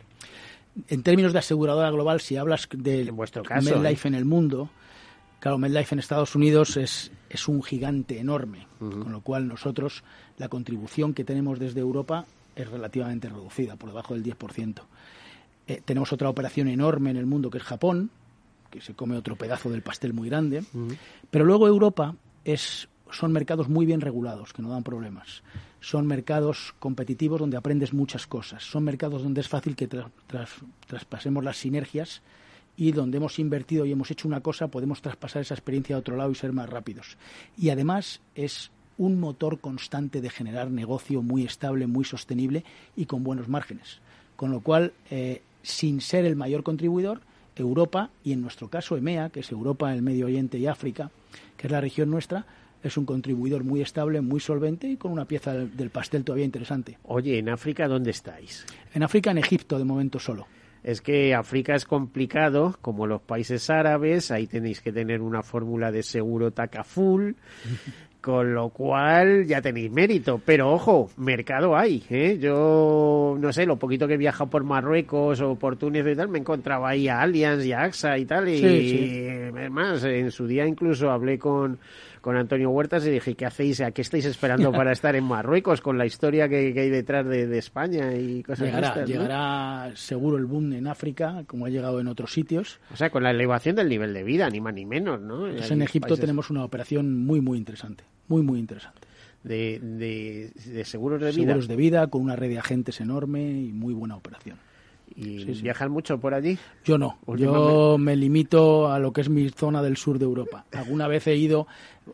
En 0.88 1.04
términos 1.04 1.34
de 1.34 1.40
aseguradora 1.40 1.92
global, 1.92 2.20
si 2.20 2.36
hablas 2.36 2.68
de 2.72 3.12
vuestro 3.12 3.44
caso, 3.44 3.80
MedLife 3.80 4.08
en 4.08 4.16
el 4.16 4.26
mundo, 4.26 4.72
claro, 5.44 5.58
MedLife 5.58 5.94
en 5.96 6.00
Estados 6.00 6.36
Unidos 6.36 6.78
es, 6.78 7.12
es 7.30 7.48
un 7.50 7.62
gigante 7.62 8.18
enorme, 8.20 8.66
con 8.80 9.12
lo 9.12 9.20
cual 9.22 9.48
nosotros 9.48 10.04
la 10.38 10.48
contribución 10.48 11.14
que 11.14 11.24
tenemos 11.26 11.60
desde 11.60 11.82
Europa 11.82 12.26
es 12.56 12.70
relativamente 12.70 13.28
reducida, 13.28 13.76
por 13.76 13.90
debajo 13.90 14.14
del 14.14 14.24
10%. 14.24 14.82
Eh, 15.68 15.82
tenemos 15.84 16.14
otra 16.14 16.30
operación 16.30 16.68
enorme 16.70 17.10
en 17.12 17.18
el 17.18 17.26
mundo 17.26 17.50
que 17.50 17.58
es 17.58 17.64
Japón, 17.64 18.10
que 18.72 18.80
se 18.82 18.94
come 18.94 19.18
otro 19.18 19.36
pedazo 19.36 19.70
del 19.70 19.82
pastel 19.82 20.14
muy 20.14 20.30
grande, 20.30 20.64
pero 21.30 21.44
luego 21.46 21.68
Europa 21.68 22.16
es 22.46 22.88
son 23.12 23.32
mercados 23.32 23.68
muy 23.70 23.86
bien 23.86 24.02
regulados, 24.02 24.54
que 24.54 24.62
no 24.64 24.70
dan 24.70 24.82
problemas. 24.84 25.44
Son 25.82 26.08
mercados 26.08 26.74
competitivos 26.80 27.40
donde 27.40 27.58
aprendes 27.58 27.94
muchas 27.94 28.26
cosas. 28.26 28.64
Son 28.64 28.84
mercados 28.84 29.22
donde 29.22 29.42
es 29.42 29.48
fácil 29.48 29.76
que 29.76 29.88
tra- 29.88 30.10
tras- 30.28 30.64
traspasemos 30.88 31.44
las 31.44 31.58
sinergias 31.58 32.22
y 32.76 32.92
donde 32.92 33.18
hemos 33.18 33.40
invertido 33.40 33.86
y 33.86 33.92
hemos 33.92 34.12
hecho 34.12 34.28
una 34.28 34.42
cosa, 34.42 34.68
podemos 34.68 35.02
traspasar 35.02 35.42
esa 35.42 35.54
experiencia 35.54 35.96
a 35.96 36.00
otro 36.00 36.16
lado 36.16 36.32
y 36.32 36.36
ser 36.36 36.54
más 36.54 36.70
rápidos. 36.70 37.18
Y 37.58 37.70
además 37.70 38.22
es 38.36 38.72
un 38.98 39.20
motor 39.20 39.60
constante 39.60 40.22
de 40.22 40.30
generar 40.30 40.72
negocio 40.72 41.22
muy 41.22 41.44
estable, 41.44 41.88
muy 41.88 42.06
sostenible 42.06 42.64
y 42.96 43.06
con 43.06 43.24
buenos 43.24 43.48
márgenes. 43.48 44.00
Con 44.36 44.52
lo 44.52 44.62
cual, 44.62 44.94
eh, 45.10 45.42
sin 45.62 46.02
ser 46.02 46.26
el 46.26 46.36
mayor 46.36 46.64
contribuidor, 46.64 47.22
Europa 47.56 48.10
y 48.24 48.32
en 48.32 48.42
nuestro 48.42 48.68
caso 48.70 48.98
EMEA, 48.98 49.30
que 49.30 49.42
es 49.42 49.52
Europa, 49.52 49.94
el 49.94 50.02
Medio 50.02 50.26
Oriente 50.26 50.58
y 50.58 50.66
África, 50.66 51.12
que 51.56 51.68
es 51.68 51.72
la 51.72 51.82
región 51.82 52.10
nuestra, 52.10 52.46
es 52.82 52.98
un 52.98 53.06
contribuidor 53.06 53.64
muy 53.64 53.82
estable, 53.82 54.22
muy 54.22 54.40
solvente 54.40 54.88
y 54.88 54.98
con 54.98 55.12
una 55.12 55.26
pieza 55.26 55.54
del, 55.54 55.76
del 55.78 55.90
pastel 55.90 56.24
todavía 56.24 56.46
interesante. 56.46 56.98
Oye, 57.04 57.38
¿en 57.38 57.50
África 57.50 57.88
dónde 57.88 58.12
estáis? 58.12 58.66
En 58.94 59.04
África, 59.04 59.32
en 59.32 59.38
Egipto, 59.38 59.78
de 59.78 59.86
momento 59.86 60.20
solo. 60.20 60.48
Es 60.84 61.02
que 61.02 61.34
África 61.34 61.76
es 61.76 61.86
complicado, 61.86 62.76
como 62.82 63.08
los 63.08 63.22
países 63.22 63.70
árabes, 63.70 64.32
ahí 64.32 64.48
tenéis 64.48 64.82
que 64.82 64.92
tener 64.92 65.22
una 65.22 65.42
fórmula 65.42 65.92
de 65.92 66.04
seguro 66.04 66.52
TACA 66.52 66.84
full, 66.84 67.32
con 68.22 68.54
lo 68.54 68.70
cual 68.70 69.46
ya 69.46 69.62
tenéis 69.62 69.92
mérito. 69.92 70.42
Pero 70.46 70.72
ojo, 70.72 71.10
mercado 71.18 71.78
hay, 71.78 72.04
¿eh? 72.10 72.38
Yo, 72.38 73.38
no 73.40 73.54
sé, 73.54 73.66
lo 73.66 73.78
poquito 73.78 74.08
que 74.08 74.16
he 74.16 74.18
viajado 74.18 74.50
por 74.50 74.64
Marruecos 74.66 75.40
o 75.42 75.56
por 75.56 75.78
Túnez 75.78 76.06
y 76.06 76.16
tal, 76.16 76.28
me 76.28 76.40
encontraba 76.40 76.90
ahí 76.90 77.08
a 77.08 77.22
Allianz 77.22 77.66
y 77.66 77.72
a 77.72 77.84
AXA 77.84 78.18
y 78.18 78.26
tal, 78.26 78.50
y 78.50 78.58
Sí, 78.58 79.28
más, 79.70 80.04
en 80.04 80.32
su 80.32 80.48
día 80.48 80.66
incluso 80.66 81.10
hablé 81.10 81.40
con, 81.40 81.80
con 82.24 82.38
Antonio 82.38 82.70
Huertas 82.70 83.06
y 83.06 83.10
dije, 83.10 83.36
¿qué 83.36 83.46
hacéis? 83.46 83.82
¿A 83.82 83.92
qué 83.92 84.02
estáis 84.02 84.24
esperando 84.24 84.72
para 84.72 84.92
estar 84.94 85.14
en 85.18 85.26
Marruecos 85.26 85.82
con 85.82 85.98
la 85.98 86.06
historia 86.06 86.48
que, 86.48 86.74
que 86.74 86.80
hay 86.80 86.90
detrás 86.90 87.28
de, 87.28 87.48
de 87.48 87.58
España 87.58 88.16
y 88.16 88.42
cosas 88.44 88.68
Llegará, 88.68 88.88
estas, 88.88 89.02
¿no? 89.02 89.08
llegará 89.08 89.92
seguro 89.96 90.38
el 90.38 90.46
boom 90.46 90.72
en 90.72 90.88
África, 90.88 91.44
como 91.48 91.66
ha 91.66 91.70
llegado 91.70 92.00
en 92.00 92.08
otros 92.08 92.32
sitios. 92.32 92.80
O 92.94 92.96
sea, 92.96 93.10
con 93.10 93.24
la 93.24 93.32
elevación 93.32 93.76
del 93.76 93.90
nivel 93.90 94.14
de 94.14 94.24
vida, 94.24 94.50
ni 94.50 94.62
más 94.62 94.74
ni 94.74 94.86
menos, 94.86 95.20
¿no? 95.20 95.48
En 95.48 95.82
Egipto 95.82 96.08
países 96.08 96.22
tenemos 96.22 96.50
una 96.50 96.64
operación 96.64 97.26
muy, 97.26 97.42
muy 97.42 97.58
interesante. 97.58 98.06
Muy, 98.30 98.42
muy 98.42 98.58
interesante. 98.58 99.02
De, 99.44 99.82
de, 99.82 100.52
de 100.66 100.86
seguros 100.86 101.20
de 101.20 101.32
vida. 101.32 101.42
Seguros 101.42 101.68
de 101.68 101.76
vida, 101.76 102.08
con 102.08 102.22
una 102.22 102.38
red 102.38 102.48
de 102.48 102.60
agentes 102.60 103.02
enorme 103.02 103.42
y 103.52 103.74
muy 103.74 103.94
buena 103.94 104.16
operación. 104.16 104.60
¿Y 105.16 105.40
Sí, 105.40 105.56
sí. 105.56 105.62
viajan 105.62 105.92
mucho 105.92 106.20
por 106.20 106.34
allí? 106.34 106.58
Yo 106.84 106.98
no. 106.98 107.20
Yo 107.28 107.98
me 108.00 108.16
limito 108.16 108.92
a 108.92 108.98
lo 109.00 109.14
que 109.14 109.22
es 109.22 109.30
mi 109.30 109.50
zona 109.50 109.82
del 109.84 109.96
sur 109.98 110.18
de 110.18 110.26
Europa. 110.26 110.66
Alguna 110.74 111.08
vez 111.08 111.28
he 111.28 111.36
ido 111.36 111.68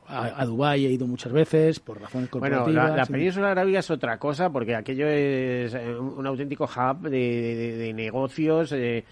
a, 0.08 0.42
a 0.42 0.46
Dubái, 0.46 0.86
he 0.86 0.92
ido 0.92 1.08
muchas 1.08 1.32
veces 1.32 1.80
por 1.80 2.02
razones 2.02 2.30
Bueno, 2.30 2.58
corporativas. 2.58 2.90
la, 2.92 2.96
la 2.98 3.06
península 3.06 3.52
arábiga 3.52 3.80
es 3.80 3.90
otra 3.90 4.18
cosa, 4.18 4.50
porque 4.52 4.76
aquello 4.76 5.08
es 5.08 5.74
eh, 5.74 5.96
un, 5.98 6.18
un 6.20 6.28
auténtico 6.28 6.66
hub 6.66 7.04
de, 7.04 7.10
de- 7.10 7.78
de 7.78 7.94
negocios. 7.94 8.72
eh, 8.74 9.06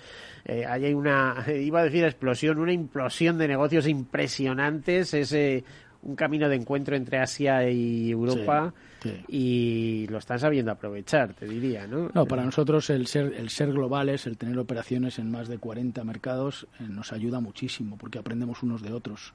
eh, 0.46 0.66
ahí 0.66 0.86
hay 0.86 0.94
una, 0.94 1.46
iba 1.58 1.80
a 1.80 1.84
decir 1.84 2.04
explosión, 2.04 2.60
una 2.60 2.74
implosión 2.74 3.38
de 3.38 3.48
negocios 3.48 3.88
impresionantes. 3.88 5.14
Es 5.14 5.32
eh, 5.34 5.64
un 6.04 6.16
camino 6.16 6.50
de 6.50 6.56
encuentro 6.56 6.96
entre 6.96 7.20
Asia 7.20 7.70
y 7.70 8.12
Europa. 8.12 8.74
Sí, 8.76 8.84
sí. 9.02 9.24
Y 9.28 10.08
lo 10.08 10.18
están 10.18 10.40
sabiendo 10.40 10.72
aprovechar, 10.72 11.34
te 11.34 11.48
diría, 11.48 11.88
¿no? 11.88 12.10
No, 12.14 12.26
para 12.26 12.44
nosotros 12.44 12.90
el 12.90 13.08
ser, 13.08 13.34
el 13.34 13.50
ser 13.50 13.72
globales, 13.72 14.28
el 14.28 14.38
tener 14.38 14.58
operaciones 14.60 15.20
en 15.20 15.32
más 15.32 15.48
de 15.48 15.58
40 15.58 16.04
mercados, 16.04 16.68
eh, 16.80 16.84
nos 16.90 17.14
ayuda 17.14 17.40
muchísimo 17.40 17.98
porque 17.98 18.20
aprendemos 18.20 18.64
unos 18.64 18.82
de 18.82 18.94
otros. 18.94 19.34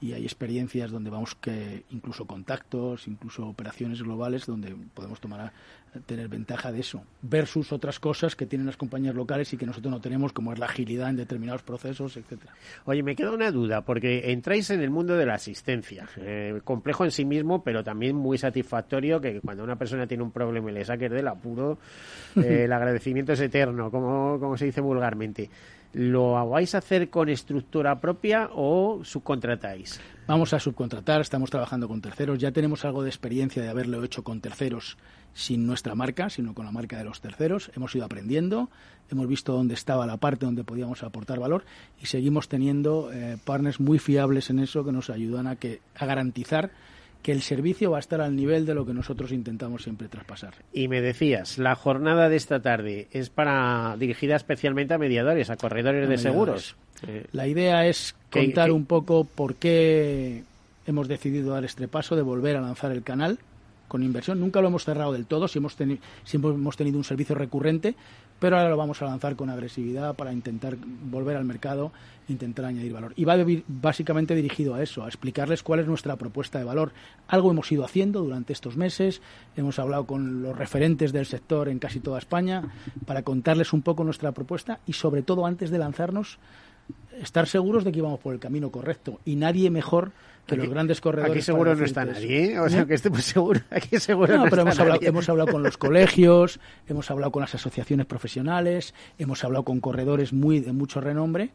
Y 0.00 0.14
hay 0.14 0.22
experiencias 0.22 0.90
donde 0.90 1.10
vamos 1.10 1.34
que 1.34 1.84
incluso 1.90 2.24
contactos, 2.24 3.06
incluso 3.06 3.46
operaciones 3.46 4.02
globales 4.02 4.46
donde 4.46 4.74
podemos 4.94 5.20
tomar 5.20 5.52
tener 6.06 6.28
ventaja 6.28 6.70
de 6.70 6.80
eso 6.80 7.02
versus 7.22 7.72
otras 7.72 7.98
cosas 7.98 8.36
que 8.36 8.46
tienen 8.46 8.66
las 8.66 8.76
compañías 8.76 9.14
locales 9.14 9.52
y 9.52 9.56
que 9.56 9.66
nosotros 9.66 9.90
no 9.90 10.00
tenemos 10.00 10.32
como 10.32 10.52
es 10.52 10.58
la 10.58 10.66
agilidad 10.66 11.10
en 11.10 11.16
determinados 11.16 11.62
procesos, 11.62 12.16
etcétera. 12.16 12.52
Oye, 12.84 13.02
me 13.02 13.16
queda 13.16 13.32
una 13.32 13.50
duda, 13.50 13.82
porque 13.82 14.30
entráis 14.30 14.70
en 14.70 14.80
el 14.80 14.90
mundo 14.90 15.16
de 15.16 15.26
la 15.26 15.34
asistencia, 15.34 16.08
eh, 16.16 16.60
complejo 16.64 17.04
en 17.04 17.10
sí 17.10 17.24
mismo, 17.24 17.64
pero 17.64 17.82
también 17.82 18.16
muy 18.16 18.38
satisfactorio, 18.38 19.20
que 19.20 19.40
cuando 19.40 19.64
una 19.64 19.76
persona 19.76 20.06
tiene 20.06 20.22
un 20.22 20.30
problema 20.30 20.70
y 20.70 20.74
le 20.74 20.84
saques 20.84 21.10
del 21.10 21.26
apuro, 21.26 21.78
eh, 22.36 22.64
el 22.64 22.72
agradecimiento 22.72 23.32
es 23.32 23.40
eterno, 23.40 23.90
como, 23.90 24.38
como 24.38 24.56
se 24.56 24.66
dice 24.66 24.80
vulgarmente. 24.80 25.50
¿Lo 25.92 26.48
vais 26.48 26.74
a 26.76 26.78
hacer 26.78 27.10
con 27.10 27.28
estructura 27.28 28.00
propia 28.00 28.48
o 28.54 29.00
subcontratáis? 29.02 30.00
Vamos 30.28 30.52
a 30.52 30.60
subcontratar, 30.60 31.20
estamos 31.20 31.50
trabajando 31.50 31.88
con 31.88 32.00
terceros, 32.00 32.38
ya 32.38 32.52
tenemos 32.52 32.84
algo 32.84 33.02
de 33.02 33.08
experiencia 33.08 33.60
de 33.60 33.68
haberlo 33.68 34.02
hecho 34.04 34.22
con 34.22 34.40
terceros 34.40 34.96
sin 35.34 35.66
nuestra 35.66 35.96
marca, 35.96 36.30
sino 36.30 36.54
con 36.54 36.64
la 36.64 36.70
marca 36.70 36.96
de 36.96 37.04
los 37.04 37.20
terceros. 37.20 37.72
Hemos 37.74 37.94
ido 37.96 38.04
aprendiendo, 38.04 38.70
hemos 39.10 39.26
visto 39.26 39.52
dónde 39.52 39.74
estaba 39.74 40.06
la 40.06 40.16
parte 40.16 40.46
donde 40.46 40.62
podíamos 40.62 41.02
aportar 41.02 41.40
valor 41.40 41.64
y 42.00 42.06
seguimos 42.06 42.48
teniendo 42.48 43.10
eh, 43.12 43.36
partners 43.44 43.80
muy 43.80 43.98
fiables 43.98 44.50
en 44.50 44.60
eso 44.60 44.84
que 44.84 44.92
nos 44.92 45.10
ayudan 45.10 45.48
a, 45.48 45.56
que, 45.56 45.80
a 45.96 46.06
garantizar 46.06 46.70
que 47.22 47.32
el 47.32 47.42
servicio 47.42 47.90
va 47.90 47.98
a 47.98 48.00
estar 48.00 48.20
al 48.20 48.34
nivel 48.34 48.64
de 48.66 48.74
lo 48.74 48.86
que 48.86 48.94
nosotros 48.94 49.30
intentamos 49.32 49.82
siempre 49.82 50.08
traspasar. 50.08 50.54
Y 50.72 50.88
me 50.88 51.00
decías, 51.00 51.58
la 51.58 51.74
jornada 51.74 52.28
de 52.28 52.36
esta 52.36 52.60
tarde 52.60 53.08
es 53.12 53.28
para 53.30 53.96
dirigida 53.98 54.36
especialmente 54.36 54.94
a 54.94 54.98
mediadores, 54.98 55.50
a 55.50 55.56
corredores 55.56 56.06
A 56.06 56.08
de 56.08 56.16
mediadores. 56.16 56.64
seguros. 56.64 56.76
Eh, 57.06 57.26
La 57.32 57.46
idea 57.46 57.86
es 57.86 58.14
Que- 58.30 58.40
contar 58.46 58.66
que- 58.66 58.72
un 58.72 58.86
poco 58.86 59.24
por 59.24 59.54
qué 59.56 60.44
hemos 60.86 61.08
decidido 61.08 61.52
dar 61.52 61.64
este 61.64 61.88
paso 61.88 62.16
de 62.16 62.22
volver 62.22 62.56
a 62.56 62.60
lanzar 62.60 62.90
el 62.92 63.02
canal 63.02 63.38
con 63.90 64.04
inversión. 64.04 64.38
Nunca 64.38 64.62
lo 64.62 64.68
hemos 64.68 64.84
cerrado 64.84 65.12
del 65.12 65.26
todo, 65.26 65.48
si 65.48 65.58
hemos 65.58 65.76
siempre 66.24 66.52
hemos 66.52 66.76
tenido 66.76 66.96
un 66.96 67.02
servicio 67.02 67.34
recurrente, 67.34 67.96
pero 68.38 68.56
ahora 68.56 68.70
lo 68.70 68.76
vamos 68.76 69.02
a 69.02 69.04
lanzar 69.04 69.34
con 69.34 69.50
agresividad 69.50 70.14
para 70.14 70.32
intentar 70.32 70.76
volver 70.76 71.36
al 71.36 71.44
mercado, 71.44 71.90
intentar 72.28 72.66
añadir 72.66 72.92
valor. 72.92 73.12
Y 73.16 73.24
va 73.24 73.36
básicamente 73.66 74.36
dirigido 74.36 74.76
a 74.76 74.82
eso, 74.82 75.04
a 75.04 75.08
explicarles 75.08 75.64
cuál 75.64 75.80
es 75.80 75.88
nuestra 75.88 76.14
propuesta 76.14 76.60
de 76.60 76.64
valor. 76.64 76.92
Algo 77.26 77.50
hemos 77.50 77.70
ido 77.72 77.84
haciendo 77.84 78.22
durante 78.22 78.52
estos 78.52 78.76
meses, 78.76 79.20
hemos 79.56 79.80
hablado 79.80 80.06
con 80.06 80.42
los 80.42 80.56
referentes 80.56 81.12
del 81.12 81.26
sector 81.26 81.68
en 81.68 81.80
casi 81.80 81.98
toda 81.98 82.20
España 82.20 82.70
para 83.06 83.22
contarles 83.22 83.72
un 83.72 83.82
poco 83.82 84.04
nuestra 84.04 84.30
propuesta 84.30 84.78
y 84.86 84.92
sobre 84.92 85.22
todo 85.22 85.46
antes 85.46 85.70
de 85.70 85.78
lanzarnos 85.78 86.38
estar 87.20 87.46
seguros 87.46 87.84
de 87.84 87.92
que 87.92 87.98
íbamos 87.98 88.20
por 88.20 88.34
el 88.34 88.40
camino 88.40 88.70
correcto 88.70 89.20
y 89.24 89.36
nadie 89.36 89.70
mejor 89.70 90.12
que 90.46 90.56
los 90.56 90.68
grandes 90.68 91.00
corredores. 91.00 91.32
Aquí 91.32 91.42
seguro 91.42 91.74
no 91.76 91.84
está 91.84 92.04
nadie, 92.04 92.52
¿eh? 92.52 92.58
o 92.58 92.68
sea 92.68 92.84
que 92.84 92.94
estemos 92.94 93.24
seguros. 93.24 93.62
Aquí 93.70 93.98
seguro 93.98 94.36
no, 94.36 94.44
pero 94.50 94.62
hemos, 94.62 94.78
Hablado, 94.80 95.00
hemos 95.02 95.28
hablado 95.28 95.52
con 95.52 95.62
los 95.62 95.76
colegios, 95.76 96.58
hemos 96.88 97.10
hablado 97.10 97.30
con 97.30 97.42
las 97.42 97.54
asociaciones 97.54 98.06
profesionales, 98.06 98.94
hemos 99.18 99.44
hablado 99.44 99.64
con 99.64 99.80
corredores 99.80 100.32
muy 100.32 100.60
de 100.60 100.72
mucho 100.72 101.00
renombre 101.00 101.50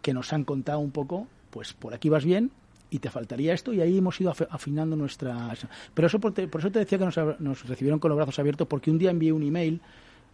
que 0.00 0.14
nos 0.14 0.32
han 0.32 0.44
contado 0.44 0.78
un 0.78 0.90
poco, 0.90 1.26
pues 1.50 1.72
por 1.72 1.94
aquí 1.94 2.08
vas 2.08 2.24
bien, 2.24 2.50
y 2.90 3.00
te 3.00 3.10
faltaría 3.10 3.52
esto 3.54 3.72
y 3.72 3.80
ahí 3.80 3.98
hemos 3.98 4.20
ido 4.20 4.32
afinando 4.50 4.94
nuestra... 4.94 5.52
Pero 5.94 6.06
eso 6.06 6.20
por, 6.20 6.32
por 6.32 6.60
eso 6.60 6.70
te 6.70 6.78
decía 6.78 6.96
que 6.96 7.04
nos, 7.04 7.16
nos, 7.40 7.66
recibieron 7.66 7.98
con 7.98 8.10
los 8.10 8.16
brazos 8.16 8.38
abiertos 8.38 8.68
porque 8.68 8.90
un 8.90 8.98
día 8.98 9.10
envié 9.10 9.32
un 9.32 9.42
email 9.42 9.80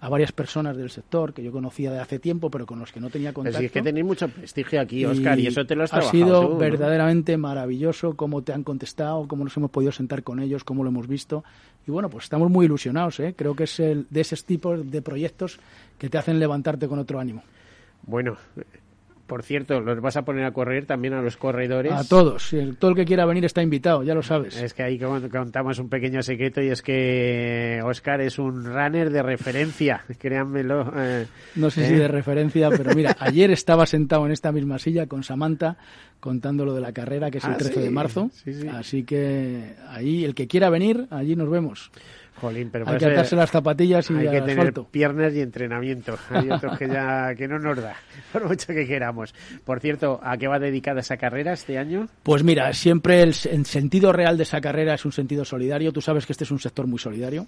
a 0.00 0.08
varias 0.08 0.32
personas 0.32 0.76
del 0.76 0.90
sector 0.90 1.34
que 1.34 1.42
yo 1.42 1.52
conocía 1.52 1.92
de 1.92 1.98
hace 1.98 2.18
tiempo, 2.18 2.50
pero 2.50 2.64
con 2.64 2.78
los 2.78 2.90
que 2.90 3.00
no 3.00 3.10
tenía 3.10 3.32
contacto. 3.32 3.60
Es 3.60 3.70
que 3.70 3.82
tenéis 3.82 4.06
mucho 4.06 4.28
prestigio 4.28 4.80
aquí, 4.80 5.04
Oscar, 5.04 5.38
y, 5.38 5.46
eso 5.46 5.66
te 5.66 5.76
lo 5.76 5.84
has 5.84 5.92
Ha 5.92 6.02
sido 6.02 6.56
verdaderamente 6.56 7.36
maravilloso 7.36 8.16
cómo 8.16 8.42
te 8.42 8.52
han 8.52 8.64
contestado, 8.64 9.28
cómo 9.28 9.44
nos 9.44 9.56
hemos 9.56 9.70
podido 9.70 9.92
sentar 9.92 10.22
con 10.22 10.40
ellos, 10.40 10.64
cómo 10.64 10.84
lo 10.84 10.88
hemos 10.88 11.06
visto. 11.06 11.44
Y 11.86 11.90
bueno, 11.90 12.08
pues 12.08 12.24
estamos 12.24 12.50
muy 12.50 12.64
ilusionados, 12.64 13.20
¿eh? 13.20 13.34
Creo 13.36 13.54
que 13.54 13.64
es 13.64 13.78
el, 13.80 14.06
de 14.08 14.22
esos 14.22 14.44
tipos 14.44 14.90
de 14.90 15.02
proyectos 15.02 15.60
que 15.98 16.08
te 16.08 16.16
hacen 16.16 16.40
levantarte 16.40 16.88
con 16.88 16.98
otro 16.98 17.20
ánimo. 17.20 17.42
Bueno, 18.06 18.38
por 19.30 19.44
cierto, 19.44 19.80
los 19.80 20.00
vas 20.00 20.16
a 20.16 20.22
poner 20.22 20.44
a 20.44 20.50
correr 20.50 20.86
también 20.86 21.14
a 21.14 21.22
los 21.22 21.36
corredores. 21.36 21.92
A 21.92 22.02
todos. 22.02 22.52
Todo 22.80 22.90
el 22.90 22.96
que 22.96 23.04
quiera 23.04 23.24
venir 23.26 23.44
está 23.44 23.62
invitado, 23.62 24.02
ya 24.02 24.12
lo 24.12 24.24
sabes. 24.24 24.60
Es 24.60 24.74
que 24.74 24.82
ahí 24.82 24.98
contamos 24.98 25.78
un 25.78 25.88
pequeño 25.88 26.20
secreto 26.20 26.60
y 26.60 26.66
es 26.66 26.82
que 26.82 27.80
Oscar 27.84 28.22
es 28.22 28.40
un 28.40 28.64
runner 28.64 29.08
de 29.10 29.22
referencia, 29.22 30.02
créanmelo. 30.18 30.92
Eh, 30.96 31.28
no 31.54 31.70
sé 31.70 31.86
si 31.86 31.94
¿eh? 31.94 31.98
de 31.98 32.08
referencia, 32.08 32.70
pero 32.70 32.92
mira, 32.92 33.16
ayer 33.20 33.52
estaba 33.52 33.86
sentado 33.86 34.26
en 34.26 34.32
esta 34.32 34.50
misma 34.50 34.80
silla 34.80 35.06
con 35.06 35.22
Samantha 35.22 35.76
contando 36.18 36.64
lo 36.64 36.74
de 36.74 36.80
la 36.80 36.90
carrera, 36.90 37.30
que 37.30 37.38
es 37.38 37.44
el 37.44 37.56
13 37.56 37.78
ah, 37.78 37.82
de 37.84 37.90
marzo. 37.90 38.30
Así 38.72 39.04
que 39.04 39.76
ahí, 39.90 40.24
el 40.24 40.34
que 40.34 40.48
quiera 40.48 40.70
venir, 40.70 41.06
allí 41.10 41.36
nos 41.36 41.48
vemos 41.48 41.92
pero 42.70 42.88
hay 42.88 42.98
que 42.98 43.06
atarse 43.06 43.36
las 43.36 43.50
zapatillas 43.50 44.10
y 44.10 44.14
hay 44.14 44.30
que 44.30 44.40
tener 44.42 44.72
piernas 44.90 45.34
y 45.34 45.40
entrenamiento. 45.40 46.18
Hay 46.30 46.50
otros 46.50 46.78
que 46.78 46.88
ya 46.88 47.34
que 47.34 47.46
no 47.46 47.58
nos 47.58 47.76
da, 47.78 47.94
por 48.32 48.48
mucho 48.48 48.68
que 48.68 48.86
queramos. 48.86 49.34
Por 49.64 49.80
cierto, 49.80 50.20
¿a 50.22 50.36
qué 50.36 50.48
va 50.48 50.58
dedicada 50.58 51.00
esa 51.00 51.16
carrera 51.16 51.52
este 51.52 51.78
año? 51.78 52.08
Pues 52.22 52.42
mira, 52.42 52.72
siempre 52.72 53.22
el, 53.22 53.34
sentido 53.34 54.12
real 54.12 54.36
de 54.36 54.44
esa 54.44 54.60
carrera 54.60 54.94
es 54.94 55.04
un 55.04 55.12
sentido 55.12 55.44
solidario. 55.44 55.92
Tú 55.92 56.00
sabes 56.00 56.26
que 56.26 56.32
este 56.32 56.44
es 56.44 56.50
un 56.50 56.58
sector 56.58 56.86
muy 56.86 56.98
solidario. 56.98 57.46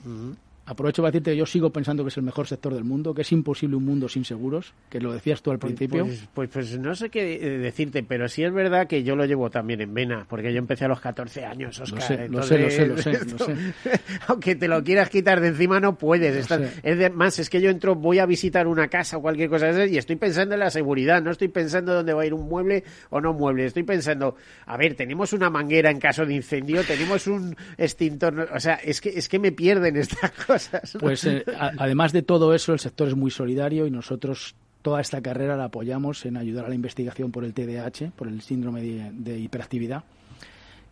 Aprovecho 0.73 1.03
para 1.03 1.11
decirte 1.11 1.33
que 1.33 1.37
yo 1.37 1.45
sigo 1.45 1.71
pensando 1.71 2.03
que 2.03 2.09
es 2.09 2.17
el 2.17 2.23
mejor 2.23 2.47
sector 2.47 2.73
del 2.73 2.85
mundo, 2.85 3.13
que 3.13 3.23
es 3.23 3.33
imposible 3.33 3.77
un 3.77 3.85
mundo 3.85 4.09
sin 4.09 4.25
seguros, 4.25 4.73
que 4.89 5.01
lo 5.01 5.13
decías 5.13 5.43
tú 5.43 5.51
al 5.51 5.59
pues, 5.59 5.75
principio. 5.75 6.07
Pues, 6.07 6.29
pues, 6.33 6.49
pues, 6.51 6.79
no 6.79 6.95
sé 6.95 7.11
qué 7.11 7.39
decirte, 7.59 8.03
pero 8.03 8.27
sí 8.27 8.43
es 8.43 8.53
verdad 8.53 8.87
que 8.87 9.03
yo 9.03 9.15
lo 9.15 9.27
llevo 9.27 9.51
también 9.51 9.83
en 9.83 9.93
vena, 9.93 10.27
porque 10.29 10.51
yo 10.51 10.59
empecé 10.59 10.87
a 10.87 10.89
los 10.89 11.01
14 11.01 11.45
años, 11.45 11.79
Oscar. 11.79 12.31
Lo 12.31 12.43
sé, 12.43 12.57
lo 12.57 12.67
sé, 12.67 12.87
lo 12.87 12.99
sé, 12.99 13.55
Aunque 14.29 14.57
te 14.57 14.67
lo 14.67 14.83
quieras 14.83 15.11
quitar 15.11 15.41
de 15.41 15.49
encima, 15.49 15.79
no 15.79 15.99
puedes. 15.99 16.51
Es 16.83 17.13
más, 17.13 17.39
es 17.39 17.51
que 17.51 17.61
yo 17.61 17.69
entro, 17.69 17.95
voy 17.95 18.19
a 18.19 18.27
visitar 18.27 18.67
una 18.67 18.89
casa 18.89 19.19
o 19.19 19.23
cualquier 19.23 19.51
cosa 19.51 19.67
de 19.67 19.89
y 19.89 19.99
estoy 19.99 20.17
pensando 20.17 20.55
en 20.55 20.61
la 20.61 20.71
seguridad, 20.71 21.21
no 21.23 21.31
estoy 21.31 21.49
pensando 21.49 21.93
dónde 21.93 22.15
va 22.15 22.23
a 22.23 22.27
ir 22.27 22.33
un 22.33 22.49
mueble 22.49 22.85
o 23.11 23.21
no 23.21 23.35
mueble. 23.35 23.67
Estoy 23.67 23.83
pensando, 23.83 24.37
a 24.65 24.77
ver, 24.77 24.95
tenemos 24.95 25.33
una 25.33 25.51
manguera 25.51 25.91
en 25.91 25.99
caso 25.99 26.25
de 26.25 26.35
incendio, 26.35 26.83
tenemos 26.85 27.27
un 27.27 27.55
extintor, 27.77 28.49
o 28.55 28.61
sea, 28.61 28.75
es 28.75 29.01
que, 29.01 29.11
es 29.11 29.29
que 29.29 29.39
me 29.39 29.53
pierden 29.53 29.97
estas 29.97 30.31
cosas. 30.47 30.62
Pues 30.99 31.25
eh, 31.25 31.45
además 31.79 32.13
de 32.13 32.23
todo 32.23 32.55
eso, 32.55 32.73
el 32.73 32.79
sector 32.79 33.09
es 33.09 33.17
muy 33.17 33.31
solidario 33.31 33.87
y 33.87 33.91
nosotros 33.91 34.55
toda 34.83 35.01
esta 35.01 35.23
carrera 35.23 35.57
la 35.57 35.65
apoyamos 35.65 36.27
en 36.27 36.37
ayudar 36.37 36.67
a 36.67 36.69
la 36.69 36.75
investigación 36.75 37.31
por 37.31 37.45
el 37.45 37.55
TDAH, 37.55 38.11
por 38.17 38.29
el 38.29 38.43
síndrome 38.43 38.83
de, 38.83 39.39
hiperactividad, 39.39 40.05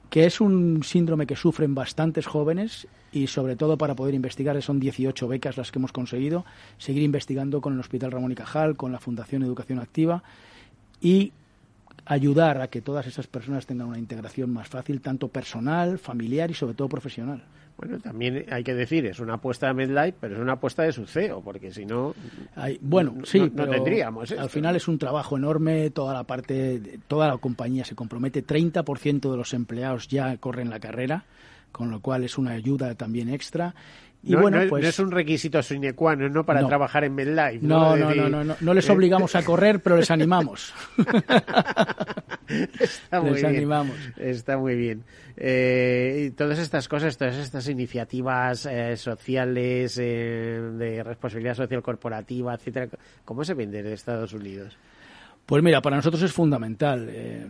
que 0.09 0.25
es 0.25 0.41
un 0.41 0.83
síndrome 0.83 1.27
que 1.27 1.37
sufren 1.37 1.75
bastantes 1.75 2.27
jóvenes 2.27 2.87
y 3.13 3.27
sobre 3.27 3.57
todo 3.57 3.77
para 3.77 3.97
poder 3.97 4.15
investigar 4.15 4.61
son 4.63 4.81
18 4.81 5.29
becas 5.29 5.57
las 5.57 5.73
que 5.73 5.81
hemos 5.81 5.93
conseguido, 5.93 6.45
seguir 6.79 7.03
investigando 7.03 7.61
con 7.61 7.75
el 7.75 7.81
Hospital 7.81 8.13
Ramón 8.13 8.33
y 8.33 8.37
Cajal, 8.37 8.77
con 8.77 8.93
la 8.93 9.01
Fundación 9.01 9.43
Educación 9.43 9.81
Activa 9.81 10.23
y 11.01 11.33
ayudar 12.07 12.61
a 12.61 12.69
que 12.69 12.81
todas 12.81 13.07
esas 13.07 13.27
personas 13.27 13.67
tengan 13.67 13.89
una 13.89 13.99
integración 13.99 14.53
más 14.53 14.69
fácil, 14.69 15.01
tanto 15.01 15.29
personal, 15.29 15.99
familiar 15.99 16.51
y 16.51 16.55
sobre 16.55 16.75
todo 16.75 16.89
profesional. 16.89 17.43
Bueno, 17.81 17.99
también 17.99 18.45
hay 18.51 18.63
que 18.63 18.75
decir, 18.75 19.07
es 19.07 19.21
una 19.21 19.35
apuesta 19.35 19.69
de 19.69 19.73
MedLife, 19.73 20.19
pero 20.21 20.35
es 20.35 20.41
una 20.41 20.53
apuesta 20.53 20.83
de 20.83 20.93
su 20.93 21.07
CEO, 21.07 21.41
porque 21.41 21.73
si 21.73 21.87
no, 21.87 22.15
bueno, 22.83 23.15
sí, 23.25 23.51
no, 23.55 23.67
tendríamos. 23.67 24.33
Al 24.33 24.51
final 24.51 24.77
es 24.77 24.87
un 24.87 24.99
trabajo 24.99 25.39
enorme, 25.39 25.89
toda 25.89 26.13
la 26.13 26.25
parte, 26.25 26.99
toda 27.09 27.29
la 27.29 27.39
compañía 27.39 27.87
se 27.87 27.95
compromete, 27.95 28.47
30% 28.47 29.31
de 29.31 29.37
los 29.37 29.55
empleados 29.55 30.09
ya 30.09 30.37
corren 30.37 30.69
la 30.69 30.79
carrera, 30.79 31.25
con 31.73 31.91
lo 31.91 32.01
cual 32.01 32.23
es 32.23 32.37
una 32.37 32.51
ayuda 32.51 32.95
también 32.97 33.31
extra 33.31 33.75
y 34.23 34.33
no, 34.33 34.43
bueno, 34.43 34.61
pues, 34.69 34.83
no 34.83 34.89
es 34.89 34.99
un 34.99 35.11
requisito 35.11 35.63
sine 35.63 35.95
qua 35.95 36.15
non, 36.15 36.33
¿no? 36.33 36.45
Para 36.45 36.67
trabajar 36.67 37.05
en 37.05 37.15
MedLife. 37.15 37.67
No, 37.67 37.97
no, 37.97 38.15
no, 38.15 38.29
no, 38.29 38.45
no, 38.45 38.57
no, 38.61 38.75
les 38.75 38.89
obligamos 38.91 39.35
a 39.35 39.43
correr, 39.43 39.81
pero 39.81 39.97
les 39.97 40.11
animamos. 40.11 40.75
Está 42.79 43.21
muy 43.21 43.31
les 43.31 43.43
bien. 43.43 43.57
animamos. 43.57 43.97
Está 44.19 44.59
muy 44.59 44.75
bien. 44.75 45.05
Eh, 45.37 46.33
todas 46.37 46.59
estas 46.59 46.87
cosas, 46.87 47.17
todas 47.17 47.37
estas 47.37 47.67
iniciativas 47.69 48.67
eh, 48.67 48.97
sociales, 48.99 49.97
eh, 49.99 50.61
de 50.77 51.03
responsabilidad 51.03 51.55
social 51.55 51.83
corporativa, 51.83 52.55
etcétera, 52.55 52.89
¿cómo 53.25 53.43
se 53.43 53.55
ven 53.55 53.71
desde 53.71 53.95
Estados 53.95 54.35
Unidos? 54.35 54.77
Pues 55.47 55.63
mira, 55.63 55.81
para 55.81 55.97
nosotros 55.97 56.23
es 56.23 56.33
fundamental. 56.33 57.09
Eh, 57.11 57.47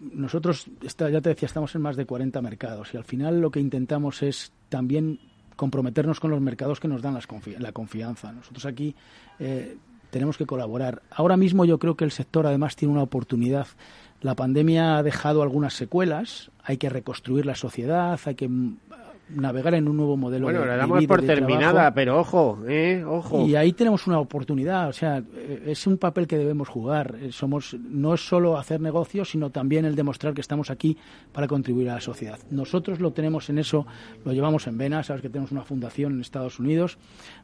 nosotros, 0.00 0.66
ya 0.80 1.20
te 1.20 1.28
decía, 1.28 1.46
estamos 1.46 1.74
en 1.74 1.82
más 1.82 1.96
de 1.96 2.06
40 2.06 2.40
mercados 2.42 2.94
y 2.94 2.96
al 2.96 3.04
final 3.04 3.40
lo 3.40 3.50
que 3.50 3.60
intentamos 3.60 4.22
es 4.22 4.52
también 4.68 5.20
comprometernos 5.56 6.20
con 6.20 6.30
los 6.30 6.40
mercados 6.40 6.80
que 6.80 6.88
nos 6.88 7.02
dan 7.02 7.18
la 7.58 7.72
confianza. 7.72 8.32
Nosotros 8.32 8.66
aquí 8.66 8.94
eh, 9.38 9.76
tenemos 10.10 10.36
que 10.36 10.46
colaborar. 10.46 11.02
Ahora 11.10 11.36
mismo 11.36 11.64
yo 11.64 11.78
creo 11.78 11.96
que 11.96 12.04
el 12.04 12.10
sector 12.10 12.46
además 12.46 12.76
tiene 12.76 12.92
una 12.92 13.02
oportunidad. 13.02 13.66
La 14.20 14.34
pandemia 14.34 14.96
ha 14.96 15.02
dejado 15.02 15.42
algunas 15.42 15.74
secuelas, 15.74 16.50
hay 16.62 16.76
que 16.76 16.88
reconstruir 16.88 17.46
la 17.46 17.54
sociedad, 17.54 18.18
hay 18.24 18.34
que 18.34 18.48
navegar 19.28 19.74
en 19.74 19.88
un 19.88 19.96
nuevo 19.96 20.16
modelo. 20.16 20.46
Bueno, 20.46 20.64
la 20.64 20.76
damos 20.76 21.04
por 21.06 21.22
terminada, 21.22 21.92
pero 21.94 22.18
ojo, 22.18 22.58
eh, 22.68 23.04
ojo. 23.06 23.46
Y 23.46 23.56
ahí 23.56 23.72
tenemos 23.72 24.06
una 24.06 24.18
oportunidad, 24.18 24.88
o 24.88 24.92
sea, 24.92 25.18
eh, 25.18 25.64
es 25.66 25.86
un 25.86 25.98
papel 25.98 26.26
que 26.26 26.36
debemos 26.36 26.68
jugar. 26.68 27.16
Eh, 27.20 27.32
somos 27.32 27.74
no 27.74 28.14
es 28.14 28.26
solo 28.26 28.58
hacer 28.58 28.80
negocios, 28.80 29.30
sino 29.30 29.50
también 29.50 29.84
el 29.84 29.94
demostrar 29.94 30.34
que 30.34 30.40
estamos 30.40 30.70
aquí 30.70 30.96
para 31.32 31.48
contribuir 31.48 31.90
a 31.90 31.94
la 31.94 32.00
sociedad. 32.00 32.38
Nosotros 32.50 33.00
lo 33.00 33.12
tenemos 33.12 33.48
en 33.48 33.58
eso, 33.58 33.86
lo 34.24 34.32
llevamos 34.32 34.66
en 34.66 34.76
vena, 34.76 35.02
sabes 35.02 35.22
que 35.22 35.28
tenemos 35.28 35.52
una 35.52 35.62
fundación 35.62 36.14
en 36.14 36.20
Estados 36.20 36.58
Unidos. 36.58 36.98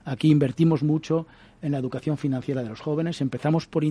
Aquí 0.05 0.31
invertimos 0.31 0.83
mucho 0.83 1.27
en 1.63 1.73
la 1.73 1.79
educación 1.79 2.17
financiera 2.17 2.63
de 2.63 2.69
los 2.69 2.81
jóvenes. 2.81 3.21
Empezamos 3.21 3.67
por, 3.67 3.85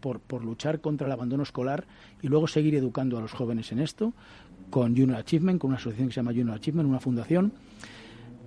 por, 0.00 0.20
por 0.20 0.44
luchar 0.44 0.80
contra 0.80 1.06
el 1.06 1.12
abandono 1.12 1.42
escolar 1.42 1.84
y 2.22 2.28
luego 2.28 2.46
seguir 2.46 2.74
educando 2.74 3.18
a 3.18 3.20
los 3.20 3.32
jóvenes 3.32 3.72
en 3.72 3.80
esto 3.80 4.12
con 4.70 4.96
Junior 4.96 5.18
Achievement, 5.18 5.60
con 5.60 5.68
una 5.68 5.78
asociación 5.78 6.08
que 6.08 6.14
se 6.14 6.20
llama 6.20 6.32
Junior 6.32 6.56
Achievement, 6.56 6.88
una 6.88 7.00
fundación. 7.00 7.52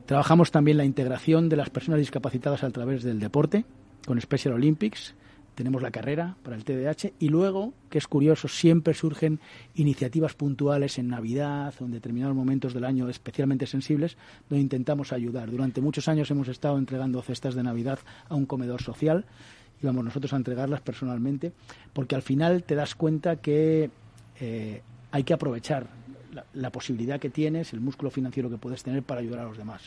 Trabajamos 0.06 0.52
también 0.52 0.78
la 0.78 0.86
integración 0.86 1.50
de 1.50 1.58
las 1.58 1.70
personas 1.70 2.00
discapacitadas 2.00 2.64
a 2.64 2.70
través 2.70 3.04
del 3.04 3.20
deporte, 3.20 3.66
con 4.06 4.20
Special 4.22 4.54
Olympics. 4.54 5.16
Tenemos 5.54 5.82
la 5.82 5.92
carrera 5.92 6.38
para 6.44 6.56
el 6.56 6.64
TDAH 6.64 7.14
y 7.20 7.30
luego, 7.30 7.74
que 7.90 7.98
es 7.98 8.08
curioso, 8.08 8.48
siempre 8.48 8.94
surgen 8.94 9.40
iniciativas 9.76 10.34
puntuales 10.34 11.00
en 11.00 11.10
Navidad 11.10 11.74
o 11.82 11.86
en 11.86 11.92
determinados 11.92 12.36
momentos 12.36 12.74
del 12.74 12.86
año 12.86 13.10
especialmente 13.10 13.66
sensibles, 13.66 14.18
donde 14.50 14.62
intentamos 14.62 15.12
ayudar. 15.12 15.50
Durante 15.50 15.82
muchos 15.82 16.08
años 16.08 16.30
hemos 16.32 16.48
estado 16.48 16.78
entregando 16.78 17.22
cestas 17.22 17.56
de 17.56 17.64
Navidad 17.64 18.00
a 18.30 18.36
un 18.36 18.46
comedor 18.46 18.82
social 18.82 19.26
y 19.82 19.86
vamos 19.86 20.06
nosotros 20.06 20.32
a 20.32 20.38
entregarlas 20.38 20.82
personalmente, 20.82 21.52
porque 21.92 22.16
al 22.16 22.22
final 22.22 22.64
te 22.64 22.76
das 22.76 22.96
cuenta 22.96 23.38
que 23.38 23.90
eh, 24.40 24.82
hay 25.12 25.24
que 25.24 25.34
aprovechar 25.34 25.88
la, 26.54 26.70
posibilidad 26.70 27.20
que 27.20 27.30
tienes, 27.30 27.74
el 27.74 27.82
músculo 27.82 28.12
financiero 28.12 28.50
que 28.50 28.58
puedes 28.58 28.84
tener 28.84 29.04
para 29.04 29.22
ayudar 29.22 29.40
a 29.40 29.44
los 29.46 29.58
demás. 29.58 29.82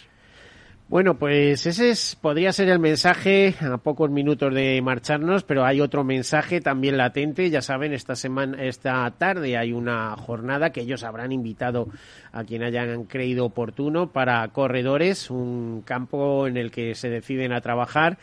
Bueno, 0.90 1.18
pues 1.18 1.66
ese 1.66 1.90
es, 1.90 2.16
podría 2.20 2.52
ser 2.52 2.68
el 2.68 2.80
mensaje 2.80 3.54
a 3.60 3.76
pocos 3.76 4.10
minutos 4.10 4.52
de 4.52 4.82
marcharnos, 4.82 5.44
pero 5.44 5.64
hay 5.64 5.80
otro 5.80 6.02
mensaje 6.02 6.60
también 6.60 6.96
latente. 6.96 7.48
Ya 7.48 7.62
saben, 7.62 7.92
esta 7.92 8.16
semana, 8.16 8.60
esta 8.64 9.08
tarde 9.12 9.56
hay 9.56 9.72
una 9.72 10.16
jornada 10.16 10.70
que 10.70 10.80
ellos 10.80 11.04
habrán 11.04 11.30
invitado 11.30 11.86
a 12.32 12.42
quien 12.42 12.64
hayan 12.64 13.04
creído 13.04 13.44
oportuno 13.44 14.10
para 14.10 14.48
corredores, 14.48 15.30
un 15.30 15.82
campo 15.82 16.48
en 16.48 16.56
el 16.56 16.72
que 16.72 16.96
se 16.96 17.08
deciden 17.08 17.52
a 17.52 17.60
trabajar. 17.60 18.18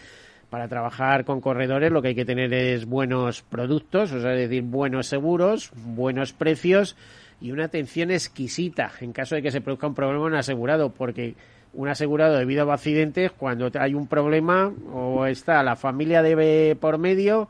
Para 0.50 0.68
trabajar 0.68 1.26
con 1.26 1.42
corredores 1.42 1.92
lo 1.92 2.02
que 2.02 2.10
hay 2.10 2.16
que 2.16 2.24
tener 2.26 2.54
es 2.54 2.86
buenos 2.86 3.42
productos, 3.44 4.14
o 4.14 4.22
sea, 4.22 4.34
es 4.34 4.50
decir, 4.50 4.64
buenos 4.64 5.08
seguros, 5.08 5.72
buenos 5.76 6.32
precios 6.32 6.96
y 7.40 7.52
una 7.52 7.66
atención 7.66 8.12
exquisita 8.12 8.92
en 9.02 9.14
caso 9.14 9.36
de 9.36 9.42
que 9.42 9.52
se 9.52 9.62
produzca 9.62 9.88
un 9.88 9.96
problema 9.96 10.26
en 10.26 10.34
un 10.34 10.38
asegurado, 10.40 10.92
porque 10.92 11.36
un 11.74 11.88
asegurado 11.88 12.38
debido 12.38 12.70
a 12.70 12.74
accidentes, 12.74 13.32
cuando 13.32 13.70
hay 13.80 13.94
un 13.94 14.08
problema, 14.08 14.74
o 14.92 15.26
está 15.28 15.62
la 15.62 15.76
familia 15.76 16.24
debe 16.24 16.76
por 16.76 16.98
medio, 16.98 17.48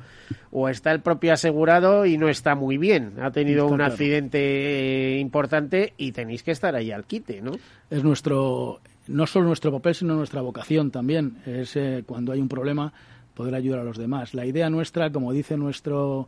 o 0.52 0.68
está 0.68 0.92
el 0.92 1.00
propio 1.00 1.34
asegurado 1.34 2.06
y 2.06 2.18
no 2.18 2.28
está 2.28 2.56
muy 2.56 2.78
bien. 2.78 3.14
Ha 3.22 3.32
tenido 3.32 3.68
un 3.68 3.82
accidente 3.82 4.40
eh, 4.40 5.20
importante 5.20 5.94
y 5.98 6.12
tenéis 6.12 6.44
que 6.44 6.52
estar 6.52 6.76
ahí 6.76 6.92
al 6.92 7.06
quite, 7.06 7.42
¿no? 7.42 7.52
Es 7.90 8.04
nuestro, 8.04 8.82
no 9.08 9.28
solo 9.28 9.48
nuestro 9.48 9.72
papel, 9.72 9.96
sino 9.96 10.16
nuestra 10.16 10.42
vocación 10.42 10.92
también. 10.92 11.38
Es 11.46 11.78
eh, 11.78 12.04
cuando 12.06 12.34
hay 12.34 12.42
un 12.42 12.50
problema 12.50 12.92
poder 13.34 13.56
ayudar 13.56 13.80
a 13.82 13.84
los 13.84 13.98
demás. 13.98 14.34
La 14.34 14.46
idea 14.46 14.70
nuestra, 14.70 15.12
como 15.12 15.32
dice 15.32 15.56
nuestro 15.56 16.28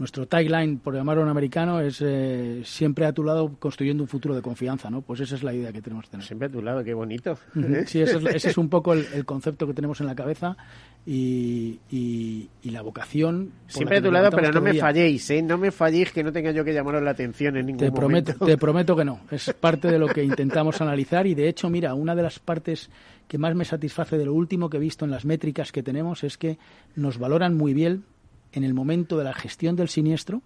nuestro 0.00 0.26
tagline, 0.26 0.78
por 0.78 0.94
llamarlo 0.94 1.22
en 1.22 1.28
americano, 1.28 1.78
es 1.78 2.00
eh, 2.00 2.62
siempre 2.64 3.04
a 3.04 3.12
tu 3.12 3.22
lado 3.22 3.54
construyendo 3.58 4.02
un 4.02 4.08
futuro 4.08 4.34
de 4.34 4.40
confianza, 4.40 4.88
¿no? 4.88 5.02
Pues 5.02 5.20
esa 5.20 5.34
es 5.34 5.42
la 5.42 5.52
idea 5.52 5.72
que 5.72 5.82
tenemos 5.82 6.06
que 6.06 6.12
tener. 6.12 6.26
Siempre 6.26 6.48
a 6.48 6.50
tu 6.50 6.62
lado, 6.62 6.82
qué 6.82 6.94
bonito. 6.94 7.38
Sí, 7.86 8.00
ese 8.00 8.48
es, 8.48 8.56
un 8.56 8.68
poco 8.70 8.94
el, 8.94 9.26
concepto 9.26 9.66
que 9.66 9.74
tenemos 9.74 10.00
en 10.00 10.06
la 10.06 10.14
cabeza 10.14 10.56
y, 11.04 12.48
la 12.64 12.80
vocación. 12.80 13.52
Siempre 13.66 13.98
a 13.98 14.02
tu 14.02 14.10
lado, 14.10 14.30
pero 14.30 14.50
no 14.50 14.62
me 14.62 14.72
falléis, 14.72 15.30
¿eh? 15.30 15.42
No 15.42 15.58
me 15.58 15.70
falléis 15.70 16.12
que 16.12 16.24
no 16.24 16.32
tenga 16.32 16.50
yo 16.50 16.64
que 16.64 16.72
llamaros 16.72 17.02
la 17.02 17.10
atención 17.10 17.58
en 17.58 17.66
ningún 17.66 17.80
te 17.80 17.92
prometo, 17.92 18.32
Te 18.42 18.56
prometo 18.56 18.96
que 18.96 19.04
no. 19.04 19.20
Es 19.30 19.52
parte 19.52 19.88
de 19.88 19.98
lo 19.98 20.08
que 20.08 20.24
intentamos 20.24 20.80
analizar 20.80 21.26
y, 21.26 21.34
de 21.34 21.46
hecho, 21.46 21.68
mira, 21.68 21.92
una 21.92 22.14
de 22.14 22.22
las 22.22 22.38
partes 22.38 22.88
que 23.28 23.36
más 23.36 23.54
me 23.54 23.66
satisface 23.66 24.16
de 24.16 24.24
lo 24.24 24.32
último 24.32 24.70
que 24.70 24.78
he 24.78 24.80
visto 24.80 25.04
en 25.04 25.10
las 25.10 25.26
métricas 25.26 25.72
que 25.72 25.82
tenemos 25.82 26.24
es 26.24 26.38
que 26.38 26.58
nos 26.96 27.18
valoran 27.18 27.54
muy 27.54 27.74
bien 27.74 28.04
en 28.52 28.64
el 28.64 28.74
momento 28.74 29.18
de 29.18 29.24
la 29.24 29.34
gestión 29.34 29.76
del 29.76 29.88
siniestro, 29.88 30.42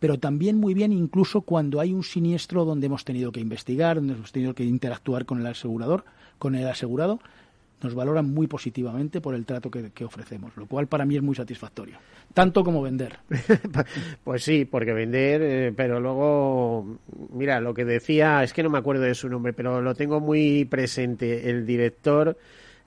pero 0.00 0.18
también 0.18 0.56
muy 0.56 0.74
bien 0.74 0.92
incluso 0.92 1.42
cuando 1.42 1.80
hay 1.80 1.92
un 1.92 2.04
siniestro 2.04 2.64
donde 2.64 2.86
hemos 2.86 3.04
tenido 3.04 3.32
que 3.32 3.40
investigar, 3.40 3.96
donde 3.96 4.14
hemos 4.14 4.32
tenido 4.32 4.54
que 4.54 4.64
interactuar 4.64 5.24
con 5.24 5.40
el 5.40 5.46
asegurador, 5.46 6.04
con 6.38 6.54
el 6.54 6.66
asegurado, 6.68 7.20
nos 7.82 7.94
valoran 7.94 8.32
muy 8.32 8.46
positivamente 8.46 9.20
por 9.20 9.34
el 9.34 9.46
trato 9.46 9.70
que, 9.70 10.04
ofrecemos, 10.04 10.56
lo 10.56 10.66
cual 10.66 10.88
para 10.88 11.04
mí 11.04 11.16
es 11.16 11.22
muy 11.22 11.34
satisfactorio, 11.34 11.98
tanto 12.34 12.64
como 12.64 12.82
vender. 12.82 13.18
pues 14.24 14.42
sí, 14.42 14.64
porque 14.64 14.92
vender, 14.92 15.42
eh, 15.42 15.72
pero 15.76 16.00
luego, 16.00 16.98
mira, 17.32 17.60
lo 17.60 17.74
que 17.74 17.84
decía, 17.84 18.42
es 18.42 18.52
que 18.52 18.62
no 18.62 18.70
me 18.70 18.78
acuerdo 18.78 19.02
de 19.02 19.14
su 19.14 19.28
nombre, 19.28 19.52
pero 19.52 19.80
lo 19.80 19.94
tengo 19.94 20.20
muy 20.20 20.64
presente, 20.64 21.50
el 21.50 21.66
director 21.66 22.36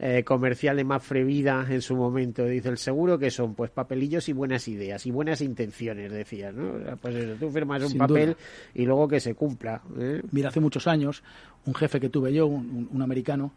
eh, 0.04 0.24
comercial 0.24 0.78
de 0.78 0.84
Mafre 0.84 1.24
Vida 1.24 1.64
en 1.70 1.80
su 1.80 1.96
momento. 1.96 2.44
Dice, 2.46 2.70
el 2.70 2.80
seguro 2.80 3.20
que 3.20 3.30
son 3.30 3.54
pues 3.54 3.70
papelillos 3.70 4.28
y 4.30 4.34
buenas 4.34 4.68
ideas 4.68 5.06
y 5.06 5.12
buenas 5.12 5.42
intenciones, 5.42 6.12
decía, 6.12 6.52
¿no? 6.52 6.98
Pues 6.98 7.14
eso, 7.14 7.36
tú 7.40 7.52
firmas 7.52 7.84
un 7.84 8.00
papel 8.00 8.36
y 8.74 8.86
luego 8.86 9.08
que 9.08 9.20
se 9.20 9.36
cumpla. 9.36 9.84
¿eh? 10.00 10.24
Mira, 10.32 10.50
hace 10.50 10.60
muchos 10.60 10.88
años, 10.88 11.22
un 11.68 11.76
jefe 11.76 12.00
que 12.00 12.10
tuve 12.10 12.34
yo, 12.34 12.48
un, 12.48 13.00
americano, 13.00 13.54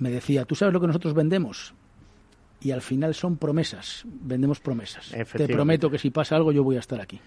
me 0.00 0.10
decía, 0.10 0.44
¿tú 0.44 0.54
sabes 0.54 0.74
lo 0.74 0.82
que 0.82 0.88
nosotros 0.88 1.14
vendemos? 1.14 1.72
Y 2.60 2.72
al 2.72 2.82
final 2.82 3.14
son 3.14 3.38
promesas, 3.38 4.04
vendemos 4.04 4.60
promesas. 4.60 5.14
Te 5.34 5.48
prometo 5.48 5.90
que 5.90 5.96
si 5.96 6.10
pasa 6.10 6.36
algo 6.36 6.52
yo 6.52 6.62
voy 6.62 6.76
a 6.76 6.80
estar 6.80 7.00
aquí. 7.00 7.18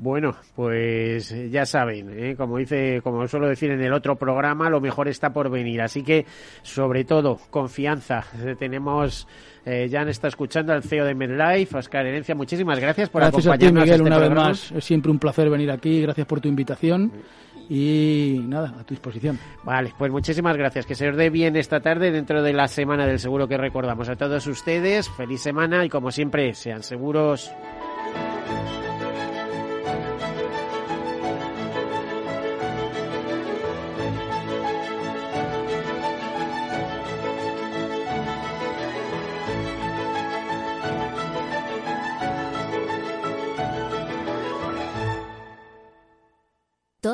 Bueno, 0.00 0.36
pues 0.54 1.32
eh, 1.32 1.50
ya 1.50 1.66
saben, 1.66 2.08
¿eh? 2.16 2.36
como 2.36 2.58
dice, 2.58 3.00
como 3.02 3.26
suelo 3.26 3.48
decir 3.48 3.72
en 3.72 3.80
el 3.80 3.92
otro 3.92 4.14
programa, 4.14 4.70
lo 4.70 4.80
mejor 4.80 5.08
está 5.08 5.32
por 5.32 5.50
venir. 5.50 5.82
Así 5.82 6.04
que, 6.04 6.24
sobre 6.62 7.02
todo, 7.02 7.40
confianza. 7.50 8.24
Eh, 8.40 8.54
tenemos, 8.56 9.26
eh, 9.66 9.88
ya 9.90 10.02
han 10.02 10.08
estado 10.08 10.28
escuchando 10.28 10.72
al 10.72 10.84
CEO 10.84 11.04
de 11.04 11.16
MedLife, 11.16 11.78
Oscar 11.78 12.06
Herencia. 12.06 12.36
Muchísimas 12.36 12.78
gracias 12.78 13.08
por 13.08 13.22
gracias 13.22 13.44
acompañarnos. 13.44 13.82
A 13.82 13.84
ti, 13.84 13.90
Miguel, 13.90 14.00
este 14.00 14.06
una 14.06 14.18
vez 14.18 14.30
más. 14.30 14.70
Es 14.70 14.84
siempre 14.84 15.10
un 15.10 15.18
placer 15.18 15.50
venir 15.50 15.72
aquí. 15.72 16.00
Gracias 16.00 16.28
por 16.28 16.40
tu 16.40 16.46
invitación. 16.46 17.10
Y 17.68 18.40
nada, 18.46 18.76
a 18.78 18.84
tu 18.84 18.94
disposición. 18.94 19.36
Vale, 19.64 19.92
pues 19.98 20.12
muchísimas 20.12 20.56
gracias. 20.56 20.86
Que 20.86 20.94
se 20.94 21.08
os 21.08 21.16
dé 21.16 21.28
bien 21.28 21.56
esta 21.56 21.80
tarde 21.80 22.12
dentro 22.12 22.40
de 22.40 22.52
la 22.52 22.68
semana 22.68 23.04
del 23.04 23.18
seguro 23.18 23.48
que 23.48 23.56
recordamos 23.56 24.08
a 24.08 24.14
todos 24.14 24.46
ustedes. 24.46 25.10
Feliz 25.10 25.42
semana 25.42 25.84
y 25.84 25.88
como 25.88 26.12
siempre, 26.12 26.54
sean 26.54 26.84
seguros. 26.84 27.50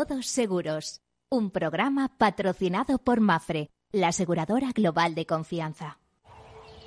Todos 0.07 0.27
Seguros, 0.27 1.01
un 1.31 1.51
programa 1.51 2.19
patrocinado 2.19 2.99
por 2.99 3.21
Mafre, 3.21 3.71
la 3.91 4.09
aseguradora 4.09 4.71
global 4.73 5.15
de 5.15 5.25
confianza. 5.25 5.99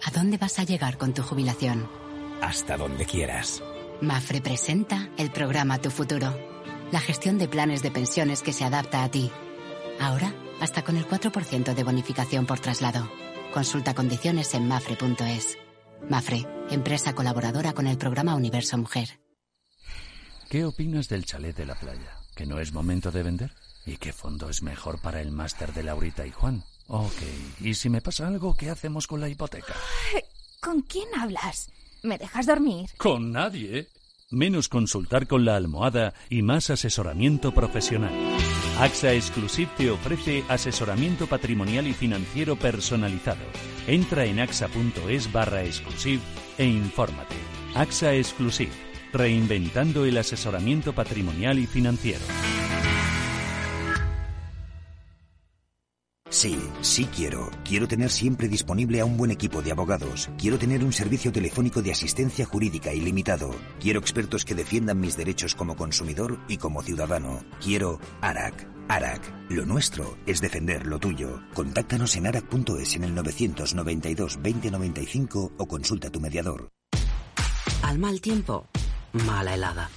¿A 0.05 0.11
dónde 0.11 0.37
vas 0.37 0.59
a 0.59 0.63
llegar 0.63 0.99
con 0.99 1.15
tu 1.15 1.23
jubilación? 1.23 1.89
Hasta 2.43 2.77
donde 2.77 3.05
quieras. 3.05 3.63
Mafre 4.01 4.39
presenta 4.41 5.09
el 5.17 5.31
programa 5.31 5.79
Tu 5.79 5.89
Futuro, 5.89 6.37
la 6.91 6.99
gestión 6.99 7.39
de 7.39 7.47
planes 7.47 7.81
de 7.81 7.89
pensiones 7.89 8.43
que 8.43 8.53
se 8.53 8.65
adapta 8.65 9.03
a 9.03 9.09
ti. 9.09 9.31
Ahora, 9.99 10.31
hasta 10.61 10.83
con 10.83 10.95
el 10.95 11.07
4% 11.07 11.73
de 11.73 11.83
bonificación 11.83 12.45
por 12.45 12.59
traslado. 12.59 13.09
Consulta 13.51 13.95
condiciones 13.95 14.53
en 14.53 14.67
mafre.es. 14.67 15.57
Mafre, 16.07 16.45
empresa 16.69 17.15
colaboradora 17.15 17.73
con 17.73 17.87
el 17.87 17.97
programa 17.97 18.35
Universo 18.35 18.77
Mujer. 18.77 19.19
¿Qué 20.51 20.65
opinas 20.65 21.09
del 21.09 21.25
chalet 21.25 21.55
de 21.55 21.65
la 21.65 21.75
playa? 21.75 22.16
¿Que 22.37 22.45
no 22.45 22.59
es 22.59 22.71
momento 22.71 23.11
de 23.11 23.23
vender? 23.23 23.51
¿Y 23.83 23.97
qué 23.97 24.13
fondo 24.13 24.47
es 24.47 24.61
mejor 24.61 25.01
para 25.01 25.21
el 25.21 25.31
máster 25.31 25.73
de 25.73 25.81
Laurita 25.81 26.27
y 26.27 26.29
Juan? 26.29 26.63
Ok, 26.85 27.17
¿y 27.61 27.73
si 27.73 27.89
me 27.89 27.99
pasa 27.99 28.27
algo, 28.27 28.55
qué 28.55 28.69
hacemos 28.69 29.07
con 29.07 29.19
la 29.19 29.27
hipoteca? 29.27 29.73
¿Con 30.61 30.81
quién 30.83 31.07
hablas? 31.19 31.71
¿Me 32.03 32.19
dejas 32.19 32.45
dormir? 32.45 32.91
Con 32.97 33.31
nadie. 33.31 33.87
Menos 34.29 34.69
consultar 34.69 35.25
con 35.25 35.45
la 35.45 35.55
almohada 35.55 36.13
y 36.29 36.43
más 36.43 36.69
asesoramiento 36.69 37.55
profesional. 37.55 38.13
AXA 38.77 39.13
Exclusive 39.13 39.71
te 39.75 39.89
ofrece 39.89 40.43
asesoramiento 40.47 41.25
patrimonial 41.25 41.87
y 41.87 41.93
financiero 41.93 42.55
personalizado. 42.55 43.41
Entra 43.87 44.25
en 44.25 44.41
axa.es 44.41 45.31
barra 45.31 45.63
exclusive 45.63 46.21
e 46.59 46.65
infórmate. 46.65 47.35
AXA 47.73 48.13
Exclusive 48.13 48.86
Reinventando 49.17 50.05
el 50.05 50.15
asesoramiento 50.15 50.93
patrimonial 50.93 51.57
y 51.57 51.65
financiero. 51.65 52.21
Sí, 56.29 56.55
sí 56.81 57.05
quiero. 57.05 57.49
Quiero 57.65 57.87
tener 57.87 58.11
siempre 58.11 58.47
disponible 58.47 59.01
a 59.01 59.05
un 59.05 59.17
buen 59.17 59.31
equipo 59.31 59.63
de 59.63 59.71
abogados. 59.71 60.29
Quiero 60.37 60.59
tener 60.59 60.83
un 60.83 60.93
servicio 60.93 61.31
telefónico 61.31 61.81
de 61.81 61.93
asistencia 61.93 62.45
jurídica 62.45 62.93
ilimitado. 62.93 63.49
Quiero 63.79 63.99
expertos 63.99 64.45
que 64.45 64.53
defiendan 64.53 64.99
mis 64.99 65.17
derechos 65.17 65.55
como 65.55 65.75
consumidor 65.75 66.37
y 66.47 66.57
como 66.57 66.83
ciudadano. 66.83 67.39
Quiero 67.59 67.99
ARAC. 68.21 68.67
ARAC. 68.87 69.33
Lo 69.49 69.65
nuestro 69.65 70.15
es 70.27 70.41
defender 70.41 70.85
lo 70.85 70.99
tuyo. 70.99 71.41
Contáctanos 71.55 72.15
en 72.17 72.27
arac.es 72.27 72.95
en 72.95 73.03
el 73.03 73.15
992 73.15 74.35
2095 74.43 75.53
o 75.57 75.67
consulta 75.67 76.09
a 76.09 76.11
tu 76.11 76.19
mediador. 76.19 76.69
Al 77.81 77.97
mal 77.97 78.21
tiempo 78.21 78.67
mala 79.13 79.53
helada. 79.53 79.89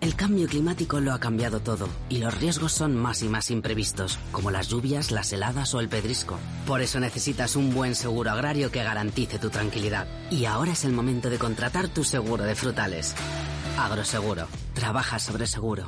El 0.00 0.16
cambio 0.16 0.46
climático 0.46 1.00
lo 1.00 1.12
ha 1.14 1.18
cambiado 1.18 1.60
todo 1.60 1.88
y 2.10 2.18
los 2.18 2.38
riesgos 2.38 2.72
son 2.72 2.94
más 2.94 3.22
y 3.22 3.28
más 3.28 3.50
imprevistos, 3.50 4.18
como 4.32 4.50
las 4.50 4.68
lluvias, 4.68 5.10
las 5.10 5.32
heladas 5.32 5.72
o 5.74 5.80
el 5.80 5.88
pedrisco. 5.88 6.38
Por 6.66 6.82
eso 6.82 7.00
necesitas 7.00 7.56
un 7.56 7.72
buen 7.72 7.94
seguro 7.94 8.30
agrario 8.30 8.70
que 8.70 8.82
garantice 8.82 9.38
tu 9.38 9.48
tranquilidad. 9.48 10.06
Y 10.30 10.44
ahora 10.44 10.72
es 10.72 10.84
el 10.84 10.92
momento 10.92 11.30
de 11.30 11.38
contratar 11.38 11.88
tu 11.88 12.04
seguro 12.04 12.44
de 12.44 12.54
frutales. 12.54 13.14
Agroseguro. 13.78 14.46
Trabaja 14.74 15.18
sobre 15.18 15.46
seguro. 15.46 15.86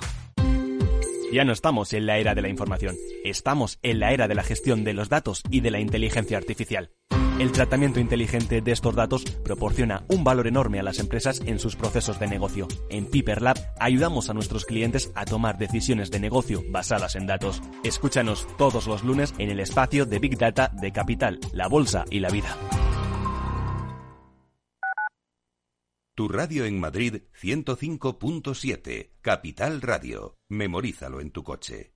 Ya 1.32 1.44
no 1.44 1.52
estamos 1.52 1.92
en 1.92 2.06
la 2.06 2.18
era 2.18 2.34
de 2.34 2.40
la 2.40 2.48
información, 2.48 2.96
estamos 3.24 3.78
en 3.82 3.98
la 3.98 4.12
era 4.12 4.28
de 4.28 4.34
la 4.34 4.44
gestión 4.44 4.84
de 4.84 4.94
los 4.94 5.08
datos 5.08 5.42
y 5.50 5.60
de 5.60 5.70
la 5.70 5.80
inteligencia 5.80 6.38
artificial. 6.38 6.92
El 7.38 7.52
tratamiento 7.52 8.00
inteligente 8.00 8.62
de 8.62 8.72
estos 8.72 8.94
datos 8.94 9.22
proporciona 9.44 10.06
un 10.08 10.24
valor 10.24 10.46
enorme 10.46 10.80
a 10.80 10.82
las 10.82 10.98
empresas 10.98 11.42
en 11.44 11.58
sus 11.58 11.76
procesos 11.76 12.18
de 12.18 12.26
negocio. 12.26 12.66
En 12.88 13.04
Piper 13.04 13.42
Lab 13.42 13.58
ayudamos 13.78 14.30
a 14.30 14.34
nuestros 14.34 14.64
clientes 14.64 15.12
a 15.14 15.26
tomar 15.26 15.58
decisiones 15.58 16.10
de 16.10 16.18
negocio 16.18 16.62
basadas 16.70 17.14
en 17.14 17.26
datos. 17.26 17.60
Escúchanos 17.84 18.48
todos 18.56 18.86
los 18.86 19.04
lunes 19.04 19.34
en 19.36 19.50
el 19.50 19.60
espacio 19.60 20.06
de 20.06 20.18
Big 20.18 20.38
Data 20.38 20.72
de 20.80 20.92
Capital, 20.92 21.38
la 21.52 21.68
Bolsa 21.68 22.06
y 22.10 22.20
la 22.20 22.30
Vida. 22.30 22.56
Tu 26.14 26.28
radio 26.28 26.64
en 26.64 26.80
Madrid 26.80 27.24
105.7, 27.38 29.10
Capital 29.20 29.82
Radio. 29.82 30.38
Memorízalo 30.48 31.20
en 31.20 31.30
tu 31.30 31.44
coche. 31.44 31.95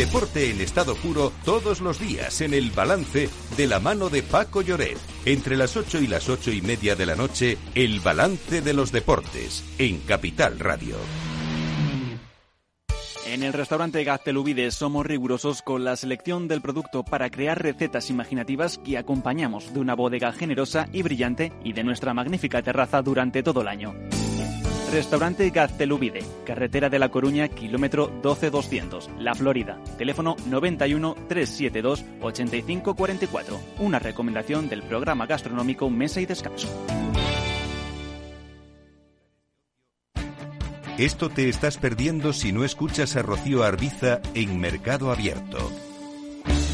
Deporte 0.00 0.50
en 0.50 0.62
estado 0.62 0.94
puro 0.94 1.30
todos 1.44 1.82
los 1.82 2.00
días 2.00 2.40
en 2.40 2.54
el 2.54 2.70
balance 2.70 3.28
de 3.54 3.66
la 3.66 3.80
mano 3.80 4.08
de 4.08 4.22
Paco 4.22 4.62
Lloret. 4.62 4.96
Entre 5.26 5.58
las 5.58 5.76
8 5.76 6.00
y 6.00 6.06
las 6.06 6.30
ocho 6.30 6.50
y 6.50 6.62
media 6.62 6.96
de 6.96 7.04
la 7.04 7.16
noche, 7.16 7.58
el 7.74 8.00
balance 8.00 8.62
de 8.62 8.72
los 8.72 8.92
deportes 8.92 9.62
en 9.76 10.00
Capital 10.00 10.58
Radio. 10.58 10.96
En 13.26 13.42
el 13.42 13.52
restaurante 13.52 14.02
Gaztelubides 14.02 14.74
somos 14.74 15.04
rigurosos 15.04 15.60
con 15.60 15.84
la 15.84 15.96
selección 15.96 16.48
del 16.48 16.62
producto 16.62 17.04
para 17.04 17.28
crear 17.28 17.62
recetas 17.62 18.08
imaginativas 18.08 18.78
que 18.78 18.96
acompañamos 18.96 19.74
de 19.74 19.80
una 19.80 19.94
bodega 19.94 20.32
generosa 20.32 20.88
y 20.94 21.02
brillante 21.02 21.52
y 21.62 21.74
de 21.74 21.84
nuestra 21.84 22.14
magnífica 22.14 22.62
terraza 22.62 23.02
durante 23.02 23.42
todo 23.42 23.60
el 23.60 23.68
año. 23.68 23.94
Restaurante 24.92 25.48
Gaztelubide, 25.50 26.24
carretera 26.44 26.88
de 26.88 26.98
La 26.98 27.10
Coruña, 27.10 27.46
kilómetro 27.46 28.08
12200, 28.22 29.08
La 29.20 29.36
Florida. 29.36 29.78
Teléfono 29.96 30.34
91 30.46 31.14
372 31.28 32.04
8544. 32.20 33.60
Una 33.78 34.00
recomendación 34.00 34.68
del 34.68 34.82
programa 34.82 35.26
gastronómico 35.26 35.88
Mesa 35.90 36.20
y 36.20 36.26
Descanso. 36.26 36.68
Esto 40.98 41.30
te 41.30 41.48
estás 41.48 41.78
perdiendo 41.78 42.32
si 42.32 42.52
no 42.52 42.64
escuchas 42.64 43.16
a 43.16 43.22
Rocío 43.22 43.62
Arbiza 43.62 44.20
en 44.34 44.58
Mercado 44.58 45.12
Abierto. 45.12 45.70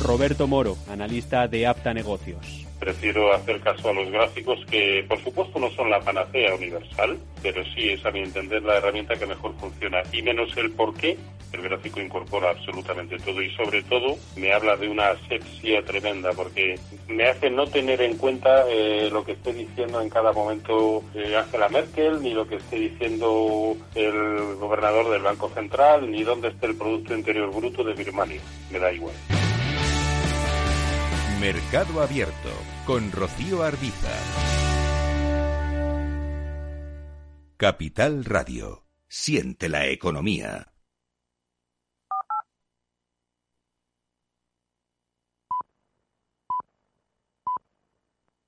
Roberto 0.03 0.47
Moro, 0.47 0.77
analista 0.89 1.47
de 1.49 1.67
Apta 1.67 1.93
Negocios. 1.93 2.66
Prefiero 2.79 3.33
hacer 3.33 3.61
caso 3.61 3.89
a 3.89 3.95
los 3.95 4.11
gráficos 4.11 4.59
que, 4.67 5.05
por 5.09 5.23
supuesto, 5.23 5.59
no 5.59 5.71
son 5.71 5.91
la 5.91 6.01
panacea 6.01 6.55
universal, 6.55 7.19
pero 7.43 7.65
sí 7.75 7.91
es, 7.91 8.05
a 8.05 8.11
mi 8.11 8.21
entender, 8.21 8.63
la 8.63 8.77
herramienta 8.77 9.17
que 9.17 9.27
mejor 9.27 9.55
funciona. 9.59 10.03
Y 10.13 10.23
menos 10.23 10.55
el 10.57 10.71
por 10.73 10.95
qué, 10.95 11.17
el 11.53 11.63
gráfico 11.63 12.01
incorpora 12.01 12.51
absolutamente 12.51 13.19
todo 13.19 13.41
y, 13.41 13.51
sobre 13.55 13.83
todo, 13.85 14.17
me 14.37 14.53
habla 14.53 14.77
de 14.77 14.89
una 14.89 15.09
asepsia 15.09 15.83
tremenda, 15.85 16.33
porque 16.33 16.79
me 17.09 17.27
hace 17.27 17.49
no 17.49 17.67
tener 17.67 18.03
en 18.03 18.19
cuenta 18.19 18.67
eh, 18.69 19.09
lo 19.11 19.25
que 19.25 19.33
esté 19.33 19.55
diciendo 19.55 20.03
en 20.03 20.11
cada 20.11 20.33
momento 20.33 21.03
eh, 21.15 21.35
Angela 21.35 21.71
Merkel, 21.71 22.21
ni 22.21 22.35
lo 22.35 22.47
que 22.47 22.57
esté 22.57 22.77
diciendo 22.77 23.75
el 23.95 24.57
gobernador 24.57 25.11
del 25.11 25.23
Banco 25.23 25.49
Central, 25.55 26.11
ni 26.11 26.25
dónde 26.25 26.49
esté 26.49 26.67
el 26.67 26.77
Producto 26.77 27.15
Interior 27.15 27.51
Bruto 27.55 27.83
de 27.83 27.95
Birmania. 27.95 28.41
Me 28.71 28.79
da 28.79 28.93
igual. 28.93 29.15
Mercado 31.41 32.01
Abierto 32.01 32.51
con 32.87 33.13
Rocío 33.13 33.63
Arbiza. 33.63 34.09
Capital 37.59 38.25
Radio. 38.25 38.87
Siente 39.07 39.69
la 39.69 39.87
economía. 39.87 40.76